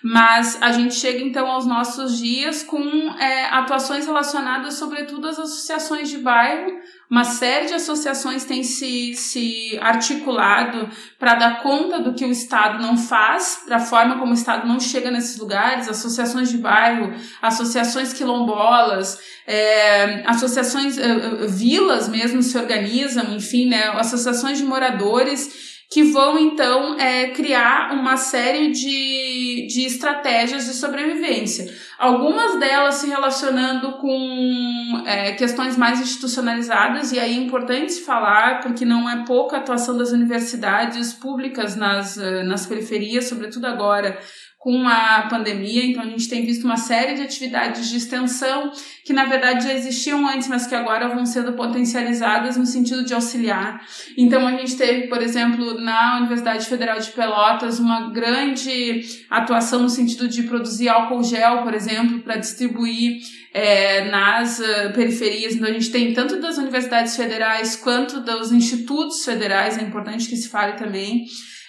Mas 0.03 0.61
a 0.63 0.73
gente 0.73 0.95
chega 0.95 1.23
então 1.23 1.47
aos 1.47 1.67
nossos 1.67 2.19
dias 2.19 2.63
com 2.63 2.83
é, 3.19 3.47
atuações 3.47 4.07
relacionadas 4.07 4.75
sobretudo 4.75 5.29
às 5.29 5.39
associações 5.39 6.09
de 6.09 6.19
bairro. 6.19 6.73
Uma 7.11 7.25
série 7.25 7.67
de 7.67 7.75
associações 7.75 8.45
tem 8.45 8.63
se, 8.63 9.15
se 9.15 9.77
articulado 9.81 10.89
para 11.19 11.35
dar 11.35 11.61
conta 11.61 11.99
do 11.99 12.15
que 12.15 12.25
o 12.25 12.31
Estado 12.31 12.81
não 12.81 12.97
faz, 12.97 13.65
da 13.69 13.81
forma 13.81 14.17
como 14.17 14.31
o 14.31 14.35
Estado 14.35 14.69
não 14.69 14.79
chega 14.79 15.11
nesses 15.11 15.37
lugares, 15.37 15.89
associações 15.89 16.51
de 16.51 16.59
bairro, 16.59 17.13
associações 17.43 18.13
quilombolas, 18.13 19.19
é, 19.45 20.23
associações, 20.25 20.99
é, 20.99 21.49
vilas 21.49 22.09
mesmo 22.09 22.41
se 22.45 22.57
organizam, 22.57 23.35
enfim, 23.35 23.69
né, 23.69 23.89
associações 23.89 24.59
de 24.59 24.65
moradores 24.65 25.70
que 25.91 26.05
vão 26.05 26.39
então 26.39 26.97
é, 27.01 27.31
criar 27.31 27.93
uma 27.93 28.17
série 28.17 28.71
de, 28.71 29.67
de 29.67 29.85
estratégias 29.85 30.67
de 30.67 30.75
sobrevivência. 30.75 31.75
Algumas 31.99 32.61
delas 32.61 32.95
se 32.95 33.09
relacionando 33.09 33.99
com 33.99 35.03
é, 35.05 35.33
questões 35.33 35.77
mais 35.77 36.01
institucionalizadas, 36.01 37.11
e 37.11 37.19
aí 37.19 37.37
é 37.37 37.41
importante 37.41 38.01
falar, 38.03 38.61
porque 38.61 38.85
não 38.85 39.11
é 39.11 39.25
pouca 39.25 39.57
a 39.57 39.59
atuação 39.59 39.99
das 39.99 40.13
universidades 40.13 41.13
públicas 41.13 41.75
nas, 41.75 42.17
eh, 42.17 42.45
nas 42.45 42.67
periferias, 42.67 43.25
sobretudo 43.25 43.67
agora 43.67 44.17
com 44.61 44.87
a 44.87 45.27
pandemia, 45.31 45.87
então 45.87 46.03
a 46.03 46.07
gente 46.07 46.29
tem 46.29 46.45
visto 46.45 46.65
uma 46.65 46.77
série 46.77 47.15
de 47.15 47.23
atividades 47.23 47.89
de 47.89 47.97
extensão 47.97 48.71
que 49.07 49.11
na 49.11 49.25
verdade 49.25 49.65
já 49.65 49.73
existiam 49.73 50.29
antes, 50.29 50.49
mas 50.49 50.67
que 50.67 50.75
agora 50.75 51.09
vão 51.09 51.25
sendo 51.25 51.55
potencializadas 51.55 52.59
no 52.59 52.67
sentido 52.67 53.03
de 53.03 53.15
auxiliar. 53.15 53.81
Então 54.19 54.47
a 54.47 54.51
gente 54.51 54.77
teve, 54.77 55.09
por 55.09 55.23
exemplo, 55.23 55.81
na 55.81 56.19
Universidade 56.19 56.67
Federal 56.67 57.01
de 57.01 57.11
Pelotas 57.11 57.79
uma 57.79 58.11
grande 58.11 59.01
atuação 59.31 59.81
no 59.81 59.89
sentido 59.89 60.29
de 60.29 60.43
produzir 60.43 60.91
álcool 60.91 61.25
gel, 61.25 61.63
por 61.63 61.73
exemplo, 61.73 62.21
para 62.21 62.37
distribuir 62.37 63.23
é, 63.55 64.11
nas 64.11 64.59
uh, 64.59 64.93
periferias. 64.95 65.55
Então 65.55 65.69
a 65.69 65.73
gente 65.73 65.91
tem 65.91 66.13
tanto 66.13 66.39
das 66.39 66.59
universidades 66.59 67.17
federais 67.17 67.77
quanto 67.77 68.21
dos 68.21 68.53
institutos 68.53 69.25
federais, 69.25 69.79
é 69.79 69.83
importante 69.83 70.29
que 70.29 70.37
se 70.37 70.51
fale 70.51 70.75
também 70.75 71.25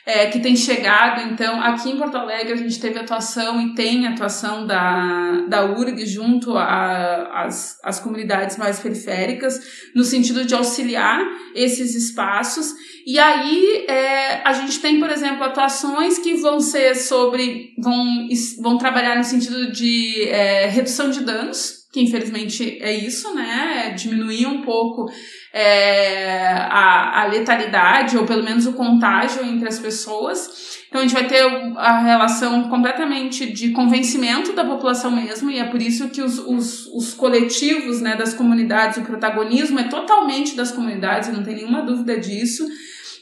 é, 0.06 0.28
que 0.28 0.40
tem 0.40 0.56
chegado. 0.56 1.32
Então, 1.32 1.62
aqui 1.62 1.90
em 1.90 1.98
Porto 1.98 2.18
Alegre, 2.18 2.54
a 2.54 2.58
gente 2.58 2.80
teve 2.80 3.00
atuação 3.00 3.62
e 3.62 3.76
tem 3.76 4.08
atuação 4.08 4.66
da, 4.66 5.46
da 5.48 5.66
URG 5.66 6.06
junto 6.06 6.58
às 6.58 7.80
as 7.84 8.00
comunidades 8.00 8.58
mais 8.58 8.80
periféricas, 8.80 9.60
no 9.96 10.04
sentido 10.04 10.46
de 10.46 10.54
auxiliar 10.56 11.20
esses 11.56 11.96
espaços. 11.96 12.74
E 13.06 13.20
aí, 13.20 13.86
é, 13.88 14.42
a 14.48 14.54
gente 14.54 14.80
tem, 14.80 15.00
por 15.00 15.10
exemplo, 15.10 15.44
atuações 15.44 16.18
que 16.18 16.36
vão 16.36 16.60
ser 16.60 16.96
sobre. 16.96 17.74
vão, 17.80 18.28
vão 18.62 18.78
trabalhar 18.78 19.16
no 19.16 19.24
sentido 19.24 19.72
de 19.72 20.28
é, 20.30 20.68
redução 20.68 21.10
de 21.10 21.22
danos, 21.22 21.81
que 21.92 22.02
infelizmente 22.02 22.78
é 22.82 22.94
isso, 22.94 23.36
né? 23.36 23.88
É 23.88 23.90
diminuir 23.90 24.48
um 24.48 24.62
pouco 24.62 25.12
é, 25.54 26.48
a, 26.48 27.22
a 27.22 27.26
letalidade, 27.26 28.18
ou 28.18 28.26
pelo 28.26 28.44
menos 28.44 28.66
o 28.66 28.74
contágio 28.74 29.44
entre 29.46 29.68
as 29.68 29.78
pessoas. 29.78 30.80
Então 30.88 31.02
a 31.02 31.04
gente 31.04 31.14
vai 31.14 31.28
ter 31.28 31.44
a 31.78 32.00
relação 32.00 32.70
completamente 32.70 33.52
de 33.52 33.72
convencimento 33.72 34.54
da 34.54 34.64
população 34.64 35.12
mesmo, 35.12 35.52
e 35.52 35.60
é 35.60 35.66
por 35.66 35.82
isso 35.82 36.10
que 36.10 36.22
os, 36.22 36.40
os, 36.40 36.88
os 36.88 37.14
coletivos 37.14 38.00
né, 38.00 38.16
das 38.16 38.34
comunidades, 38.34 38.98
o 38.98 39.06
protagonismo 39.06 39.80
é 39.80 39.84
totalmente 39.84 40.56
das 40.56 40.72
comunidades, 40.72 41.28
não 41.30 41.44
tem 41.44 41.56
nenhuma 41.56 41.82
dúvida 41.82 42.18
disso. 42.18 42.66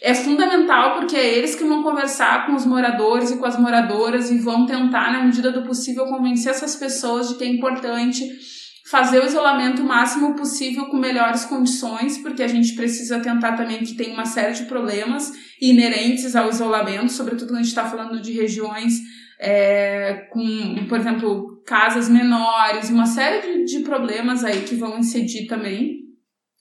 É 0.01 0.13
fundamental 0.13 0.95
porque 0.95 1.15
é 1.15 1.37
eles 1.37 1.55
que 1.55 1.63
vão 1.63 1.83
conversar 1.83 2.45
com 2.45 2.55
os 2.55 2.65
moradores 2.65 3.31
e 3.31 3.37
com 3.37 3.45
as 3.45 3.59
moradoras 3.59 4.31
e 4.31 4.37
vão 4.37 4.65
tentar, 4.65 5.11
na 5.11 5.23
medida 5.23 5.51
do 5.51 5.63
possível, 5.63 6.05
convencer 6.05 6.51
essas 6.51 6.75
pessoas 6.75 7.29
de 7.29 7.35
que 7.35 7.43
é 7.43 7.47
importante 7.47 8.23
fazer 8.89 9.21
o 9.21 9.25
isolamento 9.25 9.83
o 9.83 9.85
máximo 9.85 10.35
possível 10.35 10.87
com 10.87 10.97
melhores 10.97 11.45
condições, 11.45 12.17
porque 12.17 12.41
a 12.41 12.47
gente 12.47 12.73
precisa 12.73 13.19
tentar 13.19 13.53
também 13.53 13.83
que 13.83 13.93
tem 13.93 14.11
uma 14.11 14.25
série 14.25 14.53
de 14.53 14.63
problemas 14.63 15.31
inerentes 15.61 16.35
ao 16.35 16.49
isolamento, 16.49 17.11
sobretudo 17.11 17.49
quando 17.49 17.59
a 17.59 17.61
gente 17.61 17.69
está 17.69 17.85
falando 17.85 18.19
de 18.19 18.33
regiões 18.33 18.93
é, 19.39 20.27
com, 20.31 20.87
por 20.87 20.97
exemplo, 20.97 21.61
casas 21.65 22.09
menores, 22.09 22.89
uma 22.89 23.05
série 23.05 23.63
de, 23.63 23.77
de 23.77 23.83
problemas 23.83 24.43
aí 24.43 24.63
que 24.63 24.73
vão 24.73 24.97
incidir 24.97 25.45
também. 25.45 26.08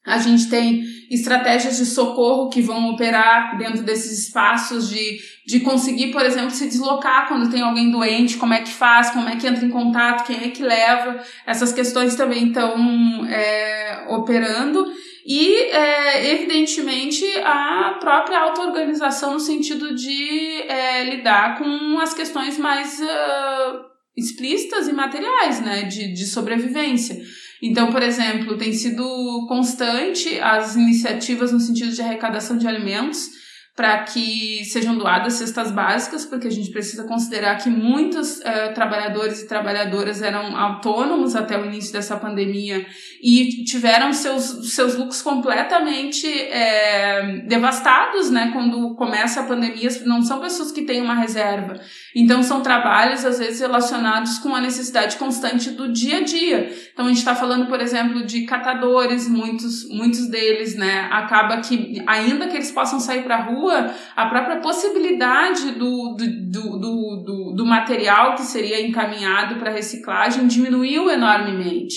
A 0.06 0.18
gente 0.18 0.48
tem 0.48 0.82
estratégias 1.10 1.76
de 1.76 1.86
socorro 1.86 2.48
que 2.48 2.62
vão 2.62 2.90
operar 2.90 3.56
dentro 3.58 3.82
desses 3.82 4.26
espaços 4.26 4.88
de, 4.88 5.18
de 5.46 5.60
conseguir, 5.60 6.12
por 6.12 6.22
exemplo, 6.22 6.50
se 6.50 6.66
deslocar 6.66 7.28
quando 7.28 7.50
tem 7.50 7.60
alguém 7.60 7.90
doente, 7.90 8.36
como 8.36 8.54
é 8.54 8.62
que 8.62 8.70
faz, 8.70 9.10
como 9.10 9.28
é 9.28 9.36
que 9.36 9.46
entra 9.46 9.64
em 9.64 9.70
contato, 9.70 10.26
quem 10.26 10.44
é 10.44 10.48
que 10.50 10.62
leva. 10.62 11.20
Essas 11.46 11.72
questões 11.72 12.14
também 12.14 12.48
estão 12.48 13.26
é, 13.26 14.06
operando. 14.08 14.86
E, 15.26 15.54
é, 15.54 16.32
evidentemente, 16.32 17.22
a 17.44 17.98
própria 18.00 18.40
auto-organização 18.40 19.34
no 19.34 19.40
sentido 19.40 19.94
de 19.94 20.62
é, 20.62 21.04
lidar 21.04 21.58
com 21.58 21.98
as 22.00 22.14
questões 22.14 22.56
mais 22.56 22.98
uh, 22.98 23.78
explícitas 24.16 24.88
e 24.88 24.92
materiais, 24.94 25.60
né, 25.60 25.82
de, 25.82 26.14
de 26.14 26.26
sobrevivência. 26.26 27.16
Então, 27.62 27.90
por 27.90 28.02
exemplo, 28.02 28.56
tem 28.56 28.72
sido 28.72 29.04
constante 29.48 30.38
as 30.40 30.76
iniciativas 30.76 31.52
no 31.52 31.60
sentido 31.60 31.92
de 31.92 32.00
arrecadação 32.00 32.56
de 32.56 32.66
alimentos 32.66 33.47
para 33.78 33.98
que 34.02 34.64
sejam 34.64 34.98
doadas 34.98 35.34
cestas 35.34 35.70
básicas, 35.70 36.26
porque 36.26 36.48
a 36.48 36.50
gente 36.50 36.68
precisa 36.68 37.04
considerar 37.04 37.58
que 37.58 37.70
muitos 37.70 38.38
uh, 38.38 38.74
trabalhadores 38.74 39.42
e 39.42 39.46
trabalhadoras 39.46 40.20
eram 40.20 40.56
autônomos 40.56 41.36
até 41.36 41.56
o 41.56 41.64
início 41.64 41.92
dessa 41.92 42.16
pandemia 42.16 42.84
e 43.22 43.62
tiveram 43.62 44.12
seus, 44.12 44.74
seus 44.74 44.96
lucros 44.96 45.22
completamente 45.22 46.26
é, 46.26 47.44
devastados, 47.46 48.30
né? 48.30 48.50
Quando 48.52 48.96
começa 48.96 49.42
a 49.42 49.44
pandemia, 49.44 49.88
não 50.04 50.22
são 50.22 50.40
pessoas 50.40 50.72
que 50.72 50.82
têm 50.82 51.00
uma 51.00 51.14
reserva. 51.14 51.80
Então, 52.16 52.42
são 52.42 52.60
trabalhos, 52.62 53.24
às 53.24 53.38
vezes, 53.38 53.60
relacionados 53.60 54.38
com 54.38 54.56
a 54.56 54.60
necessidade 54.60 55.16
constante 55.16 55.70
do 55.70 55.92
dia 55.92 56.18
a 56.18 56.24
dia. 56.24 56.72
Então, 56.92 57.06
a 57.06 57.08
gente 57.08 57.18
está 57.18 57.34
falando, 57.34 57.66
por 57.66 57.80
exemplo, 57.80 58.24
de 58.24 58.42
catadores, 58.42 59.28
muitos, 59.28 59.88
muitos 59.88 60.28
deles, 60.28 60.76
né? 60.76 61.08
Acaba 61.12 61.58
que, 61.58 62.02
ainda 62.06 62.48
que 62.48 62.56
eles 62.56 62.72
possam 62.72 62.98
sair 62.98 63.22
para 63.22 63.36
a 63.36 63.42
rua, 63.42 63.67
a 63.70 64.26
própria 64.26 64.60
possibilidade 64.60 65.72
do, 65.72 66.14
do, 66.14 66.78
do, 66.78 67.22
do, 67.24 67.54
do 67.56 67.66
material 67.66 68.34
que 68.34 68.42
seria 68.42 68.80
encaminhado 68.80 69.56
para 69.56 69.70
reciclagem 69.70 70.46
diminuiu 70.46 71.10
enormemente. 71.10 71.96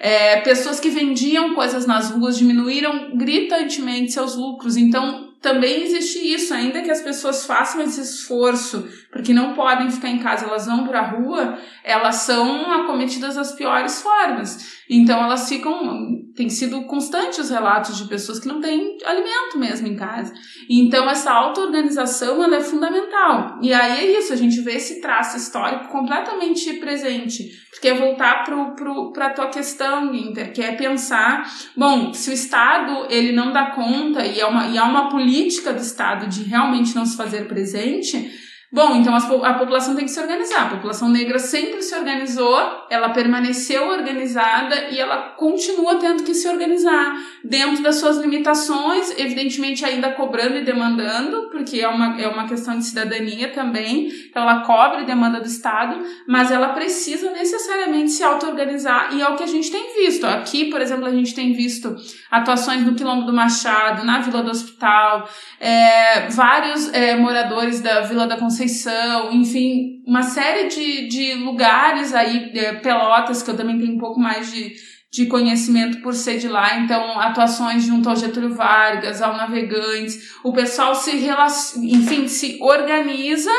É, 0.00 0.40
pessoas 0.42 0.78
que 0.78 0.90
vendiam 0.90 1.54
coisas 1.54 1.86
nas 1.86 2.10
ruas 2.10 2.38
diminuíram 2.38 3.16
gritantemente 3.16 4.12
seus 4.12 4.36
lucros. 4.36 4.76
Então, 4.76 5.28
também 5.40 5.82
existe 5.82 6.18
isso, 6.18 6.52
ainda 6.52 6.82
que 6.82 6.90
as 6.90 7.00
pessoas 7.00 7.46
façam 7.46 7.80
esse 7.80 8.00
esforço, 8.00 8.88
porque 9.10 9.32
não 9.32 9.54
podem 9.54 9.90
ficar 9.90 10.10
em 10.10 10.18
casa, 10.18 10.46
elas 10.46 10.66
vão 10.66 10.86
para 10.86 11.00
a 11.00 11.10
rua, 11.10 11.58
elas 11.82 12.16
são 12.16 12.70
acometidas 12.70 13.36
das 13.36 13.52
piores 13.52 14.02
formas. 14.02 14.78
Então 14.88 15.22
elas 15.22 15.48
ficam, 15.48 16.08
tem 16.34 16.48
sido 16.50 16.82
constantes 16.82 17.38
os 17.38 17.50
relatos 17.50 17.96
de 17.96 18.06
pessoas 18.06 18.38
que 18.38 18.48
não 18.48 18.60
têm 18.60 18.98
alimento 19.04 19.58
mesmo 19.58 19.86
em 19.86 19.96
casa. 19.96 20.32
Então 20.68 21.08
essa 21.08 21.32
auto-organização 21.32 22.42
ela 22.42 22.56
é 22.56 22.60
fundamental. 22.60 23.58
E 23.62 23.72
aí 23.72 24.14
é 24.14 24.18
isso, 24.18 24.32
a 24.32 24.36
gente 24.36 24.60
vê 24.60 24.74
esse 24.74 25.00
traço 25.00 25.36
histórico 25.36 25.88
completamente 25.88 26.74
presente. 26.74 27.48
Porque 27.70 27.88
é 27.88 27.94
voltar 27.94 28.44
para 28.44 29.26
a 29.26 29.30
tua 29.30 29.48
questão, 29.48 30.14
Inter, 30.14 30.52
que 30.52 30.62
é 30.62 30.72
pensar, 30.72 31.48
bom, 31.76 32.12
se 32.12 32.30
o 32.30 32.32
Estado 32.32 33.06
ele 33.08 33.32
não 33.32 33.52
dá 33.52 33.70
conta 33.70 34.24
e 34.24 34.40
é 34.40 34.46
uma, 34.46 34.66
e 34.66 34.76
há 34.76 34.84
uma 34.84 35.08
política 35.08 35.72
do 35.72 35.80
Estado 35.80 36.26
de 36.26 36.42
realmente 36.42 36.94
não 36.94 37.06
se 37.06 37.16
fazer 37.16 37.46
presente, 37.46 38.48
Bom, 38.70 38.96
então 38.96 39.14
a 39.16 39.54
população 39.54 39.96
tem 39.96 40.04
que 40.04 40.10
se 40.10 40.20
organizar. 40.20 40.66
A 40.66 40.76
população 40.76 41.08
negra 41.08 41.38
sempre 41.38 41.80
se 41.80 41.94
organizou, 41.94 42.54
ela 42.90 43.08
permaneceu 43.08 43.88
organizada 43.88 44.90
e 44.90 45.00
ela 45.00 45.30
continua 45.38 45.96
tendo 45.96 46.22
que 46.22 46.34
se 46.34 46.46
organizar 46.46 47.16
dentro 47.42 47.82
das 47.82 47.96
suas 47.96 48.18
limitações, 48.18 49.18
evidentemente 49.18 49.86
ainda 49.86 50.12
cobrando 50.12 50.58
e 50.58 50.64
demandando, 50.64 51.48
porque 51.50 51.80
é 51.80 51.88
uma, 51.88 52.20
é 52.20 52.28
uma 52.28 52.46
questão 52.46 52.78
de 52.78 52.84
cidadania 52.84 53.50
também. 53.54 54.08
Então 54.28 54.42
ela 54.42 54.60
cobra 54.60 55.00
e 55.00 55.06
demanda 55.06 55.40
do 55.40 55.46
Estado, 55.46 56.04
mas 56.26 56.50
ela 56.50 56.68
precisa 56.74 57.30
necessariamente 57.30 58.10
se 58.10 58.22
auto-organizar 58.22 59.14
e 59.14 59.22
é 59.22 59.28
o 59.30 59.36
que 59.36 59.44
a 59.44 59.48
gente 59.48 59.70
tem 59.70 59.94
visto. 59.94 60.26
Aqui, 60.26 60.66
por 60.66 60.82
exemplo, 60.82 61.06
a 61.06 61.10
gente 61.10 61.34
tem 61.34 61.54
visto 61.54 61.96
atuações 62.30 62.84
no 62.84 62.94
Quilombo 62.94 63.24
do 63.24 63.32
Machado, 63.32 64.04
na 64.04 64.18
Vila 64.18 64.42
do 64.42 64.50
Hospital, 64.50 65.26
é, 65.58 66.28
vários 66.28 66.92
é, 66.92 67.16
moradores 67.16 67.80
da 67.80 68.02
Vila 68.02 68.26
da 68.26 68.36
Conceição 68.36 68.57
Conceição, 68.58 69.30
enfim, 69.32 70.02
uma 70.04 70.24
série 70.24 70.66
de, 70.66 71.06
de 71.06 71.34
lugares 71.34 72.12
aí, 72.12 72.50
é, 72.56 72.72
Pelotas, 72.72 73.40
que 73.40 73.50
eu 73.50 73.56
também 73.56 73.78
tenho 73.78 73.94
um 73.94 73.98
pouco 73.98 74.18
mais 74.18 74.50
de, 74.50 74.74
de 75.12 75.26
conhecimento 75.26 76.02
por 76.02 76.12
ser 76.12 76.38
de 76.38 76.48
lá, 76.48 76.76
então 76.80 77.20
atuações 77.20 77.84
junto 77.84 78.08
ao 78.08 78.16
Getúlio 78.16 78.52
Vargas, 78.52 79.22
ao 79.22 79.36
Navegantes, 79.36 80.34
o 80.42 80.52
pessoal 80.52 80.92
se 80.96 81.12
relaciona, 81.18 81.86
enfim, 81.86 82.26
se 82.26 82.58
organiza 82.60 83.52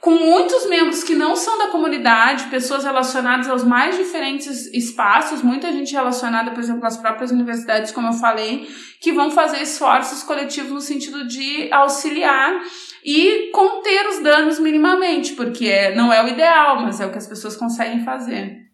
com 0.00 0.12
muitos 0.12 0.66
membros 0.66 1.04
que 1.04 1.14
não 1.14 1.36
são 1.36 1.56
da 1.58 1.68
comunidade, 1.68 2.50
pessoas 2.50 2.82
relacionadas 2.82 3.48
aos 3.48 3.62
mais 3.62 3.96
diferentes 3.96 4.66
espaços, 4.74 5.42
muita 5.42 5.70
gente 5.70 5.92
relacionada, 5.92 6.50
por 6.50 6.58
exemplo, 6.58 6.84
às 6.86 6.96
próprias 6.96 7.30
universidades, 7.30 7.92
como 7.92 8.08
eu 8.08 8.14
falei, 8.14 8.68
que 9.00 9.12
vão 9.12 9.30
fazer 9.30 9.62
esforços 9.62 10.24
coletivos 10.24 10.72
no 10.72 10.80
sentido 10.80 11.28
de 11.28 11.72
auxiliar 11.72 12.60
e 13.04 13.50
conter 13.52 14.08
os 14.08 14.22
danos 14.22 14.58
minimamente, 14.58 15.32
porque 15.32 15.66
é, 15.66 15.94
não 15.94 16.12
é 16.12 16.24
o 16.24 16.28
ideal, 16.28 16.82
mas 16.82 17.00
é 17.00 17.06
o 17.06 17.12
que 17.12 17.18
as 17.18 17.26
pessoas 17.26 17.56
conseguem 17.56 18.04
fazer. 18.04 18.70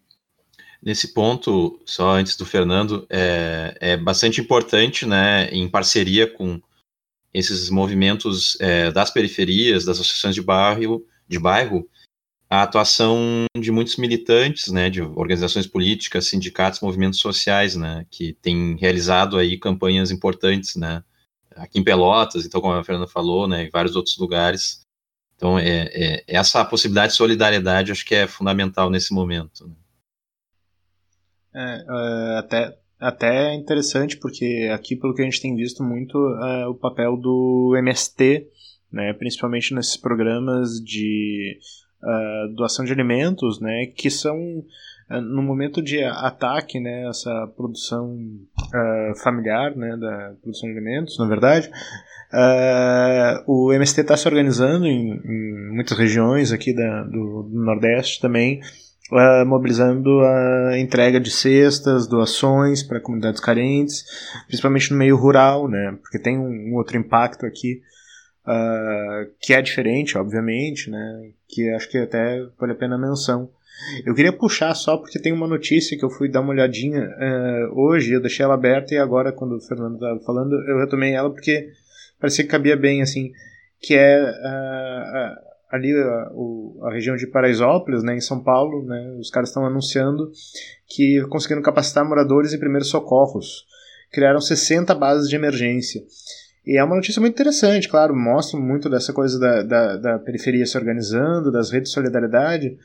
Nesse 0.81 1.13
ponto, 1.13 1.79
só 1.85 2.11
antes 2.11 2.35
do 2.35 2.45
Fernando, 2.45 3.05
é, 3.09 3.77
é 3.79 3.97
bastante 3.97 4.39
importante, 4.39 5.05
né, 5.05 5.49
em 5.51 5.67
parceria 5.67 6.27
com 6.27 6.61
esses 7.33 7.69
movimentos 7.69 8.57
é, 8.59 8.91
das 8.91 9.11
periferias, 9.11 9.85
das 9.85 9.99
associações 9.99 10.35
de 10.35 10.41
bairro, 10.41 11.05
de 11.27 11.39
bairro, 11.39 11.87
a 12.49 12.63
atuação 12.63 13.45
de 13.57 13.71
muitos 13.71 13.97
militantes, 13.97 14.71
né, 14.71 14.89
de 14.89 15.01
organizações 15.01 15.67
políticas, 15.67 16.27
sindicatos, 16.27 16.79
movimentos 16.79 17.19
sociais, 17.19 17.75
né, 17.75 18.05
que 18.09 18.33
têm 18.41 18.77
realizado 18.77 19.37
aí 19.37 19.57
campanhas 19.57 20.11
importantes, 20.11 20.75
né, 20.75 21.03
aqui 21.57 21.79
em 21.79 21.83
Pelotas, 21.83 22.45
então, 22.45 22.61
como 22.61 22.73
a 22.73 22.83
Fernanda 22.83 23.07
falou, 23.07 23.47
né, 23.47 23.63
em 23.63 23.69
vários 23.69 23.95
outros 23.95 24.17
lugares. 24.17 24.81
Então, 25.35 25.57
é, 25.59 25.89
é, 25.93 26.23
essa 26.27 26.65
possibilidade 26.65 27.11
de 27.11 27.17
solidariedade 27.17 27.91
acho 27.91 28.05
que 28.05 28.15
é 28.15 28.27
fundamental 28.27 28.89
nesse 28.89 29.13
momento. 29.13 29.67
Né? 29.67 29.75
É, 31.55 31.85
é, 31.87 32.37
até, 32.37 32.77
até 32.99 33.53
interessante, 33.53 34.17
porque 34.17 34.69
aqui, 34.73 34.95
pelo 34.95 35.13
que 35.13 35.21
a 35.21 35.25
gente 35.25 35.41
tem 35.41 35.55
visto 35.55 35.83
muito, 35.83 36.17
é 36.43 36.67
o 36.67 36.75
papel 36.75 37.15
do 37.17 37.75
MST, 37.77 38.47
né, 38.91 39.13
principalmente 39.13 39.73
nesses 39.73 39.97
programas 39.97 40.79
de 40.83 41.59
uh, 42.01 42.55
doação 42.55 42.85
de 42.85 42.91
alimentos, 42.91 43.59
né, 43.59 43.87
que 43.95 44.09
são 44.09 44.35
é, 44.37 44.63
no 45.09 45.41
momento 45.41 45.81
de 45.81 46.03
ataque, 46.03 46.79
né, 46.79 47.07
essa 47.07 47.47
produção 47.55 48.13
uh, 48.13 49.15
familiar, 49.23 49.73
né, 49.75 49.95
da 49.95 50.33
produção 50.41 50.69
de 50.69 50.75
alimentos, 50.77 51.17
na 51.17 51.25
verdade, 51.25 51.71
uh, 52.33 53.43
o 53.51 53.71
MST 53.71 54.01
está 54.01 54.17
se 54.17 54.27
organizando 54.27 54.85
em, 54.85 55.13
em, 55.13 55.71
muitas 55.73 55.97
regiões 55.97 56.51
aqui 56.51 56.73
da, 56.73 57.03
do, 57.03 57.43
do 57.43 57.63
Nordeste 57.63 58.19
também, 58.19 58.59
uh, 59.09 59.45
mobilizando 59.45 60.19
a 60.19 60.77
entrega 60.77 61.21
de 61.21 61.31
cestas, 61.31 62.05
doações 62.05 62.83
para 62.83 62.99
comunidades 62.99 63.39
carentes, 63.39 64.03
principalmente 64.45 64.91
no 64.91 64.97
meio 64.97 65.15
rural, 65.15 65.69
né, 65.69 65.97
porque 66.01 66.19
tem 66.19 66.37
um, 66.37 66.71
um 66.71 66.75
outro 66.75 66.97
impacto 66.97 67.45
aqui 67.45 67.81
que 69.41 69.53
é 69.53 69.61
diferente, 69.61 70.17
obviamente, 70.17 70.89
né, 70.89 71.31
que 71.49 71.69
acho 71.71 71.89
que 71.91 71.97
até 71.97 72.45
vale 72.57 72.71
a 72.71 72.75
pena 72.75 72.95
a 72.95 72.97
menção 72.97 73.49
eu 74.05 74.13
queria 74.13 74.33
puxar 74.33 74.73
só 74.75 74.97
porque 74.97 75.19
tem 75.19 75.31
uma 75.31 75.47
notícia 75.47 75.97
que 75.97 76.03
eu 76.03 76.09
fui 76.09 76.29
dar 76.29 76.41
uma 76.41 76.51
olhadinha 76.51 77.03
uh, 77.03 77.79
hoje, 77.79 78.13
eu 78.13 78.21
deixei 78.21 78.43
ela 78.43 78.55
aberta 78.55 78.93
e 78.93 78.97
agora, 78.97 79.31
quando 79.31 79.55
o 79.55 79.61
Fernando 79.61 79.95
estava 79.95 80.19
falando, 80.21 80.53
eu 80.67 80.79
retomei 80.79 81.13
ela 81.13 81.29
porque 81.29 81.69
parecia 82.19 82.43
que 82.43 82.49
cabia 82.49 82.75
bem, 82.75 83.01
assim, 83.01 83.31
que 83.79 83.95
é 83.95 84.23
uh, 84.23 85.47
ali 85.71 85.93
a, 85.93 86.31
o, 86.33 86.79
a, 86.83 86.91
região 86.91 87.15
de 87.15 87.27
Paraisópolis, 87.27 88.03
né, 88.03 88.15
em 88.15 88.21
São 88.21 88.41
Paulo, 88.41 88.83
né, 88.83 89.15
os 89.19 89.29
caras 89.29 89.49
estão 89.49 89.65
anunciando 89.65 90.31
que 90.87 91.21
conseguiram 91.29 91.61
capacitar 91.61 92.07
moradores 92.07 92.53
em 92.53 92.59
primeiros 92.59 92.89
socorros. 92.89 93.65
Criaram 94.11 94.39
60 94.39 94.95
bases 94.95 95.29
de 95.29 95.35
emergência. 95.35 96.01
E 96.65 96.77
é 96.77 96.83
uma 96.83 96.95
notícia 96.95 97.21
muito 97.21 97.33
interessante, 97.33 97.87
claro, 97.87 98.13
mostra 98.13 98.59
muito 98.59 98.89
dessa 98.89 99.13
coisa 99.13 99.39
da, 99.39 99.63
da, 99.63 99.97
da 99.97 100.19
periferia 100.19 100.65
se 100.65 100.77
organizando, 100.77 101.49
das 101.49 101.71
redes 101.71 101.89
de 101.89 101.93
solidariedade, 101.93 102.77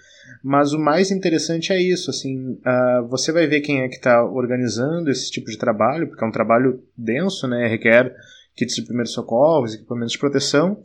mas 0.42 0.72
o 0.72 0.78
mais 0.78 1.10
interessante 1.10 1.72
é 1.72 1.80
isso, 1.80 2.10
assim, 2.10 2.54
uh, 2.54 3.06
você 3.08 3.30
vai 3.30 3.46
ver 3.46 3.60
quem 3.60 3.82
é 3.82 3.88
que 3.88 3.96
está 3.96 4.24
organizando 4.24 5.10
esse 5.10 5.30
tipo 5.30 5.50
de 5.50 5.56
trabalho, 5.56 6.08
porque 6.08 6.24
é 6.24 6.26
um 6.26 6.32
trabalho 6.32 6.82
denso, 6.96 7.46
né, 7.46 7.68
requer 7.68 8.14
kits 8.56 8.74
de 8.74 8.82
primeiros 8.82 9.12
socorros, 9.12 9.74
equipamentos 9.74 10.12
de 10.12 10.18
proteção, 10.18 10.82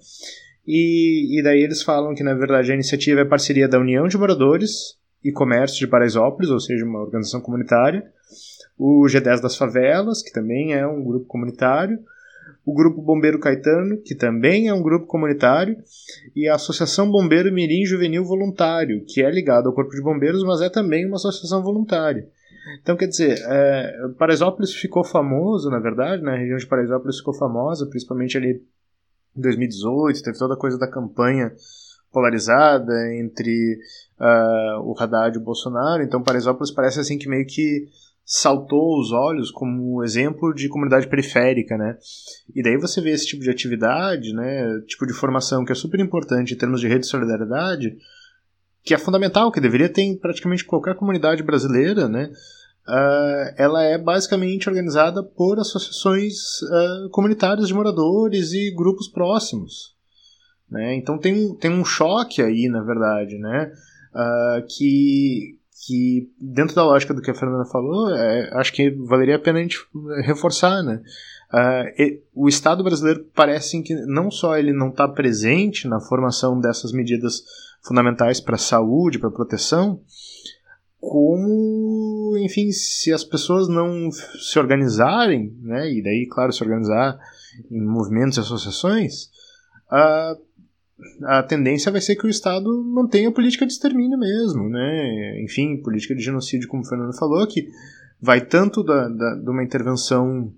e, 0.65 1.39
e 1.39 1.43
daí 1.43 1.61
eles 1.61 1.81
falam 1.81 2.13
que, 2.13 2.23
na 2.23 2.33
verdade, 2.33 2.71
a 2.71 2.75
iniciativa 2.75 3.21
é 3.21 3.25
parceria 3.25 3.67
da 3.67 3.79
União 3.79 4.07
de 4.07 4.17
Moradores 4.17 4.97
e 5.23 5.31
Comércio 5.31 5.79
de 5.79 5.87
Paraisópolis, 5.87 6.51
ou 6.51 6.59
seja, 6.59 6.85
uma 6.85 7.01
organização 7.01 7.41
comunitária, 7.41 8.03
o 8.77 9.05
G10 9.07 9.41
das 9.41 9.57
Favelas, 9.57 10.21
que 10.21 10.31
também 10.31 10.73
é 10.73 10.85
um 10.85 11.03
grupo 11.03 11.25
comunitário, 11.25 11.97
o 12.67 12.73
Grupo 12.73 13.01
Bombeiro 13.01 13.39
Caetano, 13.39 14.01
que 14.01 14.13
também 14.13 14.67
é 14.67 14.73
um 14.73 14.81
grupo 14.81 15.07
comunitário, 15.07 15.77
e 16.35 16.49
a 16.49 16.55
Associação 16.55 17.09
Bombeiro 17.09 17.49
Mirim 17.49 17.85
Juvenil 17.85 18.25
Voluntário, 18.25 19.05
que 19.07 19.23
é 19.23 19.31
ligado 19.31 19.67
ao 19.67 19.73
Corpo 19.73 19.91
de 19.91 20.01
Bombeiros, 20.01 20.43
mas 20.43 20.59
é 20.59 20.69
também 20.69 21.05
uma 21.05 21.15
associação 21.15 21.63
voluntária. 21.63 22.27
Então, 22.81 22.97
quer 22.97 23.07
dizer, 23.07 23.39
é, 23.47 24.09
Paraisópolis 24.19 24.73
ficou 24.73 25.01
famoso, 25.05 25.69
na 25.69 25.79
verdade, 25.79 26.21
né? 26.21 26.33
a 26.33 26.37
região 26.37 26.57
de 26.57 26.67
Paraisópolis 26.67 27.19
ficou 27.19 27.33
famosa, 27.33 27.85
principalmente 27.85 28.35
ali 28.35 28.61
em 29.33 29.41
2018, 29.41 30.21
teve 30.21 30.37
toda 30.37 30.55
a 30.55 30.57
coisa 30.57 30.77
da 30.77 30.91
campanha 30.91 31.53
polarizada 32.11 32.93
entre 33.15 33.79
uh, 34.19 34.81
o 34.81 34.93
Haddad 34.99 35.37
e 35.37 35.39
o 35.39 35.43
Bolsonaro, 35.43 36.03
então 36.03 36.21
Paraisópolis 36.21 36.71
parece 36.71 36.99
assim 36.99 37.17
que 37.17 37.29
meio 37.29 37.45
que 37.45 37.87
saltou 38.29 38.99
os 38.99 39.13
olhos 39.13 39.49
como 39.49 40.03
exemplo 40.03 40.53
de 40.53 40.67
comunidade 40.67 41.07
periférica, 41.07 41.77
né? 41.77 41.97
E 42.53 42.61
daí 42.61 42.77
você 42.77 42.99
vê 42.99 43.11
esse 43.11 43.25
tipo 43.25 43.41
de 43.41 43.49
atividade, 43.49 44.33
né, 44.33 44.81
tipo 44.85 45.07
de 45.07 45.13
formação 45.13 45.63
que 45.63 45.71
é 45.71 45.75
super 45.75 46.01
importante 46.01 46.53
em 46.53 46.57
termos 46.57 46.81
de 46.81 46.89
rede 46.89 47.01
de 47.01 47.07
solidariedade, 47.07 47.97
que 48.83 48.93
é 48.93 48.97
fundamental, 48.97 49.49
que 49.49 49.61
deveria 49.61 49.87
ter 49.87 50.01
em 50.01 50.17
praticamente 50.17 50.65
qualquer 50.65 50.95
comunidade 50.95 51.41
brasileira, 51.41 52.09
né? 52.09 52.29
Uh, 52.85 53.53
ela 53.57 53.83
é 53.83 53.97
basicamente 53.97 54.67
organizada 54.69 55.23
por 55.23 55.57
associações 55.59 56.61
uh, 56.63 57.09
comunitárias 57.11 57.67
de 57.69 57.73
moradores 57.73 58.51
e 58.51 58.71
grupos 58.71 59.07
próximos. 59.07 59.95
Né? 60.69 60.95
Então 60.95 61.17
tem, 61.17 61.53
tem 61.55 61.71
um 61.71 61.83
choque 61.83 62.41
aí, 62.41 62.67
na 62.67 62.81
verdade, 62.83 63.37
né? 63.37 63.71
Uh, 64.13 64.65
que, 64.67 65.56
que 65.85 66.31
dentro 66.39 66.75
da 66.75 66.83
lógica 66.83 67.13
do 67.13 67.21
que 67.21 67.29
a 67.29 67.35
Fernanda 67.35 67.65
falou, 67.65 68.09
é, 68.15 68.49
acho 68.53 68.73
que 68.73 68.89
valeria 68.89 69.35
a 69.35 69.39
pena 69.39 69.59
a 69.59 69.61
gente 69.61 69.77
reforçar, 70.23 70.81
né? 70.83 71.01
Uh, 71.53 72.21
o 72.35 72.49
Estado 72.49 72.83
brasileiro 72.83 73.25
parece 73.33 73.81
que 73.81 73.95
não 74.05 74.29
só 74.29 74.57
ele 74.57 74.73
não 74.73 74.89
está 74.89 75.07
presente 75.07 75.87
na 75.87 75.99
formação 76.01 76.59
dessas 76.59 76.91
medidas 76.91 77.41
fundamentais 77.85 78.41
para 78.41 78.55
a 78.55 78.59
saúde, 78.59 79.19
para 79.19 79.29
a 79.29 79.33
proteção, 79.33 80.01
como, 80.99 82.35
enfim, 82.39 82.71
se 82.71 83.13
as 83.13 83.23
pessoas 83.23 83.69
não 83.69 84.09
se 84.11 84.59
organizarem, 84.59 85.55
né, 85.61 85.89
e 85.89 86.03
daí, 86.03 86.27
claro, 86.29 86.51
se 86.51 86.63
organizar 86.63 87.17
em 87.71 87.81
movimentos 87.81 88.37
e 88.37 88.41
associações, 88.41 89.29
a, 89.89 90.35
a 91.23 91.43
tendência 91.43 91.91
vai 91.91 92.01
ser 92.01 92.15
que 92.15 92.25
o 92.25 92.29
Estado 92.29 92.83
mantenha 92.83 93.29
a 93.29 93.31
política 93.31 93.65
de 93.65 93.73
extermínio 93.73 94.17
mesmo, 94.17 94.67
né? 94.69 95.41
Enfim, 95.41 95.77
política 95.77 96.15
de 96.15 96.23
genocídio, 96.23 96.67
como 96.67 96.83
o 96.83 96.85
Fernando 96.85 97.15
falou, 97.15 97.45
que 97.47 97.69
vai 98.19 98.41
tanto 98.41 98.83
da, 98.83 99.07
da, 99.07 99.35
de 99.35 99.49
uma 99.49 99.63
intervenção 99.63 100.51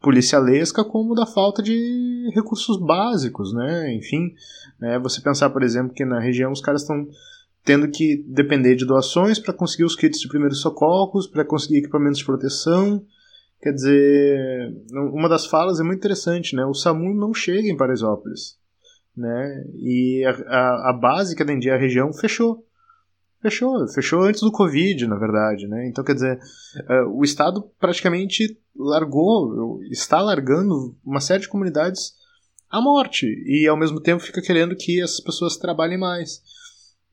policialesca 0.00 0.84
como 0.84 1.14
da 1.14 1.26
falta 1.26 1.62
de 1.62 2.30
recursos 2.34 2.78
básicos, 2.78 3.52
né? 3.52 3.94
Enfim, 3.94 4.34
né? 4.78 4.98
você 4.98 5.20
pensar, 5.20 5.50
por 5.50 5.62
exemplo, 5.62 5.94
que 5.94 6.04
na 6.04 6.20
região 6.20 6.52
os 6.52 6.60
caras 6.60 6.82
estão 6.82 7.08
tendo 7.64 7.88
que 7.88 8.24
depender 8.28 8.76
de 8.76 8.84
doações 8.84 9.38
para 9.38 9.52
conseguir 9.52 9.84
os 9.84 9.96
kits 9.96 10.20
de 10.20 10.28
primeiros 10.28 10.60
socorros, 10.60 11.26
para 11.26 11.44
conseguir 11.44 11.78
equipamentos 11.78 12.18
de 12.18 12.24
proteção. 12.24 13.04
Quer 13.60 13.72
dizer, 13.72 14.74
uma 14.92 15.28
das 15.28 15.46
falas 15.46 15.80
é 15.80 15.82
muito 15.82 15.98
interessante, 15.98 16.54
né? 16.54 16.64
O 16.64 16.74
SAMU 16.74 17.14
não 17.14 17.34
chega 17.34 17.66
em 17.66 17.76
Paraisópolis, 17.76 18.56
né? 19.16 19.64
E 19.74 20.24
a, 20.24 20.30
a, 20.30 20.90
a 20.90 20.92
base 20.92 21.34
que 21.34 21.42
atendia 21.42 21.74
a 21.74 21.78
região 21.78 22.12
fechou. 22.12 22.64
Fechou, 23.40 23.86
fechou 23.88 24.22
antes 24.22 24.40
do 24.40 24.50
Covid, 24.50 25.06
na 25.06 25.16
verdade, 25.16 25.68
né? 25.68 25.86
Então, 25.88 26.02
quer 26.02 26.14
dizer, 26.14 26.38
uh, 26.88 27.18
o 27.18 27.22
Estado 27.22 27.62
praticamente 27.78 28.58
largou, 28.74 29.80
está 29.84 30.20
largando 30.20 30.96
uma 31.04 31.20
série 31.20 31.42
de 31.42 31.48
comunidades 31.48 32.14
à 32.70 32.80
morte 32.80 33.26
e, 33.46 33.66
ao 33.68 33.76
mesmo 33.76 34.00
tempo, 34.00 34.22
fica 34.22 34.42
querendo 34.42 34.74
que 34.74 35.00
essas 35.00 35.20
pessoas 35.20 35.56
trabalhem 35.56 35.98
mais. 35.98 36.42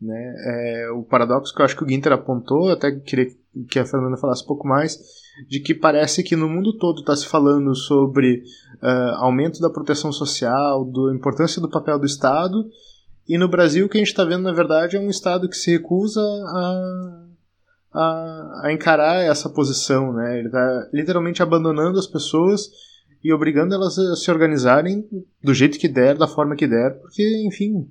Né? 0.01 0.35
É, 0.45 0.89
o 0.91 1.03
paradoxo 1.03 1.53
que 1.53 1.61
eu 1.61 1.65
acho 1.65 1.77
que 1.77 1.83
o 1.83 1.87
Ginter 1.87 2.11
apontou, 2.11 2.69
até 2.69 2.91
queria 2.91 3.27
que 3.69 3.79
a 3.79 3.85
Fernanda 3.85 4.17
falasse 4.17 4.43
um 4.43 4.47
pouco 4.47 4.67
mais, 4.67 4.99
de 5.47 5.59
que 5.59 5.73
parece 5.73 6.23
que 6.23 6.35
no 6.35 6.47
mundo 6.47 6.77
todo 6.77 6.99
está 6.99 7.15
se 7.15 7.27
falando 7.27 7.75
sobre 7.75 8.43
uh, 8.81 9.15
aumento 9.17 9.59
da 9.59 9.69
proteção 9.69 10.11
social, 10.11 10.85
da 10.85 11.13
importância 11.13 11.61
do 11.61 11.69
papel 11.69 11.97
do 11.99 12.05
Estado, 12.05 12.65
e 13.27 13.37
no 13.37 13.47
Brasil, 13.47 13.85
o 13.85 13.89
que 13.89 13.97
a 13.97 13.99
gente 13.99 14.09
está 14.09 14.23
vendo, 14.23 14.43
na 14.43 14.51
verdade, 14.51 14.97
é 14.97 14.99
um 14.99 15.09
Estado 15.09 15.47
que 15.47 15.55
se 15.55 15.71
recusa 15.71 16.21
a, 16.21 17.25
a, 17.93 18.61
a 18.65 18.73
encarar 18.73 19.23
essa 19.23 19.49
posição. 19.49 20.11
Né? 20.13 20.39
Ele 20.39 20.47
está 20.47 20.89
literalmente 20.91 21.41
abandonando 21.41 21.97
as 21.97 22.07
pessoas 22.07 22.69
e 23.23 23.31
obrigando 23.31 23.73
elas 23.73 23.97
a 23.97 24.15
se 24.15 24.29
organizarem 24.29 25.07
do 25.41 25.53
jeito 25.53 25.79
que 25.79 25.87
der, 25.87 26.17
da 26.17 26.27
forma 26.27 26.55
que 26.55 26.67
der, 26.67 26.99
porque, 26.99 27.23
enfim, 27.47 27.87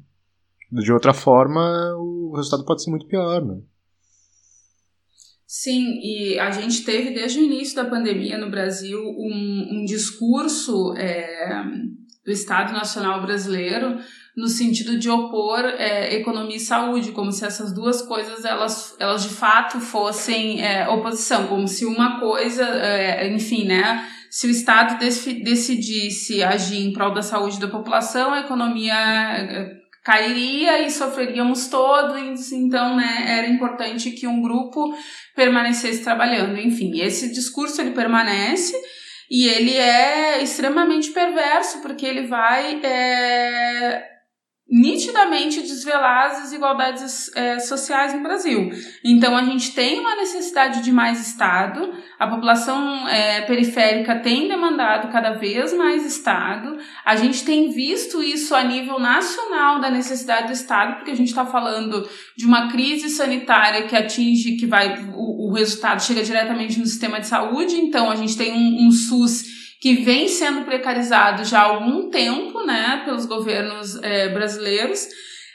de 0.71 0.93
outra 0.93 1.15
forma 1.15 1.95
o 1.97 2.35
resultado 2.37 2.67
pode 2.67 2.83
ser 2.83 2.91
muito 2.91 3.07
pior. 3.07 3.43
Né? 3.43 3.59
Sim, 5.55 6.01
e 6.03 6.39
a 6.39 6.51
gente 6.51 6.83
teve 6.83 7.11
desde 7.11 7.39
o 7.39 7.45
início 7.45 7.77
da 7.77 7.85
pandemia 7.85 8.39
no 8.39 8.49
Brasil 8.49 8.99
um, 8.99 9.69
um 9.71 9.85
discurso 9.85 10.95
é, 10.97 11.63
do 12.25 12.33
Estado 12.33 12.73
Nacional 12.73 13.21
Brasileiro 13.21 13.99
no 14.35 14.49
sentido 14.49 14.99
de 14.99 15.11
opor 15.11 15.63
é, 15.63 16.15
economia 16.15 16.57
e 16.57 16.59
saúde, 16.59 17.13
como 17.13 17.31
se 17.31 17.45
essas 17.45 17.71
duas 17.71 18.01
coisas 18.01 18.47
elas, 18.47 18.97
elas 18.99 19.25
de 19.25 19.29
fato 19.29 19.79
fossem 19.79 20.65
é, 20.65 20.89
oposição, 20.89 21.47
como 21.49 21.69
se 21.69 21.85
uma 21.85 22.19
coisa, 22.19 22.65
é, 22.65 23.29
enfim, 23.29 23.67
né? 23.67 24.09
Se 24.31 24.47
o 24.47 24.51
Estado 24.51 24.99
decidisse 24.99 26.43
agir 26.43 26.83
em 26.83 26.95
prol 26.95 27.13
da 27.13 27.21
saúde 27.21 27.61
da 27.61 27.69
população, 27.69 28.33
a 28.33 28.41
economia 28.41 28.95
é, 28.95 29.82
cairia 30.03 30.81
e 30.83 30.91
sofreríamos 30.91 31.69
todos, 31.69 32.51
então, 32.53 32.97
né, 32.97 33.25
era 33.29 33.47
importante 33.47 34.11
que 34.11 34.27
um 34.27 34.43
grupo 34.43 34.95
permanecesse 35.35 36.03
trabalhando. 36.03 36.59
Enfim, 36.59 37.01
esse 37.01 37.33
discurso 37.33 37.81
ele 37.81 37.93
permanece 37.93 38.75
e 39.31 39.47
ele 39.47 39.77
é 39.77 40.43
extremamente 40.43 41.11
perverso, 41.11 41.81
porque 41.81 42.05
ele 42.05 42.27
vai 42.27 42.81
é, 42.85 44.12
nitidamente 44.73 45.61
desvelar 45.61 46.31
as 46.31 46.45
desigualdades 46.45 47.31
é, 47.37 47.59
sociais 47.59 48.15
no 48.15 48.23
Brasil. 48.23 48.71
Então, 49.05 49.37
a 49.37 49.45
gente 49.45 49.75
tem 49.75 50.01
uma 50.01 50.17
necessidade 50.17 50.83
de 50.83 50.91
mais 50.91 51.21
Estado, 51.21 51.93
a 52.19 52.27
população 52.27 53.07
é, 53.07 53.43
periférica 53.43 54.21
tem 54.21 54.49
demandado 54.49 55.13
cada 55.13 55.33
vez 55.33 55.75
mais 55.75 56.07
Estado, 56.07 56.79
a 57.05 57.15
gente 57.17 57.45
tem 57.45 57.71
visto 57.71 58.23
isso 58.23 58.55
a 58.55 58.65
nível 58.65 58.99
nacional 58.99 59.79
da 59.79 59.91
necessidade 59.91 60.47
do 60.47 60.55
Estado, 60.55 60.97
porque 60.97 61.11
a 61.11 61.17
gente 61.17 61.29
está 61.29 61.45
falando 61.45 62.09
de 62.35 62.47
uma 62.47 62.73
crise 62.73 63.11
sanitária 63.11 63.87
que 63.87 63.95
atinge, 63.95 64.57
que 64.57 64.65
vai, 64.65 65.05
o, 65.15 65.51
o 65.51 65.53
resultado 65.53 66.03
chega 66.03 66.23
diretamente 66.23 66.79
no 66.79 66.87
sistema 66.87 67.21
de 67.21 67.27
saúde, 67.27 67.77
então 67.77 68.11
a 68.11 68.17
gente 68.17 68.39
tem 68.39 68.55
um, 68.55 68.87
um 68.87 68.91
SUS 68.91 69.62
que 69.83 69.97
vem 69.97 70.29
sendo 70.29 70.65
precarizado 70.65 71.45
já 71.45 71.59
há 71.59 71.65
algum 71.65 72.09
tempo, 72.09 72.65
né, 72.65 73.03
pelos 73.05 73.27
governos 73.27 74.01
é, 74.01 74.29
brasileiros. 74.29 75.09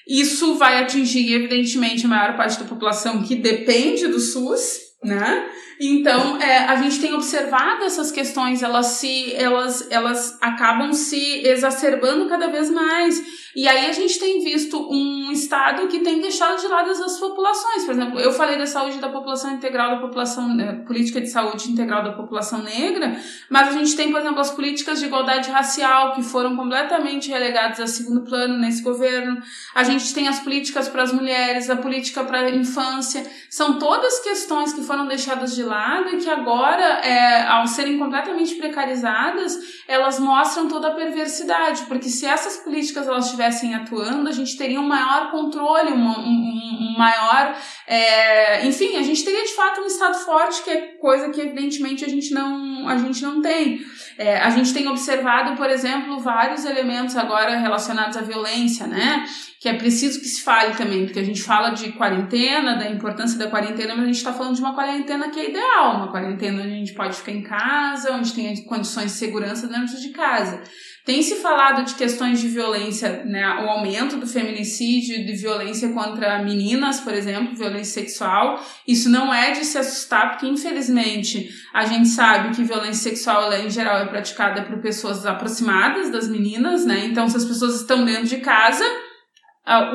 Isso 0.06 0.56
vai 0.56 0.84
atingir, 0.84 1.32
evidentemente, 1.32 2.06
a 2.06 2.10
maior 2.10 2.36
parte 2.36 2.60
da 2.60 2.66
população 2.66 3.24
que 3.24 3.36
depende 3.38 4.06
do 4.08 4.20
SUS, 4.20 4.80
né? 5.02 5.50
Então, 5.80 6.42
é, 6.42 6.60
a 6.60 6.76
gente 6.78 7.00
tem 7.00 7.14
observado 7.14 7.84
essas 7.84 8.12
questões, 8.12 8.64
elas 8.64 8.88
se, 8.88 9.34
elas, 9.36 9.88
elas 9.92 10.38
acabam 10.42 10.92
se 10.94 11.46
exacerbando 11.46 12.28
cada 12.28 12.48
vez 12.48 12.70
mais. 12.72 13.48
E 13.56 13.68
aí 13.68 13.88
a 13.88 13.92
gente 13.92 14.20
tem 14.20 14.44
visto 14.44 14.88
um 14.88 15.32
Estado 15.32 15.88
que 15.88 16.00
tem 16.00 16.20
deixado 16.22 16.60
de 16.60 16.68
lado 16.68 16.92
as 16.92 17.20
populações. 17.20 17.86
Por 17.86 17.94
exemplo, 17.94 18.20
eu 18.20 18.32
falei 18.32 18.58
da 18.58 18.68
saúde 18.68 19.00
da 19.00 19.10
população 19.10 19.52
integral, 19.52 19.96
da 19.96 20.02
população, 20.02 20.54
né, 20.54 20.84
política 20.86 21.20
de 21.20 21.28
saúde 21.28 21.72
integral 21.72 22.04
da 22.04 22.14
população 22.14 22.62
negra, 22.62 23.20
mas 23.50 23.70
a 23.70 23.72
gente 23.72 23.96
tem, 23.96 24.12
por 24.12 24.22
exemplo, 24.22 24.40
as 24.40 24.52
políticas 24.52 25.00
de 25.00 25.06
igualdade 25.06 25.50
racial 25.50 26.14
que 26.14 26.22
foram 26.22 26.56
completamente 26.56 27.30
relegadas 27.30 27.80
a 27.80 27.88
segundo 27.88 28.22
plano 28.22 28.58
nesse 28.58 28.84
governo. 28.84 29.42
A 29.74 29.84
gente 29.84 30.14
tem 30.14 30.28
as 30.28 30.40
políticas 30.40 30.88
para 30.88 31.04
as 31.04 31.12
mulheres, 31.12 31.70
a 31.70 31.76
política 31.76 32.24
para 32.24 32.42
a 32.42 32.50
infância. 32.52 33.26
São 33.50 33.80
todas 33.80 34.20
questões 34.20 34.72
que 34.72 34.84
foram 34.84 35.08
deixadas 35.08 35.56
de 35.56 35.64
lado 35.68 36.10
e 36.16 36.18
que 36.18 36.30
agora, 36.30 36.84
é, 36.84 37.48
ao 37.48 37.68
serem 37.68 37.98
completamente 37.98 38.56
precarizadas, 38.56 39.58
elas 39.88 40.20
mostram 40.20 40.68
toda 40.68 40.90
a 40.90 40.96
perversidade, 40.96 41.84
porque 41.84 42.10
se 42.10 42.26
essas 42.26 42.58
políticas 42.58 43.08
elas 43.08 43.30
tivessem 43.30 43.58
estivessem 43.58 43.76
atuando, 43.76 44.30
a 44.30 44.32
gente 44.32 44.58
teria 44.58 44.80
um 44.80 44.88
maior 44.88 45.32
controle, 45.32 45.92
um, 45.92 46.08
um, 46.08 46.94
um 46.94 46.96
maior. 46.98 47.56
É, 47.88 48.66
enfim, 48.66 48.98
a 48.98 49.04
gente 49.04 49.24
teria 49.24 49.44
de 49.44 49.54
fato 49.54 49.82
um 49.82 49.86
Estado 49.86 50.18
forte, 50.18 50.64
que 50.64 50.70
é 50.70 50.82
coisa 51.00 51.30
que 51.30 51.42
evidentemente 51.42 52.06
a 52.06 52.10
gente 52.10 52.34
não, 52.34 52.88
a 52.88 52.98
gente 52.98 53.22
não 53.24 53.42
tem. 53.42 53.80
É, 54.18 54.38
a 54.38 54.50
gente 54.50 54.74
tem 54.74 54.88
observado, 54.88 55.56
por 55.56 55.70
exemplo, 55.70 56.20
vários 56.20 56.66
elementos 56.66 57.16
agora 57.16 57.58
relacionados 57.58 58.18
à 58.18 58.22
violência, 58.22 58.88
né? 58.88 59.26
Que 59.60 59.70
é 59.70 59.74
preciso 59.74 60.20
que 60.20 60.28
se 60.28 60.44
fale 60.44 60.76
também, 60.76 61.06
porque 61.06 61.20
a 61.20 61.24
gente 61.24 61.42
fala 61.42 61.72
de 61.72 61.92
quarentena, 61.94 62.76
da 62.76 62.90
importância 62.90 63.40
da 63.40 63.50
quarentena, 63.50 63.96
mas 63.96 64.04
a 64.04 64.08
gente 64.08 64.18
está 64.18 64.32
falando 64.32 64.56
de 64.56 64.62
uma 64.62 64.76
quarentena 64.76 65.30
que 65.30 65.40
é 65.40 65.50
ideal, 65.50 65.96
uma 65.96 66.12
quarentena 66.12 66.62
onde 66.62 66.74
a 66.74 66.76
gente 66.76 66.94
pode 66.94 67.16
ficar 67.18 67.32
em 67.32 67.42
casa, 67.42 68.14
onde 68.14 68.34
tem 68.34 68.64
condições 68.66 69.06
de 69.06 69.18
segurança 69.18 69.68
dentro 69.68 70.00
de 70.00 70.10
casa. 70.10 70.62
Tem 71.08 71.22
se 71.22 71.36
falado 71.36 71.86
de 71.86 71.96
questões 71.96 72.42
de 72.42 72.50
violência, 72.50 73.24
né, 73.24 73.48
o 73.64 73.70
aumento 73.70 74.18
do 74.18 74.28
feminicídio, 74.28 75.26
de 75.26 75.34
violência 75.38 75.94
contra 75.94 76.44
meninas, 76.44 77.00
por 77.00 77.14
exemplo, 77.14 77.56
violência 77.56 78.02
sexual. 78.02 78.62
Isso 78.86 79.10
não 79.10 79.34
é 79.34 79.52
de 79.52 79.64
se 79.64 79.78
assustar, 79.78 80.32
porque 80.32 80.46
infelizmente 80.46 81.50
a 81.74 81.86
gente 81.86 82.10
sabe 82.10 82.54
que 82.54 82.62
violência 82.62 83.10
sexual, 83.10 83.44
ela, 83.44 83.58
em 83.60 83.70
geral, 83.70 84.00
é 84.00 84.06
praticada 84.06 84.64
por 84.64 84.82
pessoas 84.82 85.26
aproximadas 85.26 86.12
das 86.12 86.28
meninas, 86.28 86.86
né? 86.86 87.06
Então, 87.06 87.30
se 87.30 87.38
as 87.38 87.46
pessoas 87.46 87.80
estão 87.80 88.04
dentro 88.04 88.26
de 88.26 88.38
casa, 88.38 88.84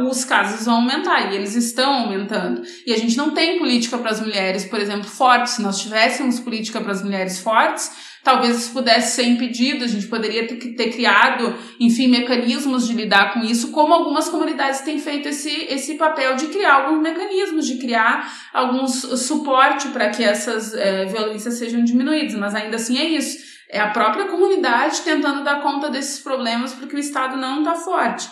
os 0.06 0.24
casos 0.24 0.66
vão 0.66 0.76
aumentar 0.76 1.32
e 1.32 1.36
eles 1.36 1.54
estão 1.54 1.92
aumentando. 1.92 2.62
E 2.86 2.92
a 2.92 2.98
gente 2.98 3.16
não 3.16 3.30
tem 3.30 3.58
política 3.58 3.96
para 3.96 4.10
as 4.10 4.20
mulheres, 4.20 4.66
por 4.66 4.78
exemplo, 4.78 5.08
forte. 5.08 5.50
Se 5.50 5.62
nós 5.62 5.80
tivéssemos 5.80 6.38
política 6.38 6.80
para 6.80 6.92
as 6.92 7.02
mulheres 7.02 7.40
fortes, 7.40 7.90
talvez 8.22 8.58
isso 8.58 8.72
pudesse 8.72 9.16
ser 9.16 9.24
impedido, 9.24 9.84
a 9.84 9.88
gente 9.88 10.06
poderia 10.08 10.46
ter, 10.46 10.56
ter 10.56 10.92
criado, 10.92 11.54
enfim, 11.80 12.08
mecanismos 12.08 12.86
de 12.86 12.94
lidar 12.94 13.32
com 13.32 13.40
isso, 13.40 13.72
como 13.72 13.94
algumas 13.94 14.28
comunidades 14.28 14.82
têm 14.82 14.98
feito 14.98 15.28
esse, 15.28 15.66
esse 15.68 15.94
papel 15.94 16.36
de 16.36 16.46
criar 16.48 16.74
alguns 16.74 17.00
mecanismos, 17.00 17.66
de 17.66 17.78
criar 17.78 18.30
alguns 18.52 19.00
suporte 19.22 19.88
para 19.88 20.10
que 20.10 20.22
essas 20.22 20.74
é, 20.74 21.06
violências 21.06 21.54
sejam 21.54 21.82
diminuídas, 21.82 22.34
mas 22.34 22.54
ainda 22.54 22.76
assim 22.76 22.98
é 22.98 23.04
isso. 23.04 23.52
É 23.70 23.80
a 23.80 23.88
própria 23.88 24.26
comunidade 24.26 25.00
tentando 25.00 25.42
dar 25.42 25.62
conta 25.62 25.88
desses 25.88 26.20
problemas 26.20 26.74
porque 26.74 26.94
o 26.94 26.98
Estado 26.98 27.38
não 27.38 27.60
está 27.60 27.74
forte. 27.74 28.28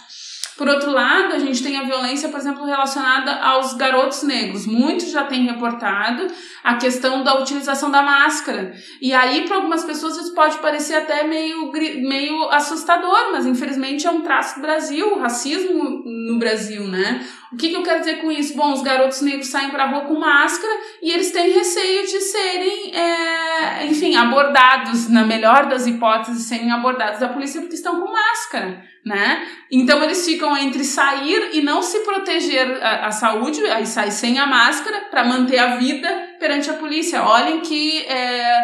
Por 0.60 0.68
outro 0.68 0.92
lado, 0.92 1.32
a 1.32 1.38
gente 1.38 1.62
tem 1.62 1.78
a 1.78 1.84
violência, 1.84 2.28
por 2.28 2.38
exemplo, 2.38 2.66
relacionada 2.66 3.32
aos 3.36 3.72
garotos 3.72 4.22
negros. 4.22 4.66
Muitos 4.66 5.10
já 5.10 5.24
têm 5.24 5.46
reportado 5.46 6.26
a 6.62 6.74
questão 6.74 7.24
da 7.24 7.40
utilização 7.40 7.90
da 7.90 8.02
máscara. 8.02 8.74
E 9.00 9.14
aí, 9.14 9.46
para 9.46 9.56
algumas 9.56 9.84
pessoas, 9.84 10.18
isso 10.18 10.34
pode 10.34 10.58
parecer 10.58 10.96
até 10.96 11.26
meio, 11.26 11.72
meio 11.72 12.50
assustador, 12.50 13.32
mas 13.32 13.46
infelizmente 13.46 14.06
é 14.06 14.10
um 14.10 14.20
traço 14.20 14.56
do 14.56 14.60
Brasil, 14.60 15.14
o 15.14 15.18
racismo 15.18 16.02
no 16.04 16.38
Brasil, 16.38 16.86
né? 16.86 17.26
O 17.52 17.56
que, 17.56 17.68
que 17.68 17.76
eu 17.76 17.82
quero 17.82 17.98
dizer 17.98 18.20
com 18.20 18.30
isso? 18.30 18.56
Bom, 18.56 18.72
os 18.72 18.82
garotos 18.82 19.22
negros 19.22 19.48
saem 19.48 19.70
para 19.70 19.86
rua 19.86 20.02
com 20.02 20.18
máscara 20.18 20.72
e 21.02 21.10
eles 21.10 21.32
têm 21.32 21.50
receio 21.50 22.06
de 22.06 22.20
serem, 22.20 22.94
é, 22.94 23.86
enfim, 23.86 24.14
abordados, 24.14 25.08
na 25.08 25.24
melhor 25.24 25.66
das 25.66 25.84
hipóteses, 25.84 26.44
serem 26.44 26.70
abordados 26.70 27.18
da 27.18 27.28
polícia 27.28 27.60
porque 27.60 27.74
estão 27.74 28.00
com 28.00 28.12
máscara, 28.12 28.84
né? 29.04 29.44
Então 29.68 30.00
eles 30.04 30.24
ficam 30.24 30.56
entre 30.56 30.84
sair 30.84 31.50
e 31.52 31.60
não 31.60 31.82
se 31.82 31.98
proteger 32.00 32.80
a, 32.80 33.06
a 33.06 33.10
saúde, 33.10 33.64
aí 33.66 33.84
sai 33.84 34.12
sem 34.12 34.38
a 34.38 34.46
máscara 34.46 35.08
para 35.10 35.24
manter 35.24 35.58
a 35.58 35.74
vida 35.74 36.08
perante 36.38 36.70
a 36.70 36.74
polícia. 36.74 37.20
Olhem 37.24 37.62
que 37.62 38.06
é, 38.06 38.60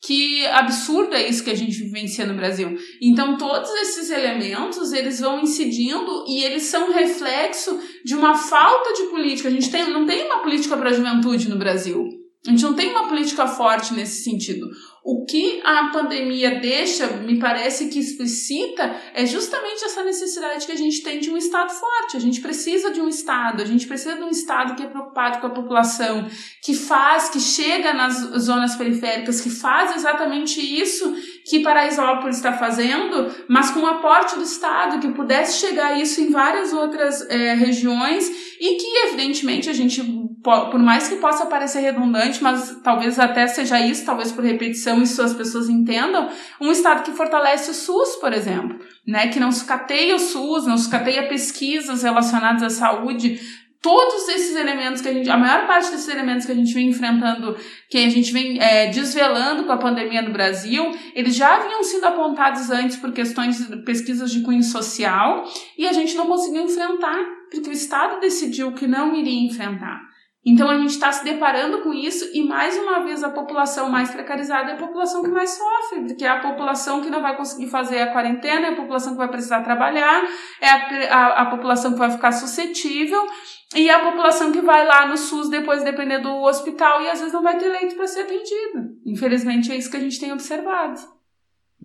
que 0.00 0.46
absurdo 0.46 1.14
é 1.14 1.28
isso 1.28 1.42
que 1.42 1.50
a 1.50 1.56
gente 1.56 1.82
vivencia 1.82 2.24
no 2.24 2.34
Brasil. 2.34 2.76
Então 3.02 3.36
todos 3.36 3.70
esses 3.70 4.10
elementos 4.10 4.92
eles 4.92 5.20
vão 5.20 5.40
incidindo 5.40 6.24
e 6.28 6.44
eles 6.44 6.64
são 6.64 6.92
reflexo 6.92 7.78
de 8.04 8.14
uma 8.14 8.34
falta 8.34 8.92
de 8.94 9.10
política. 9.10 9.48
A 9.48 9.52
gente 9.52 9.70
tem, 9.70 9.90
não 9.90 10.06
tem 10.06 10.26
uma 10.26 10.42
política 10.42 10.76
para 10.76 10.90
a 10.90 10.92
juventude 10.92 11.48
no 11.48 11.58
Brasil. 11.58 12.06
A 12.46 12.50
gente 12.50 12.62
não 12.62 12.74
tem 12.74 12.90
uma 12.90 13.08
política 13.08 13.46
forte 13.46 13.92
nesse 13.92 14.22
sentido. 14.22 14.68
O 15.10 15.24
que 15.24 15.62
a 15.64 15.88
pandemia 15.90 16.60
deixa, 16.60 17.06
me 17.06 17.38
parece 17.38 17.88
que 17.88 17.98
explicita, 17.98 18.94
é 19.14 19.24
justamente 19.24 19.82
essa 19.82 20.04
necessidade 20.04 20.66
que 20.66 20.72
a 20.72 20.76
gente 20.76 21.02
tem 21.02 21.18
de 21.18 21.30
um 21.30 21.36
Estado 21.38 21.70
forte. 21.70 22.18
A 22.18 22.20
gente 22.20 22.42
precisa 22.42 22.90
de 22.90 23.00
um 23.00 23.08
Estado, 23.08 23.62
a 23.62 23.64
gente 23.64 23.86
precisa 23.86 24.16
de 24.16 24.22
um 24.22 24.28
Estado 24.28 24.74
que 24.74 24.82
é 24.82 24.86
preocupado 24.86 25.40
com 25.40 25.46
a 25.46 25.50
população, 25.50 26.28
que 26.62 26.74
faz, 26.74 27.30
que 27.30 27.40
chega 27.40 27.94
nas 27.94 28.16
zonas 28.38 28.76
periféricas, 28.76 29.40
que 29.40 29.48
faz 29.48 29.96
exatamente 29.96 30.60
isso 30.60 31.16
que 31.48 31.60
Paraisópolis 31.60 32.36
está 32.36 32.52
fazendo, 32.52 33.34
mas 33.48 33.70
com 33.70 33.80
o 33.80 33.86
aporte 33.86 34.36
do 34.36 34.42
Estado, 34.42 35.00
que 35.00 35.08
pudesse 35.14 35.66
chegar 35.66 35.98
isso 35.98 36.20
em 36.20 36.30
várias 36.30 36.74
outras 36.74 37.22
é, 37.30 37.54
regiões 37.54 38.28
e 38.60 38.74
que, 38.76 39.06
evidentemente, 39.06 39.70
a 39.70 39.72
gente, 39.72 40.02
por 40.42 40.78
mais 40.78 41.08
que 41.08 41.16
possa 41.16 41.46
parecer 41.46 41.80
redundante, 41.80 42.42
mas 42.42 42.80
talvez 42.82 43.18
até 43.18 43.46
seja 43.46 43.80
isso, 43.80 44.04
talvez 44.04 44.30
por 44.30 44.44
repetição 44.44 45.02
isso 45.02 45.20
as 45.20 45.34
pessoas 45.34 45.68
entendam, 45.68 46.28
um 46.60 46.70
Estado 46.70 47.02
que 47.02 47.12
fortalece 47.12 47.70
o 47.70 47.74
SUS, 47.74 48.16
por 48.16 48.32
exemplo, 48.32 48.78
né, 49.06 49.28
que 49.28 49.40
não 49.40 49.50
sucateia 49.50 50.14
o 50.14 50.18
SUS, 50.18 50.66
não 50.66 50.78
sucateia 50.78 51.28
pesquisas 51.28 52.02
relacionadas 52.02 52.62
à 52.62 52.70
saúde, 52.70 53.40
todos 53.80 54.28
esses 54.28 54.56
elementos 54.56 55.00
que 55.00 55.08
a 55.08 55.12
gente, 55.12 55.30
a 55.30 55.36
maior 55.36 55.66
parte 55.66 55.90
desses 55.90 56.08
elementos 56.08 56.44
que 56.44 56.52
a 56.52 56.54
gente 56.54 56.74
vem 56.74 56.88
enfrentando, 56.88 57.56
que 57.88 57.98
a 57.98 58.08
gente 58.08 58.32
vem 58.32 58.60
é, 58.60 58.88
desvelando 58.88 59.64
com 59.64 59.72
a 59.72 59.76
pandemia 59.76 60.22
no 60.22 60.32
Brasil, 60.32 60.90
eles 61.14 61.34
já 61.34 61.56
haviam 61.56 61.82
sido 61.82 62.04
apontados 62.04 62.70
antes 62.70 62.96
por 62.96 63.12
questões 63.12 63.68
de 63.68 63.76
pesquisas 63.84 64.30
de 64.30 64.42
cunho 64.42 64.62
social 64.62 65.44
e 65.76 65.86
a 65.86 65.92
gente 65.92 66.16
não 66.16 66.26
conseguiu 66.26 66.62
enfrentar, 66.62 67.24
porque 67.50 67.70
o 67.70 67.72
Estado 67.72 68.20
decidiu 68.20 68.72
que 68.72 68.86
não 68.86 69.14
iria 69.14 69.46
enfrentar. 69.46 70.07
Então 70.46 70.70
a 70.70 70.78
gente 70.78 70.90
está 70.90 71.10
se 71.10 71.24
deparando 71.24 71.82
com 71.82 71.92
isso 71.92 72.30
e 72.32 72.42
mais 72.42 72.76
uma 72.78 73.00
vez 73.00 73.22
a 73.24 73.30
população 73.30 73.90
mais 73.90 74.10
precarizada 74.10 74.70
é 74.70 74.74
a 74.74 74.78
população 74.78 75.22
que 75.22 75.28
mais 75.28 75.50
sofre, 75.50 76.06
porque 76.06 76.24
é 76.24 76.28
a 76.28 76.40
população 76.40 77.00
que 77.02 77.10
não 77.10 77.20
vai 77.20 77.36
conseguir 77.36 77.68
fazer 77.68 78.00
a 78.00 78.12
quarentena, 78.12 78.68
é 78.68 78.70
a 78.70 78.76
população 78.76 79.12
que 79.12 79.18
vai 79.18 79.28
precisar 79.28 79.62
trabalhar, 79.62 80.22
é 80.60 80.68
a, 80.68 81.16
a, 81.16 81.42
a 81.42 81.46
população 81.46 81.92
que 81.92 81.98
vai 81.98 82.10
ficar 82.10 82.32
suscetível 82.32 83.26
e 83.74 83.90
a 83.90 83.98
população 83.98 84.52
que 84.52 84.62
vai 84.62 84.86
lá 84.86 85.06
no 85.06 85.16
SUS 85.16 85.50
depois 85.50 85.84
depender 85.84 86.18
do 86.20 86.42
hospital 86.42 87.02
e 87.02 87.10
às 87.10 87.18
vezes 87.18 87.34
não 87.34 87.42
vai 87.42 87.58
ter 87.58 87.68
leito 87.68 87.96
para 87.96 88.06
ser 88.06 88.20
atendida. 88.20 88.88
Infelizmente 89.04 89.72
é 89.72 89.76
isso 89.76 89.90
que 89.90 89.96
a 89.96 90.00
gente 90.00 90.20
tem 90.20 90.32
observado. 90.32 91.17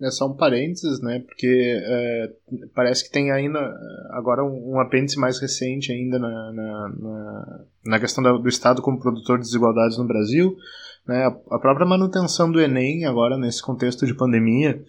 É 0.02 0.10
só 0.10 0.26
um 0.26 0.34
parênteses, 0.34 1.00
né? 1.00 1.20
Porque 1.20 1.80
é, 1.84 2.32
parece 2.74 3.04
que 3.04 3.10
tem 3.10 3.30
ainda 3.30 3.60
agora 4.10 4.42
um, 4.44 4.72
um 4.74 4.80
apêndice 4.80 5.18
mais 5.18 5.38
recente 5.38 5.92
ainda 5.92 6.18
na, 6.18 6.52
na, 6.52 6.88
na, 6.88 7.60
na 7.86 8.00
questão 8.00 8.22
do 8.40 8.48
Estado 8.48 8.82
como 8.82 8.98
produtor 8.98 9.38
de 9.38 9.44
desigualdades 9.44 9.96
no 9.96 10.06
Brasil. 10.06 10.56
Né? 11.06 11.26
A 11.26 11.58
própria 11.58 11.86
manutenção 11.86 12.50
do 12.50 12.60
Enem 12.60 13.04
agora 13.04 13.36
nesse 13.38 13.62
contexto 13.62 14.04
de 14.04 14.14
pandemia 14.14 14.82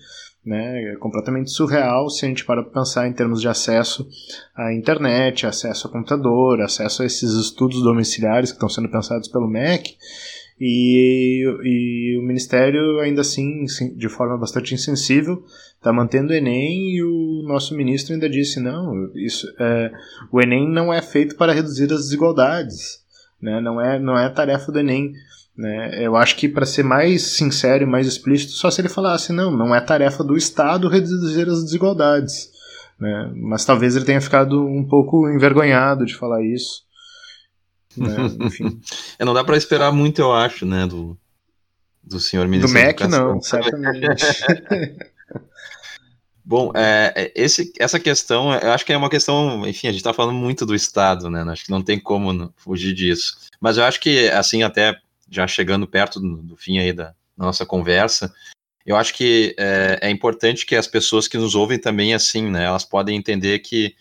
né, 0.45 0.93
é 0.93 0.95
completamente 0.97 1.51
surreal 1.51 2.10
se 2.10 2.26
a 2.26 2.30
gente 2.30 2.45
para 2.45 2.64
pensar 2.64 3.08
em 3.08 3.14
termos 3.14 3.41
de 3.41 3.47
acesso 3.47 4.08
à 4.56 4.74
internet, 4.74 5.45
acesso 5.45 5.88
a 5.88 5.91
computador, 5.91 6.62
acesso 6.62 7.01
a 7.01 7.06
esses 7.06 7.34
estudos 7.34 7.82
domiciliares 7.82 8.51
que 8.51 8.56
estão 8.56 8.70
sendo 8.70 8.89
pensados 8.89 9.28
pelo 9.28 9.47
MEC. 9.47 9.97
E, 10.60 11.43
e 11.64 12.18
o 12.18 12.24
Ministério, 12.24 12.99
ainda 12.99 13.22
assim, 13.22 13.66
de 13.95 14.08
forma 14.08 14.38
bastante 14.38 14.74
insensível, 14.74 15.43
está 15.76 15.91
mantendo 15.91 16.32
o 16.32 16.36
Enem 16.36 16.95
e 16.95 17.03
o 17.03 17.43
nosso 17.45 17.76
ministro 17.76 18.14
ainda 18.14 18.30
disse: 18.30 18.60
não, 18.60 19.12
isso, 19.16 19.47
é, 19.60 19.91
o 20.32 20.41
Enem 20.41 20.70
não 20.70 20.93
é 20.93 21.01
feito 21.01 21.36
para 21.36 21.53
reduzir 21.53 21.91
as 21.91 22.03
desigualdades, 22.03 23.03
né, 23.41 23.60
não, 23.60 23.82
é, 23.82 23.99
não 23.99 24.18
é 24.18 24.30
tarefa 24.30 24.72
do 24.72 24.80
Enem. 24.80 25.14
Né? 25.58 26.03
Eu 26.03 26.16
acho 26.16 26.36
que, 26.36 26.49
para 26.49 26.66
ser 26.66 26.84
mais 26.84 27.22
sincero 27.22 27.84
e 27.84 27.88
mais 27.88 28.08
explícito, 28.08 28.53
só 28.53 28.70
se 28.70 28.82
ele 28.82 28.89
falasse: 28.89 29.32
não, 29.32 29.51
não 29.51 29.74
é 29.74 29.80
tarefa 29.80 30.24
do 30.24 30.36
Estado 30.36 30.89
reduzir 30.89 31.47
as 31.47 31.64
desigualdades. 31.64 32.49
Né? 32.99 33.32
Mas 33.36 33.66
talvez 33.66 33.95
ele 33.95 34.06
tenha 34.06 34.22
ficado 34.22 34.66
um 34.66 34.84
pouco 34.84 35.30
envergonhado 35.30 36.06
de 36.06 36.16
falar 36.16 36.43
isso. 36.43 36.85
Né? 37.98 38.16
Enfim. 38.46 38.82
é, 39.18 39.26
não 39.26 39.34
dá 39.34 39.43
para 39.43 39.58
esperar 39.58 39.91
muito, 39.91 40.20
eu 40.22 40.34
acho, 40.34 40.66
né, 40.66 40.86
do, 40.86 41.18
do 42.04 42.20
senhor 42.20 42.48
ministro. 42.48 42.80
Do 42.80 42.86
MEC, 42.86 43.08
não, 43.08 43.41
certamente. 43.41 44.16
Bom, 46.48 46.72
é, 46.76 47.12
é, 47.16 47.32
esse, 47.36 47.74
essa 47.80 48.00
questão, 48.00 48.54
eu 48.54 48.72
acho 48.72 48.86
que 48.86 48.93
é 48.93 48.98
uma 48.98 49.10
questão, 49.10 49.68
enfim, 49.68 49.88
a 49.88 49.91
gente 49.91 50.02
está 50.02 50.14
falando 50.14 50.36
muito 50.36 50.64
do 50.64 50.76
Estado, 50.76 51.28
né? 51.28 51.41
Acho 51.52 51.66
que 51.66 51.72
não 51.72 51.82
tem 51.82 52.00
como 52.00 52.54
fugir 52.56 52.93
disso. 52.93 53.36
Mas 53.60 53.78
eu 53.78 53.84
acho 53.84 54.00
que, 54.00 54.30
assim, 54.30 54.62
até 54.62 54.96
já 55.28 55.48
chegando 55.48 55.88
perto 55.88 56.20
do, 56.20 56.38
do 56.38 56.56
fim 56.56 56.78
aí 56.78 56.93
da, 56.93 57.16
da, 57.36 57.46
nossa 57.46 57.66
conversa, 57.66 58.32
eu 58.86 58.96
acho 58.96 59.16
que 59.16 59.56
é, 59.58 59.98
é, 60.04 60.10
importante 60.12 60.68
que 60.68 60.76
as 60.76 60.86
pessoas 60.86 61.28
que 61.28 61.36
nos 61.36 61.56
ouvem 61.56 61.80
também, 61.80 62.14
assim, 62.14 62.52
né? 62.52 62.66
Elas 62.66 62.86
podem 62.86 63.18
entender 63.18 63.58
que 63.60 63.96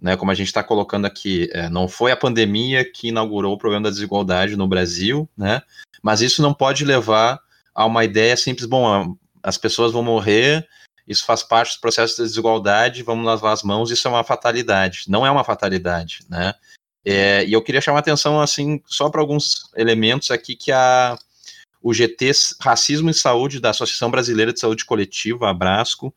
né, 0.00 0.16
como 0.16 0.30
a 0.30 0.34
gente 0.34 0.46
está 0.46 0.62
colocando 0.62 1.06
aqui, 1.06 1.48
é, 1.52 1.68
não 1.68 1.88
foi 1.88 2.12
a 2.12 2.16
pandemia 2.16 2.84
que 2.84 3.08
inaugurou 3.08 3.54
o 3.54 3.58
problema 3.58 3.84
da 3.84 3.90
desigualdade 3.90 4.56
no 4.56 4.68
Brasil, 4.68 5.28
né, 5.36 5.62
mas 6.02 6.20
isso 6.20 6.40
não 6.42 6.54
pode 6.54 6.84
levar 6.84 7.40
a 7.74 7.84
uma 7.84 8.04
ideia 8.04 8.36
simples, 8.36 8.66
bom, 8.66 9.16
as 9.42 9.56
pessoas 9.56 9.92
vão 9.92 10.02
morrer, 10.02 10.66
isso 11.06 11.24
faz 11.24 11.42
parte 11.42 11.76
do 11.76 11.80
processo 11.80 12.18
da 12.18 12.24
desigualdade, 12.24 13.02
vamos 13.02 13.24
lavar 13.24 13.52
as 13.52 13.62
mãos, 13.62 13.90
isso 13.90 14.06
é 14.06 14.10
uma 14.10 14.22
fatalidade. 14.22 15.04
Não 15.08 15.24
é 15.24 15.30
uma 15.30 15.42
fatalidade, 15.42 16.18
né? 16.28 16.52
É, 17.02 17.44
e 17.46 17.52
eu 17.54 17.62
queria 17.62 17.80
chamar 17.80 18.00
atenção, 18.00 18.38
assim, 18.40 18.82
só 18.84 19.08
para 19.08 19.22
alguns 19.22 19.70
elementos 19.74 20.30
aqui 20.30 20.54
que 20.54 20.70
a, 20.70 21.16
o 21.80 21.94
GT 21.94 22.32
Racismo 22.60 23.08
e 23.08 23.14
Saúde 23.14 23.60
da 23.60 23.70
Associação 23.70 24.10
Brasileira 24.10 24.52
de 24.52 24.60
Saúde 24.60 24.84
Coletiva, 24.84 25.48
a 25.48 25.54
Brasco, 25.54 26.14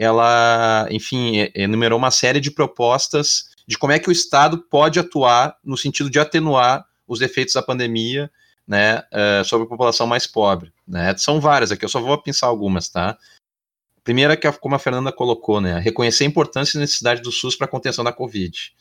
ela, 0.00 0.88
enfim, 0.90 1.50
enumerou 1.54 1.98
uma 1.98 2.10
série 2.10 2.40
de 2.40 2.50
propostas 2.50 3.50
de 3.68 3.76
como 3.76 3.92
é 3.92 3.98
que 3.98 4.08
o 4.08 4.12
Estado 4.12 4.56
pode 4.56 4.98
atuar 4.98 5.58
no 5.62 5.76
sentido 5.76 6.08
de 6.08 6.18
atenuar 6.18 6.86
os 7.06 7.20
efeitos 7.20 7.52
da 7.52 7.62
pandemia, 7.62 8.30
né, 8.66 9.00
uh, 9.12 9.44
sobre 9.44 9.66
a 9.66 9.68
população 9.68 10.06
mais 10.06 10.26
pobre, 10.26 10.72
né? 10.88 11.14
São 11.18 11.38
várias 11.38 11.70
aqui, 11.70 11.84
eu 11.84 11.88
só 11.88 12.00
vou 12.00 12.16
pensar 12.16 12.46
algumas, 12.46 12.88
tá? 12.88 13.18
Primeira 14.02 14.38
que, 14.38 14.50
como 14.52 14.74
a 14.74 14.78
Fernanda 14.78 15.12
colocou, 15.12 15.60
né, 15.60 15.78
reconhecer 15.78 16.24
a 16.24 16.28
importância 16.28 16.78
e 16.78 16.80
necessidade 16.80 17.20
do 17.20 17.30
SUS 17.30 17.54
para 17.54 17.66
a 17.66 17.70
contenção 17.70 18.02
da 18.02 18.12
Covid, 18.12 18.72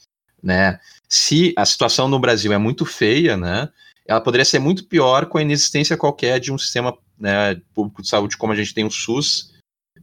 né? 0.42 0.80
Se 1.10 1.54
a 1.58 1.66
situação 1.66 2.08
no 2.08 2.18
Brasil 2.18 2.54
é 2.54 2.58
muito 2.58 2.86
feia, 2.86 3.36
né, 3.36 3.68
ela 4.08 4.22
poderia 4.22 4.46
ser 4.46 4.60
muito 4.60 4.86
pior 4.86 5.26
com 5.26 5.38
a 5.38 5.42
inexistência 5.42 5.98
qualquer 5.98 6.40
de 6.40 6.54
um 6.54 6.58
sistema 6.58 6.98
né, 7.20 7.60
público 7.74 8.02
de 8.02 8.08
saúde 8.08 8.38
como 8.38 8.54
a 8.54 8.56
gente 8.56 8.74
tem 8.74 8.86
o 8.86 8.92
SUS, 8.92 9.59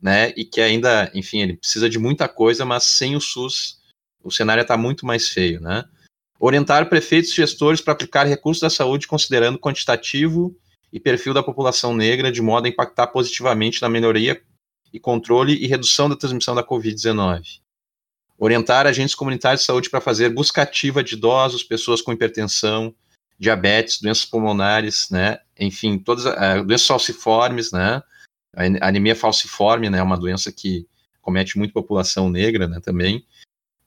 né? 0.06 0.32
E 0.36 0.44
que 0.44 0.60
ainda, 0.60 1.10
enfim, 1.12 1.40
ele 1.40 1.56
precisa 1.56 1.90
de 1.90 1.98
muita 1.98 2.28
coisa, 2.28 2.64
mas 2.64 2.84
sem 2.84 3.16
o 3.16 3.20
SUS 3.20 3.80
o 4.22 4.30
cenário 4.30 4.62
está 4.62 4.76
muito 4.76 5.04
mais 5.04 5.28
feio, 5.28 5.60
né? 5.60 5.84
Orientar 6.38 6.88
prefeitos 6.88 7.32
e 7.32 7.34
gestores 7.34 7.80
para 7.80 7.92
aplicar 7.92 8.22
recursos 8.22 8.60
da 8.60 8.70
saúde 8.70 9.08
considerando 9.08 9.58
quantitativo 9.58 10.56
e 10.92 11.00
perfil 11.00 11.34
da 11.34 11.42
população 11.42 11.92
negra 11.92 12.30
de 12.30 12.40
modo 12.40 12.66
a 12.66 12.68
impactar 12.68 13.08
positivamente 13.08 13.82
na 13.82 13.88
melhoria 13.88 14.40
e 14.92 15.00
controle 15.00 15.56
e 15.56 15.66
redução 15.66 16.08
da 16.08 16.14
transmissão 16.14 16.54
da 16.54 16.62
Covid-19. 16.62 17.58
Orientar 18.38 18.86
agentes 18.86 19.14
comunitários 19.14 19.62
de 19.62 19.66
saúde 19.66 19.90
para 19.90 20.00
fazer 20.00 20.28
busca 20.28 20.62
ativa 20.62 21.02
de 21.02 21.14
idosos, 21.14 21.64
pessoas 21.64 22.00
com 22.00 22.12
hipertensão, 22.12 22.94
diabetes, 23.36 24.00
doenças 24.00 24.24
pulmonares, 24.24 25.08
né? 25.10 25.40
Enfim, 25.58 25.98
todas 25.98 26.26
uh, 26.26 26.64
doenças 26.64 26.86
falciformes, 26.86 27.72
né? 27.72 28.00
A 28.56 28.88
anemia 28.88 29.14
falciforme, 29.14 29.90
né, 29.90 29.98
é 29.98 30.02
uma 30.02 30.16
doença 30.16 30.50
que 30.50 30.86
comete 31.20 31.58
muito 31.58 31.74
população 31.74 32.30
negra, 32.30 32.66
né, 32.66 32.80
também. 32.80 33.24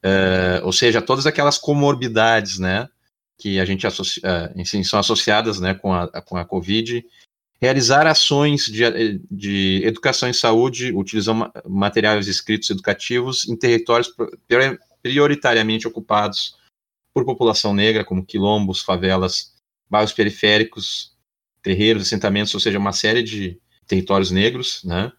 uh, 0.03 0.63
ou 0.63 0.71
seja, 0.71 1.01
todas 1.01 1.25
aquelas 1.25 1.57
comorbidades, 1.57 2.59
né, 2.59 2.87
que 3.37 3.59
a 3.59 3.65
gente 3.65 3.87
associa, 3.87 4.23
uh, 4.23 4.59
enfim, 4.59 4.83
são 4.83 4.99
associadas, 4.99 5.59
né, 5.59 5.73
com 5.73 5.93
a, 5.93 6.07
com 6.21 6.37
a 6.37 6.45
COVID, 6.45 7.03
realizar 7.61 8.07
ações 8.07 8.65
de, 8.65 9.19
de 9.29 9.81
educação 9.83 10.29
em 10.29 10.33
saúde, 10.33 10.93
utilizando 10.93 11.51
materiais 11.67 12.27
escritos 12.27 12.69
educativos 12.69 13.47
em 13.49 13.55
territórios 13.55 14.13
prioritariamente 15.01 15.87
ocupados 15.87 16.57
por 17.13 17.25
população 17.25 17.73
negra, 17.73 18.05
como 18.05 18.25
quilombos, 18.25 18.81
favelas, 18.81 19.53
bairros 19.89 20.13
periféricos, 20.13 21.17
terreiros, 21.61 22.03
assentamentos, 22.03 22.53
ou 22.53 22.59
seja, 22.59 22.79
uma 22.79 22.93
série 22.93 23.23
de 23.23 23.59
territórios 23.89 24.31
negros, 24.31 24.81
né? 24.85 25.11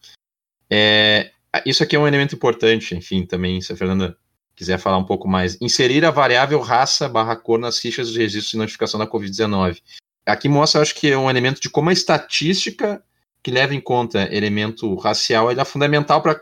É, 0.70 1.32
isso 1.66 1.82
aqui 1.82 1.96
é 1.96 1.98
um 1.98 2.06
elemento 2.06 2.34
importante, 2.34 2.94
enfim, 2.94 3.26
também, 3.26 3.60
se 3.60 3.72
a 3.72 3.76
Fernanda 3.76 4.16
quiser 4.54 4.78
falar 4.78 4.96
um 4.96 5.04
pouco 5.04 5.28
mais. 5.28 5.58
Inserir 5.60 6.04
a 6.04 6.10
variável 6.10 6.60
raça 6.60 7.08
barra 7.08 7.36
cor 7.36 7.58
nas 7.58 7.78
fichas 7.78 8.10
de 8.10 8.18
registro 8.18 8.52
de 8.52 8.58
notificação 8.58 9.00
da 9.00 9.06
Covid-19. 9.06 9.78
Aqui 10.24 10.48
mostra, 10.48 10.80
acho 10.80 10.94
que 10.94 11.10
é 11.10 11.18
um 11.18 11.28
elemento 11.28 11.60
de 11.60 11.68
como 11.68 11.90
a 11.90 11.92
estatística 11.92 13.02
que 13.42 13.50
leva 13.50 13.74
em 13.74 13.80
conta 13.80 14.28
elemento 14.34 14.94
racial 14.96 15.50
é 15.50 15.64
fundamental 15.64 16.22
para 16.22 16.40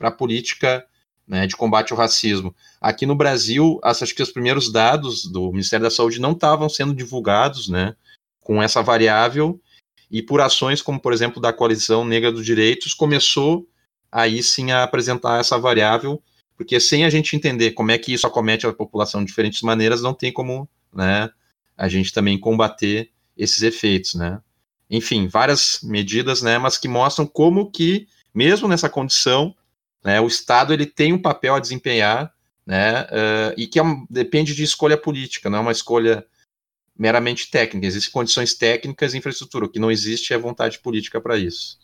a 0.00 0.10
política 0.10 0.84
né, 1.26 1.46
de 1.46 1.56
combate 1.56 1.92
ao 1.92 1.98
racismo. 1.98 2.54
Aqui 2.80 3.06
no 3.06 3.14
Brasil, 3.14 3.80
acho 3.82 4.14
que 4.14 4.22
os 4.22 4.32
primeiros 4.32 4.70
dados 4.72 5.24
do 5.24 5.50
Ministério 5.52 5.84
da 5.84 5.90
Saúde 5.90 6.20
não 6.20 6.32
estavam 6.32 6.68
sendo 6.68 6.94
divulgados 6.94 7.68
né, 7.68 7.94
com 8.40 8.62
essa 8.62 8.82
variável, 8.82 9.60
e 10.12 10.22
por 10.22 10.42
ações 10.42 10.82
como, 10.82 11.00
por 11.00 11.14
exemplo, 11.14 11.40
da 11.40 11.54
Coalizão 11.54 12.04
Negra 12.04 12.30
dos 12.30 12.44
Direitos, 12.44 12.92
começou 12.92 13.66
aí 14.12 14.42
sim 14.42 14.70
a 14.70 14.82
apresentar 14.82 15.40
essa 15.40 15.58
variável, 15.58 16.22
porque 16.54 16.78
sem 16.78 17.06
a 17.06 17.10
gente 17.10 17.34
entender 17.34 17.70
como 17.70 17.90
é 17.90 17.96
que 17.96 18.12
isso 18.12 18.26
acomete 18.26 18.66
a 18.66 18.72
população 18.74 19.22
de 19.22 19.28
diferentes 19.28 19.62
maneiras, 19.62 20.02
não 20.02 20.12
tem 20.12 20.30
como 20.30 20.68
né, 20.94 21.30
a 21.74 21.88
gente 21.88 22.12
também 22.12 22.38
combater 22.38 23.10
esses 23.34 23.62
efeitos, 23.62 24.14
né? 24.14 24.38
Enfim, 24.90 25.26
várias 25.26 25.80
medidas, 25.82 26.42
né, 26.42 26.58
mas 26.58 26.76
que 26.76 26.86
mostram 26.86 27.26
como 27.26 27.70
que, 27.70 28.06
mesmo 28.34 28.68
nessa 28.68 28.90
condição, 28.90 29.54
né, 30.04 30.20
o 30.20 30.26
Estado 30.26 30.74
ele 30.74 30.84
tem 30.84 31.14
um 31.14 31.22
papel 31.22 31.54
a 31.54 31.60
desempenhar, 31.60 32.30
né, 32.66 33.04
uh, 33.04 33.54
e 33.56 33.66
que 33.66 33.78
é 33.78 33.82
um, 33.82 34.06
depende 34.10 34.54
de 34.54 34.62
escolha 34.62 34.98
política, 34.98 35.48
não 35.48 35.58
é 35.58 35.60
uma 35.62 35.72
escolha 35.72 36.26
meramente 36.98 37.50
técnica. 37.50 37.86
Existem 37.86 38.12
condições 38.12 38.54
técnicas 38.54 39.14
e 39.14 39.18
infraestrutura. 39.18 39.66
O 39.66 39.68
que 39.68 39.78
não 39.78 39.90
existe 39.90 40.32
é 40.32 40.38
vontade 40.38 40.78
política 40.78 41.20
para 41.20 41.36
isso. 41.36 41.78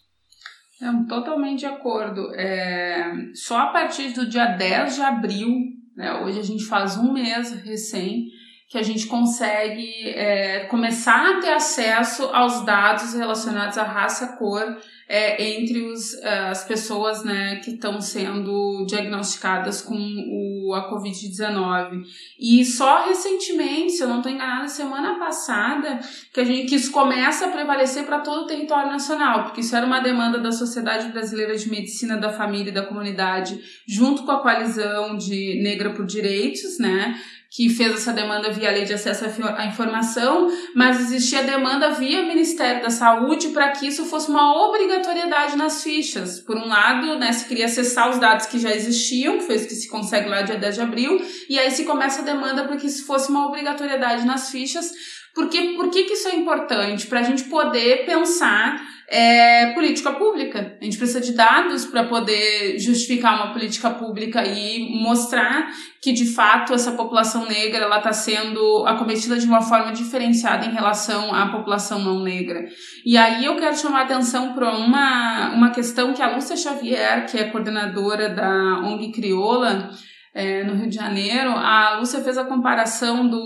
É, 0.81 0.87
totalmente 1.09 1.61
de 1.61 1.67
acordo. 1.67 2.33
É, 2.35 3.31
só 3.35 3.59
a 3.59 3.67
partir 3.67 4.13
do 4.13 4.29
dia 4.29 4.47
10 4.47 4.95
de 4.95 5.03
abril, 5.03 5.49
né, 5.97 6.15
hoje 6.23 6.39
a 6.39 6.43
gente 6.43 6.65
faz 6.65 6.97
um 6.97 7.13
mês 7.13 7.51
recém, 7.65 8.29
que 8.69 8.77
a 8.77 8.83
gente 8.83 9.07
consegue 9.07 10.11
é, 10.11 10.67
começar 10.67 11.31
a 11.31 11.41
ter 11.41 11.55
acesso 11.55 12.25
aos 12.25 12.67
dados 12.67 13.15
relacionados 13.15 13.79
à 13.79 13.83
raça, 13.83 14.37
cor, 14.37 14.77
é, 15.09 15.43
entre 15.43 15.87
os, 15.87 16.15
as 16.23 16.65
pessoas 16.65 17.25
né, 17.25 17.57
que 17.65 17.71
estão 17.71 17.99
sendo 17.99 18.85
diagnosticadas 18.87 19.81
com 19.81 19.97
o, 19.97 20.75
a 20.75 20.91
Covid-19. 20.93 22.03
E 22.39 22.63
só 22.63 23.09
recentemente, 23.09 23.93
se 23.93 24.03
eu 24.03 24.09
não 24.09 24.19
estou 24.19 24.31
enganada, 24.31 24.69
semana 24.69 25.19
passada, 25.19 25.99
que, 26.31 26.39
a 26.39 26.45
gente, 26.45 26.69
que 26.69 26.75
isso 26.75 26.93
começa 26.93 27.47
a 27.47 27.51
prevalecer 27.51 28.05
para 28.05 28.19
todo 28.19 28.43
o 28.43 28.47
território 28.47 28.91
nacional, 28.91 29.45
porque 29.45 29.63
isso 29.63 29.75
era 29.75 29.87
uma 29.87 30.01
demanda 30.01 30.39
da 30.39 30.53
Sociedade 30.53 31.11
Brasileira 31.11 31.57
de 31.57 31.71
Medicina 31.71 32.19
da 32.19 32.31
Família 32.31 32.69
e 32.69 32.75
da 32.75 32.85
Comunidade, 32.85 33.59
junto 33.89 34.25
com 34.25 34.33
a 34.33 34.43
coalizão 34.43 35.17
de 35.17 35.59
Negra 35.63 35.95
por 35.95 36.05
Direitos, 36.05 36.79
né? 36.79 37.19
Que 37.51 37.71
fez 37.71 37.95
essa 37.95 38.13
demanda 38.13 38.51
via 38.51 38.71
lei 38.71 38.85
de 38.85 38.93
acesso 38.93 39.25
à 39.57 39.65
informação, 39.65 40.53
mas 40.75 41.01
existia 41.01 41.43
demanda 41.43 41.93
via 41.93 42.23
Ministério 42.23 42.83
da 42.83 42.91
Saúde 42.91 43.49
para 43.49 43.71
que 43.73 43.87
isso 43.87 44.05
fosse 44.05 44.29
uma 44.29 44.67
obrigatoriedade 44.67 45.57
nas 45.57 45.83
fichas. 45.83 46.41
Por 46.41 46.57
um 46.57 46.69
lado, 46.69 47.19
né, 47.19 47.33
se 47.33 47.47
queria 47.47 47.65
acessar 47.65 48.11
os 48.11 48.19
dados 48.19 48.47
que 48.47 48.59
já 48.59 48.71
existiam, 48.75 49.39
que 49.39 49.45
foi 49.45 49.57
isso 49.57 49.69
que 49.69 49.75
se 49.75 49.89
consegue 49.89 50.29
lá 50.29 50.43
dia 50.43 50.59
10 50.59 50.75
de 50.75 50.81
abril, 50.83 51.25
e 51.49 51.59
aí 51.59 51.71
se 51.71 51.85
começa 51.85 52.21
a 52.21 52.25
demanda 52.25 52.65
para 52.65 52.77
que 52.77 52.87
isso 52.87 53.07
fosse 53.07 53.31
uma 53.31 53.47
obrigatoriedade 53.47 54.27
nas 54.27 54.51
fichas. 54.51 54.93
Porque, 55.35 55.75
por 55.75 55.89
que, 55.89 56.05
que 56.05 56.15
isso 56.15 56.29
é 56.29 56.35
importante? 56.35 57.07
Para 57.07 57.21
a 57.21 57.23
gente 57.23 57.45
poder 57.45 58.05
pensar 58.05 58.83
é 59.11 59.73
política 59.73 60.13
pública. 60.13 60.77
A 60.79 60.85
gente 60.85 60.99
precisa 60.99 61.21
de 61.21 61.33
dados 61.33 61.87
para 61.87 62.05
poder 62.05 62.79
justificar 62.79 63.37
uma 63.37 63.55
política 63.55 63.89
pública 63.89 64.47
e 64.47 65.03
mostrar 65.03 65.69
que 66.03 66.13
de 66.13 66.27
fato 66.27 66.75
essa 66.75 66.93
população 66.93 67.47
negra 67.47 67.85
ela 67.85 67.99
está 67.99 68.13
sendo 68.13 68.85
acometida 68.87 69.39
de 69.39 69.47
uma 69.47 69.63
forma 69.63 69.93
diferenciada 69.93 70.67
em 70.67 70.73
relação 70.73 71.35
à 71.35 71.47
população 71.51 71.99
não 72.01 72.23
negra. 72.23 72.67
E 73.05 73.17
aí 73.17 73.47
eu 73.47 73.57
quero 73.57 73.77
chamar 73.77 74.01
a 74.01 74.05
atenção 74.05 74.53
para 74.53 74.77
uma, 74.77 75.55
uma 75.55 75.71
questão 75.71 76.13
que 76.13 76.21
a 76.21 76.35
Lúcia 76.35 76.57
Xavier, 76.57 77.25
que 77.27 77.39
é 77.39 77.45
coordenadora 77.45 78.29
da 78.29 78.81
ONG 78.85 79.11
Crioula 79.11 79.89
é, 80.35 80.63
no 80.65 80.75
Rio 80.75 80.89
de 80.91 80.97
Janeiro, 80.97 81.51
a 81.51 81.97
Lúcia 81.99 82.21
fez 82.21 82.37
a 82.37 82.45
comparação 82.45 83.27
do, 83.27 83.41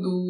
do 0.00 0.27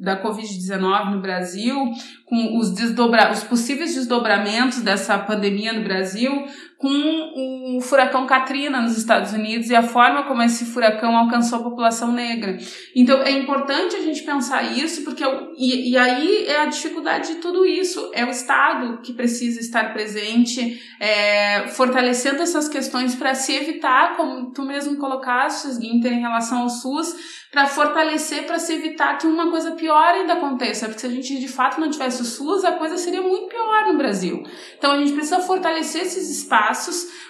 da 0.00 0.20
Covid-19 0.20 1.12
no 1.12 1.20
Brasil, 1.20 1.76
com 2.24 2.58
os, 2.58 2.72
desdobra 2.72 3.30
os 3.30 3.44
possíveis 3.44 3.94
desdobramentos 3.94 4.80
dessa 4.80 5.18
pandemia 5.18 5.74
no 5.74 5.84
Brasil, 5.84 6.46
com 6.80 7.76
o 7.76 7.80
furacão 7.82 8.26
Katrina 8.26 8.80
nos 8.80 8.96
Estados 8.96 9.34
Unidos 9.34 9.68
e 9.68 9.76
a 9.76 9.82
forma 9.82 10.22
como 10.22 10.42
esse 10.42 10.64
furacão 10.64 11.14
alcançou 11.14 11.58
a 11.58 11.62
população 11.62 12.10
negra. 12.10 12.56
Então 12.96 13.22
é 13.22 13.30
importante 13.32 13.96
a 13.96 14.00
gente 14.00 14.22
pensar 14.22 14.62
isso, 14.62 15.04
porque 15.04 15.22
e, 15.58 15.90
e 15.90 15.98
aí 15.98 16.46
é 16.46 16.62
a 16.62 16.64
dificuldade 16.64 17.34
de 17.34 17.34
tudo 17.34 17.66
isso. 17.66 18.10
É 18.14 18.24
o 18.24 18.30
Estado 18.30 19.02
que 19.02 19.12
precisa 19.12 19.60
estar 19.60 19.92
presente, 19.92 20.80
é, 20.98 21.68
fortalecendo 21.68 22.42
essas 22.42 22.66
questões 22.66 23.14
para 23.14 23.34
se 23.34 23.54
evitar, 23.54 24.16
como 24.16 24.50
tu 24.50 24.62
mesmo 24.62 24.96
colocaste, 24.96 25.68
Guinter, 25.78 26.14
em 26.14 26.20
relação 26.20 26.62
ao 26.62 26.70
SUS, 26.70 27.14
para 27.50 27.66
fortalecer, 27.66 28.46
para 28.46 28.58
se 28.58 28.72
evitar 28.72 29.18
que 29.18 29.26
uma 29.26 29.50
coisa 29.50 29.72
pior 29.72 30.14
ainda 30.14 30.34
aconteça, 30.34 30.86
porque 30.86 31.00
se 31.00 31.06
a 31.06 31.10
gente 31.10 31.38
de 31.38 31.48
fato 31.48 31.80
não 31.80 31.90
tivesse 31.90 32.22
o 32.22 32.24
SUS, 32.24 32.64
a 32.64 32.72
coisa 32.72 32.96
seria 32.96 33.20
muito 33.20 33.48
pior 33.48 33.86
no 33.86 33.98
Brasil. 33.98 34.42
Então 34.78 34.92
a 34.92 34.98
gente 34.98 35.12
precisa 35.12 35.40
fortalecer 35.40 36.02
esses 36.02 36.30
espaços, 36.30 36.69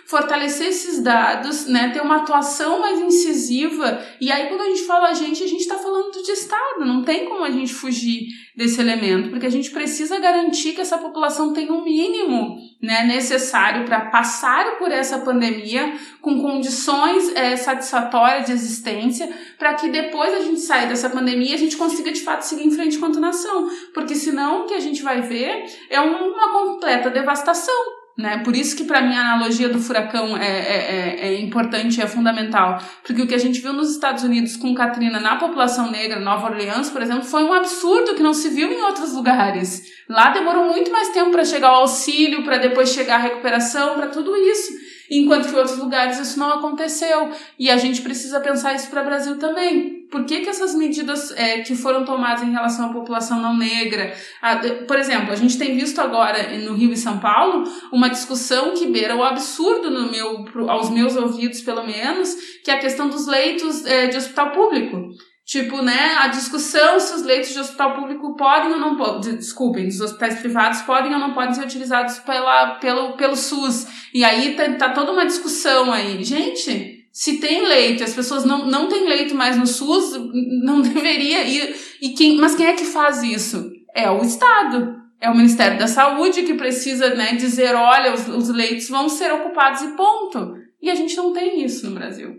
fortalecer 0.07 0.69
esses 0.69 1.01
dados, 1.01 1.67
né, 1.67 1.91
ter 1.91 2.01
uma 2.01 2.17
atuação 2.17 2.81
mais 2.81 2.99
incisiva. 2.99 4.05
E 4.21 4.31
aí 4.33 4.49
quando 4.49 4.63
a 4.63 4.69
gente 4.69 4.83
fala 4.83 5.09
a 5.09 5.15
gente, 5.15 5.43
a 5.43 5.47
gente 5.47 5.61
está 5.61 5.79
falando 5.79 6.11
de 6.11 6.33
Estado, 6.33 6.85
não 6.85 7.03
tem 7.03 7.27
como 7.27 7.45
a 7.45 7.51
gente 7.51 7.73
fugir 7.73 8.27
desse 8.57 8.81
elemento, 8.81 9.31
porque 9.31 9.47
a 9.47 9.51
gente 9.51 9.71
precisa 9.71 10.19
garantir 10.19 10.73
que 10.73 10.81
essa 10.81 10.99
população 10.99 11.53
tenha 11.53 11.73
um 11.73 11.85
mínimo 11.85 12.59
né, 12.83 13.05
necessário 13.05 13.85
para 13.85 14.07
passar 14.11 14.79
por 14.79 14.91
essa 14.91 15.21
pandemia 15.21 15.95
com 16.21 16.43
condições 16.43 17.35
é, 17.37 17.57
satisfatórias 17.57 18.47
de 18.47 18.53
existência, 18.53 19.33
para 19.59 19.75
que 19.75 19.89
depois 19.89 20.35
a 20.35 20.41
gente 20.41 20.61
sair 20.61 20.89
dessa 20.89 21.09
pandemia 21.09 21.55
a 21.55 21.59
gente 21.59 21.77
consiga 21.77 22.11
de 22.11 22.21
fato 22.21 22.43
seguir 22.43 22.67
em 22.67 22.71
frente 22.71 22.99
quanto 22.99 23.21
nação, 23.21 23.71
porque 23.95 24.15
senão 24.15 24.63
o 24.63 24.67
que 24.67 24.75
a 24.75 24.81
gente 24.81 25.03
vai 25.03 25.21
ver 25.21 25.65
é 25.89 26.01
uma 26.01 26.53
completa 26.53 27.11
devastação 27.11 28.00
né? 28.17 28.43
Por 28.45 28.55
isso 28.55 28.77
que 28.77 28.85
para 28.85 29.01
mim 29.01 29.15
a 29.15 29.33
analogia 29.33 29.69
do 29.69 29.79
furacão 29.79 30.37
é, 30.37 30.47
é, 30.47 30.77
é, 30.77 31.29
é 31.29 31.41
importante, 31.41 32.01
é 32.01 32.07
fundamental. 32.07 32.79
Porque 33.05 33.23
o 33.23 33.27
que 33.27 33.35
a 33.35 33.39
gente 33.39 33.61
viu 33.61 33.73
nos 33.73 33.91
Estados 33.91 34.23
Unidos 34.25 34.57
com 34.57 34.75
Katrina 34.75 35.21
na 35.21 35.37
população 35.37 35.91
negra, 35.91 36.21
Nova 36.21 36.51
Orleans, 36.51 36.91
por 36.91 37.03
exemplo, 37.03 37.25
foi 37.25 37.45
um 37.45 37.53
absurdo 37.53 38.15
que 38.15 38.23
não 38.23 38.35
se 38.35 38.49
viu 38.49 38.71
em 38.71 38.83
outros 38.83 39.15
lugares. 39.15 39.83
Lá 40.09 40.31
demorou 40.31 40.65
muito 40.67 40.91
mais 40.91 41.09
tempo 41.09 41.31
para 41.31 41.45
chegar 41.45 41.73
o 41.73 41.83
auxílio, 41.83 42.45
para 42.45 42.59
depois 42.59 42.91
chegar 42.91 43.17
a 43.17 43.23
recuperação, 43.23 43.95
para 43.95 44.09
tudo 44.09 44.37
isso 44.37 44.91
enquanto 45.11 45.49
que 45.49 45.55
em 45.55 45.59
outros 45.59 45.79
lugares 45.79 46.19
isso 46.19 46.39
não 46.39 46.53
aconteceu. 46.53 47.31
E 47.59 47.69
a 47.69 47.77
gente 47.77 48.01
precisa 48.01 48.41
pensar 48.41 48.75
isso 48.75 48.89
para 48.89 49.03
o 49.03 49.05
Brasil 49.05 49.37
também. 49.39 50.00
Por 50.11 50.25
que, 50.25 50.41
que 50.41 50.49
essas 50.49 50.75
medidas 50.75 51.31
é, 51.33 51.61
que 51.61 51.75
foram 51.75 52.05
tomadas 52.05 52.43
em 52.43 52.51
relação 52.51 52.87
à 52.87 52.93
população 52.93 53.41
não 53.41 53.57
negra? 53.57 54.13
A, 54.43 54.57
por 54.87 54.99
exemplo, 54.99 55.33
a 55.33 55.37
gente 55.37 55.57
tem 55.57 55.77
visto 55.77 56.01
agora 56.01 56.59
no 56.59 56.75
Rio 56.75 56.93
e 56.93 56.97
São 56.97 57.19
Paulo 57.19 57.65
uma 57.93 58.09
discussão 58.09 58.75
que 58.75 58.87
beira 58.87 59.15
o 59.15 59.23
absurdo 59.23 59.91
no 59.91 60.11
meu, 60.11 60.45
aos 60.69 60.91
meus 60.91 61.17
ouvidos, 61.17 61.61
pelo 61.61 61.87
menos, 61.87 62.35
que 62.65 62.71
é 62.71 62.75
a 62.75 62.81
questão 62.81 63.09
dos 63.09 63.27
leitos 63.27 63.87
é, 63.87 64.09
de 64.09 64.17
hospital 64.17 64.51
público. 64.51 65.11
Tipo, 65.51 65.83
né, 65.83 66.15
a 66.21 66.29
discussão 66.29 67.01
se 67.01 67.13
os 67.13 67.23
leitos 67.23 67.51
de 67.51 67.59
hospital 67.59 67.95
público 67.95 68.37
podem 68.37 68.73
ou 68.73 68.79
não 68.79 68.97
podem, 68.97 69.35
desculpem, 69.35 69.89
os 69.89 70.01
hospitais 70.01 70.39
privados 70.39 70.83
podem 70.83 71.13
ou 71.13 71.19
não 71.19 71.35
podem 71.35 71.55
ser 71.55 71.65
utilizados 71.65 72.21
pela, 72.21 72.77
pelo, 72.77 73.17
pelo 73.17 73.35
SUS. 73.35 73.85
E 74.15 74.23
aí 74.23 74.55
tá, 74.55 74.73
tá 74.75 74.91
toda 74.91 75.11
uma 75.11 75.27
discussão 75.27 75.93
aí. 75.93 76.23
Gente, 76.23 77.00
se 77.13 77.39
tem 77.41 77.67
leito, 77.67 78.05
as 78.05 78.15
pessoas 78.15 78.45
não, 78.45 78.67
não 78.67 78.89
têm 78.89 79.09
leito 79.09 79.35
mais 79.35 79.57
no 79.57 79.67
SUS, 79.67 80.13
não 80.63 80.81
deveria 80.81 81.45
ir. 81.45 81.75
E 82.01 82.11
quem, 82.11 82.37
mas 82.37 82.55
quem 82.55 82.67
é 82.67 82.75
que 82.75 82.85
faz 82.85 83.23
isso? 83.23 83.71
É 83.95 84.11
o 84.11 84.23
Estado. 84.23 84.99
É 85.21 85.29
o 85.29 85.37
Ministério 85.37 85.79
da 85.79 85.87
Saúde 85.87 86.45
que 86.45 86.55
precisa 86.55 87.15
né, 87.15 87.35
dizer, 87.35 87.75
olha, 87.75 88.15
os, 88.15 88.27
os 88.29 88.49
leitos 88.49 88.89
vão 88.89 89.09
ser 89.09 89.31
ocupados 89.33 89.83
e 89.83 89.97
ponto. 89.97 90.55
E 90.81 90.89
a 90.89 90.95
gente 90.95 91.15
não 91.17 91.33
tem 91.33 91.63
isso 91.63 91.89
no 91.89 91.95
Brasil. 91.95 92.37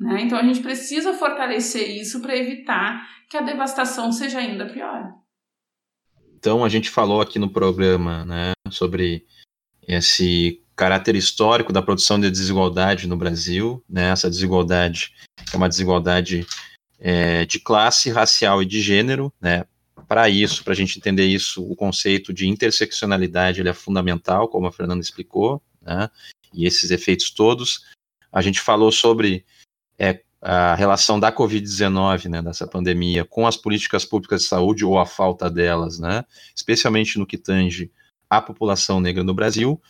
Né? 0.00 0.22
Então 0.22 0.38
a 0.38 0.42
gente 0.42 0.60
precisa 0.60 1.12
fortalecer 1.12 1.90
isso 1.90 2.20
para 2.20 2.36
evitar 2.36 3.06
que 3.28 3.36
a 3.36 3.42
devastação 3.42 4.10
seja 4.10 4.38
ainda 4.38 4.66
pior. 4.66 5.12
Então 6.38 6.64
a 6.64 6.68
gente 6.68 6.88
falou 6.88 7.20
aqui 7.20 7.38
no 7.38 7.50
programa 7.50 8.24
né, 8.24 8.52
sobre 8.70 9.26
esse 9.86 10.61
caráter 10.82 11.14
histórico 11.14 11.72
da 11.72 11.80
produção 11.80 12.18
de 12.18 12.28
desigualdade 12.28 13.06
no 13.06 13.16
Brasil, 13.16 13.80
né, 13.88 14.10
essa 14.10 14.28
desigualdade 14.28 15.12
é 15.52 15.56
uma 15.56 15.68
desigualdade 15.68 16.44
é, 16.98 17.46
de 17.46 17.60
classe, 17.60 18.10
racial 18.10 18.60
e 18.60 18.66
de 18.66 18.80
gênero, 18.80 19.32
né, 19.40 19.64
para 20.08 20.28
isso, 20.28 20.64
para 20.64 20.72
a 20.72 20.76
gente 20.76 20.98
entender 20.98 21.24
isso, 21.24 21.62
o 21.62 21.76
conceito 21.76 22.34
de 22.34 22.48
interseccionalidade 22.48 23.60
ele 23.60 23.68
é 23.68 23.72
fundamental, 23.72 24.48
como 24.48 24.66
a 24.66 24.72
Fernanda 24.72 25.00
explicou, 25.00 25.62
né, 25.80 26.10
e 26.52 26.66
esses 26.66 26.90
efeitos 26.90 27.30
todos. 27.30 27.84
A 28.32 28.42
gente 28.42 28.60
falou 28.60 28.90
sobre 28.90 29.44
é, 29.96 30.20
a 30.40 30.74
relação 30.74 31.20
da 31.20 31.30
Covid-19, 31.30 32.28
né, 32.28 32.42
dessa 32.42 32.66
pandemia, 32.66 33.24
com 33.24 33.46
as 33.46 33.56
políticas 33.56 34.04
públicas 34.04 34.42
de 34.42 34.48
saúde 34.48 34.84
ou 34.84 34.98
a 34.98 35.06
falta 35.06 35.48
delas, 35.48 36.00
né, 36.00 36.24
especialmente 36.56 37.20
no 37.20 37.26
que 37.26 37.38
tange 37.38 37.88
a 38.28 38.42
população 38.42 38.98
negra 38.98 39.22
no 39.22 39.32
Brasil. 39.32 39.80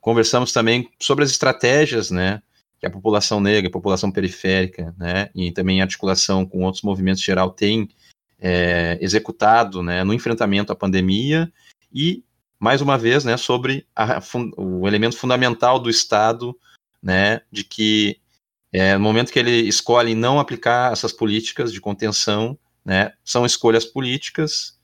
Conversamos 0.00 0.52
também 0.52 0.90
sobre 1.00 1.24
as 1.24 1.30
estratégias, 1.30 2.10
né, 2.10 2.42
que 2.78 2.86
a 2.86 2.90
população 2.90 3.40
negra, 3.40 3.68
a 3.68 3.72
população 3.72 4.10
periférica, 4.10 4.94
né, 4.98 5.30
e 5.34 5.50
também 5.50 5.78
em 5.78 5.82
articulação 5.82 6.46
com 6.46 6.64
outros 6.64 6.82
movimentos 6.82 7.22
geral 7.22 7.50
tem 7.50 7.88
é, 8.40 8.96
executado, 9.00 9.82
né, 9.82 10.04
no 10.04 10.14
enfrentamento 10.14 10.72
à 10.72 10.76
pandemia. 10.76 11.52
E 11.92 12.22
mais 12.58 12.80
uma 12.80 12.96
vez, 12.96 13.24
né, 13.24 13.36
sobre 13.36 13.86
a, 13.94 14.20
o 14.56 14.86
elemento 14.86 15.16
fundamental 15.16 15.78
do 15.78 15.90
Estado, 15.90 16.56
né, 17.02 17.40
de 17.50 17.64
que 17.64 18.20
é, 18.72 18.94
no 18.94 19.00
momento 19.00 19.32
que 19.32 19.38
ele 19.38 19.62
escolhe 19.62 20.14
não 20.14 20.38
aplicar 20.38 20.92
essas 20.92 21.12
políticas 21.12 21.72
de 21.72 21.80
contenção, 21.80 22.58
né, 22.84 23.12
são 23.24 23.46
escolhas 23.46 23.84
políticas 23.84 24.78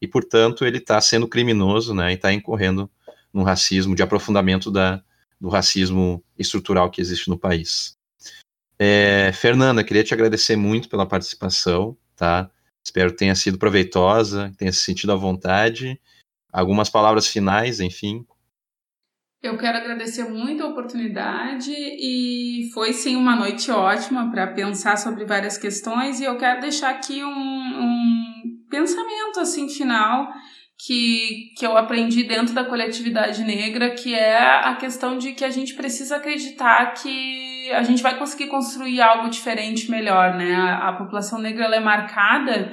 e, 0.00 0.06
portanto, 0.06 0.64
ele 0.64 0.78
está 0.78 1.00
sendo 1.00 1.28
criminoso, 1.28 1.94
né, 1.94 2.12
e 2.12 2.14
está 2.14 2.32
incorrendo 2.32 2.90
no 3.32 3.42
racismo, 3.42 3.94
de 3.94 4.02
aprofundamento 4.02 4.70
da, 4.70 5.02
do 5.40 5.48
racismo 5.48 6.22
estrutural 6.38 6.90
que 6.90 7.00
existe 7.00 7.28
no 7.28 7.38
país. 7.38 7.96
É, 8.78 9.32
Fernanda, 9.32 9.82
queria 9.82 10.04
te 10.04 10.14
agradecer 10.14 10.56
muito 10.56 10.88
pela 10.88 11.06
participação, 11.06 11.96
tá? 12.16 12.50
Espero 12.84 13.10
que 13.10 13.18
tenha 13.18 13.34
sido 13.34 13.58
proveitosa, 13.58 14.52
tenha 14.56 14.72
se 14.72 14.80
sentido 14.80 15.12
à 15.12 15.16
vontade. 15.16 16.00
Algumas 16.52 16.88
palavras 16.88 17.26
finais, 17.26 17.80
enfim. 17.80 18.24
Eu 19.42 19.56
quero 19.56 19.78
agradecer 19.78 20.24
muito 20.24 20.64
a 20.64 20.68
oportunidade 20.68 21.70
e 21.70 22.70
foi 22.74 22.92
sim 22.92 23.14
uma 23.14 23.36
noite 23.36 23.70
ótima 23.70 24.30
para 24.30 24.48
pensar 24.48 24.96
sobre 24.96 25.24
várias 25.24 25.56
questões 25.56 26.18
e 26.18 26.24
eu 26.24 26.36
quero 26.36 26.60
deixar 26.60 26.90
aqui 26.90 27.22
um, 27.22 27.30
um 27.30 28.64
pensamento 28.68 29.38
assim 29.38 29.68
final 29.68 30.28
que, 30.78 31.52
que 31.56 31.66
eu 31.66 31.76
aprendi 31.76 32.22
dentro 32.22 32.54
da 32.54 32.64
coletividade 32.64 33.42
negra, 33.42 33.90
que 33.90 34.14
é 34.14 34.38
a 34.38 34.76
questão 34.76 35.18
de 35.18 35.32
que 35.32 35.44
a 35.44 35.50
gente 35.50 35.74
precisa 35.74 36.16
acreditar 36.16 36.94
que 36.94 37.70
a 37.72 37.82
gente 37.82 38.02
vai 38.02 38.16
conseguir 38.16 38.46
construir 38.46 39.00
algo 39.00 39.28
diferente, 39.28 39.90
melhor, 39.90 40.34
né? 40.34 40.54
A, 40.54 40.90
a 40.90 40.92
população 40.92 41.40
negra 41.40 41.66
é 41.74 41.80
marcada 41.80 42.72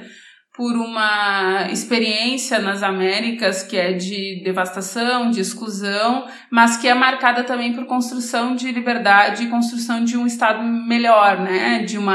por 0.56 0.74
uma 0.74 1.68
experiência 1.70 2.58
nas 2.58 2.82
Américas 2.82 3.62
que 3.62 3.76
é 3.76 3.92
de 3.92 4.40
devastação, 4.42 5.30
de 5.30 5.40
exclusão, 5.40 6.26
mas 6.50 6.76
que 6.78 6.88
é 6.88 6.94
marcada 6.94 7.44
também 7.44 7.74
por 7.74 7.84
construção 7.84 8.56
de 8.56 8.72
liberdade 8.72 9.44
e 9.44 9.50
construção 9.50 10.02
de 10.02 10.16
um 10.16 10.26
Estado 10.26 10.62
melhor, 10.62 11.40
né? 11.40 11.80
De 11.80 11.98
um 11.98 12.06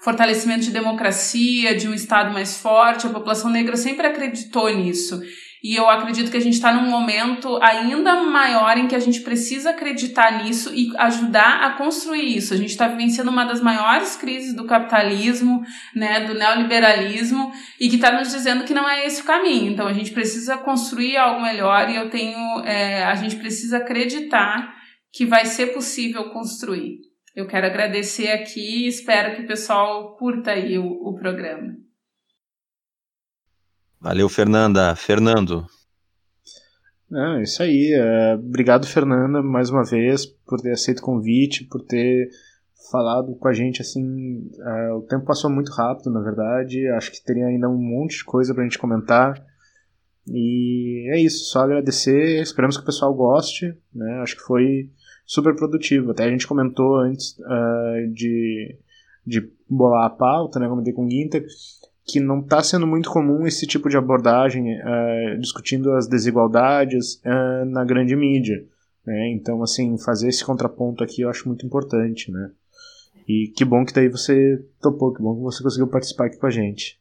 fortalecimento 0.00 0.64
de 0.64 0.70
democracia, 0.70 1.74
de 1.74 1.88
um 1.88 1.94
Estado 1.94 2.32
mais 2.32 2.58
forte. 2.58 3.06
A 3.06 3.10
população 3.10 3.50
negra 3.50 3.76
sempre 3.76 4.06
acreditou 4.06 4.68
nisso. 4.68 5.22
E 5.66 5.74
eu 5.74 5.90
acredito 5.90 6.30
que 6.30 6.36
a 6.36 6.40
gente 6.40 6.52
está 6.52 6.72
num 6.72 6.88
momento 6.88 7.58
ainda 7.60 8.22
maior 8.22 8.78
em 8.78 8.86
que 8.86 8.94
a 8.94 9.00
gente 9.00 9.22
precisa 9.22 9.70
acreditar 9.70 10.44
nisso 10.44 10.72
e 10.72 10.96
ajudar 10.96 11.64
a 11.64 11.72
construir 11.72 12.36
isso. 12.36 12.54
A 12.54 12.56
gente 12.56 12.70
está 12.70 12.86
vivenciando 12.86 13.32
uma 13.32 13.44
das 13.44 13.60
maiores 13.60 14.14
crises 14.14 14.54
do 14.54 14.64
capitalismo, 14.64 15.64
né, 15.92 16.20
do 16.20 16.34
neoliberalismo, 16.34 17.50
e 17.80 17.88
que 17.88 17.96
está 17.96 18.12
nos 18.12 18.30
dizendo 18.30 18.62
que 18.62 18.72
não 18.72 18.88
é 18.88 19.06
esse 19.06 19.22
o 19.22 19.24
caminho. 19.24 19.72
Então 19.72 19.88
a 19.88 19.92
gente 19.92 20.12
precisa 20.12 20.56
construir 20.56 21.16
algo 21.16 21.42
melhor 21.42 21.90
e 21.90 21.96
eu 21.96 22.10
tenho, 22.10 22.60
é, 22.60 23.02
a 23.02 23.16
gente 23.16 23.34
precisa 23.34 23.78
acreditar 23.78 24.72
que 25.12 25.26
vai 25.26 25.46
ser 25.46 25.74
possível 25.74 26.30
construir. 26.30 26.98
Eu 27.34 27.48
quero 27.48 27.66
agradecer 27.66 28.30
aqui 28.30 28.84
e 28.84 28.86
espero 28.86 29.34
que 29.34 29.42
o 29.42 29.48
pessoal 29.48 30.16
curta 30.16 30.52
aí 30.52 30.78
o, 30.78 30.86
o 30.86 31.16
programa. 31.18 31.85
Valeu, 34.00 34.28
Fernanda. 34.28 34.94
Fernando. 34.94 35.66
É, 37.12 37.42
isso 37.42 37.62
aí. 37.62 37.92
É, 37.92 38.34
obrigado, 38.34 38.86
Fernanda, 38.86 39.42
mais 39.42 39.70
uma 39.70 39.84
vez, 39.84 40.26
por 40.26 40.60
ter 40.60 40.72
aceito 40.72 40.98
o 40.98 41.02
convite, 41.02 41.64
por 41.64 41.80
ter 41.80 42.28
falado 42.90 43.34
com 43.36 43.48
a 43.48 43.52
gente 43.52 43.80
assim. 43.80 44.50
É, 44.60 44.92
o 44.92 45.02
tempo 45.02 45.24
passou 45.24 45.50
muito 45.50 45.72
rápido, 45.72 46.10
na 46.10 46.20
verdade. 46.20 46.86
Acho 46.88 47.12
que 47.12 47.24
teria 47.24 47.46
ainda 47.46 47.68
um 47.68 47.78
monte 47.78 48.18
de 48.18 48.24
coisa 48.24 48.54
pra 48.54 48.64
gente 48.64 48.78
comentar. 48.78 49.42
E 50.28 51.08
é 51.12 51.20
isso, 51.20 51.44
só 51.44 51.60
agradecer. 51.60 52.40
Esperamos 52.40 52.76
que 52.76 52.82
o 52.82 52.86
pessoal 52.86 53.14
goste. 53.14 53.76
Né? 53.94 54.20
Acho 54.22 54.36
que 54.36 54.42
foi 54.42 54.90
super 55.24 55.54
produtivo. 55.54 56.10
Até 56.10 56.24
a 56.24 56.30
gente 56.30 56.46
comentou 56.46 56.96
antes 56.96 57.38
uh, 57.38 58.12
de, 58.12 58.76
de 59.24 59.48
bolar 59.68 60.06
a 60.06 60.10
pauta, 60.10 60.58
né? 60.58 60.68
Comentei 60.68 60.92
com 60.92 61.04
o 61.04 61.08
Guinter 61.08 61.46
que 62.06 62.20
não 62.20 62.40
está 62.40 62.62
sendo 62.62 62.86
muito 62.86 63.10
comum 63.10 63.46
esse 63.46 63.66
tipo 63.66 63.88
de 63.88 63.96
abordagem 63.96 64.78
uh, 64.78 65.38
discutindo 65.40 65.92
as 65.92 66.06
desigualdades 66.06 67.14
uh, 67.24 67.64
na 67.66 67.84
grande 67.84 68.14
mídia. 68.14 68.64
Né? 69.04 69.30
Então, 69.30 69.62
assim, 69.62 69.98
fazer 69.98 70.28
esse 70.28 70.44
contraponto 70.44 71.02
aqui 71.02 71.22
eu 71.22 71.30
acho 71.30 71.48
muito 71.48 71.66
importante, 71.66 72.30
né? 72.30 72.50
E 73.28 73.52
que 73.56 73.64
bom 73.64 73.84
que 73.84 73.92
daí 73.92 74.08
você 74.08 74.64
topou, 74.80 75.12
que 75.12 75.20
bom 75.20 75.34
que 75.34 75.42
você 75.42 75.62
conseguiu 75.62 75.88
participar 75.88 76.26
aqui 76.26 76.38
com 76.38 76.46
a 76.46 76.50
gente. 76.50 76.96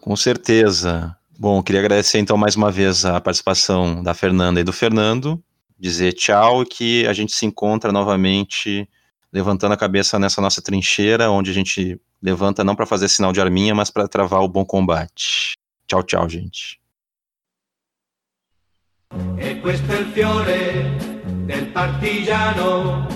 Com 0.00 0.16
certeza. 0.16 1.14
Bom, 1.38 1.62
queria 1.62 1.80
agradecer 1.80 2.18
então 2.18 2.38
mais 2.38 2.56
uma 2.56 2.70
vez 2.70 3.04
a 3.04 3.20
participação 3.20 4.02
da 4.02 4.14
Fernanda 4.14 4.60
e 4.60 4.64
do 4.64 4.72
Fernando, 4.72 5.42
dizer 5.78 6.14
tchau 6.14 6.62
e 6.62 6.66
que 6.66 7.06
a 7.06 7.12
gente 7.12 7.34
se 7.34 7.44
encontra 7.44 7.92
novamente 7.92 8.88
levantando 9.30 9.72
a 9.72 9.76
cabeça 9.76 10.18
nessa 10.18 10.40
nossa 10.40 10.62
trincheira, 10.62 11.30
onde 11.30 11.50
a 11.50 11.54
gente 11.54 12.00
levanta 12.22 12.62
não 12.62 12.76
para 12.76 12.86
fazer 12.86 13.08
sinal 13.08 13.32
de 13.32 13.40
arminha, 13.40 13.74
mas 13.74 13.90
para 13.90 14.06
travar 14.06 14.40
o 14.42 14.48
bom 14.48 14.64
combate. 14.64 15.54
Tchau, 15.88 16.02
tchau, 16.04 16.28
gente. 16.28 16.80
E 19.36 19.56
questo 19.60 19.92
è 19.92 19.98
il 19.98 20.06
fiore 20.06 20.96
del 21.44 21.66
partigiano. 21.66 23.06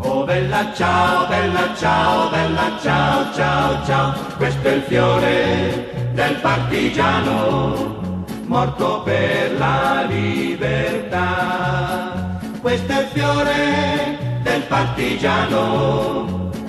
Oh 0.00 0.24
bella 0.24 0.72
ciao, 0.74 1.28
bella 1.28 1.74
ciao, 1.76 2.30
bella 2.30 2.76
ciao, 2.82 3.32
ciao, 3.32 3.84
ciao. 3.84 4.36
Questo 4.36 4.68
è 4.68 4.72
il 4.72 4.82
fiore 4.82 6.10
del 6.12 6.36
partigiano, 6.40 8.24
morto 8.46 9.02
per 9.02 9.56
la 9.58 10.06
libertà. 10.08 11.22
Questo 12.60 12.92
è 12.92 13.00
il 13.02 13.06
fiore 13.08 14.40
del 14.42 14.62
partigiano 14.62 16.44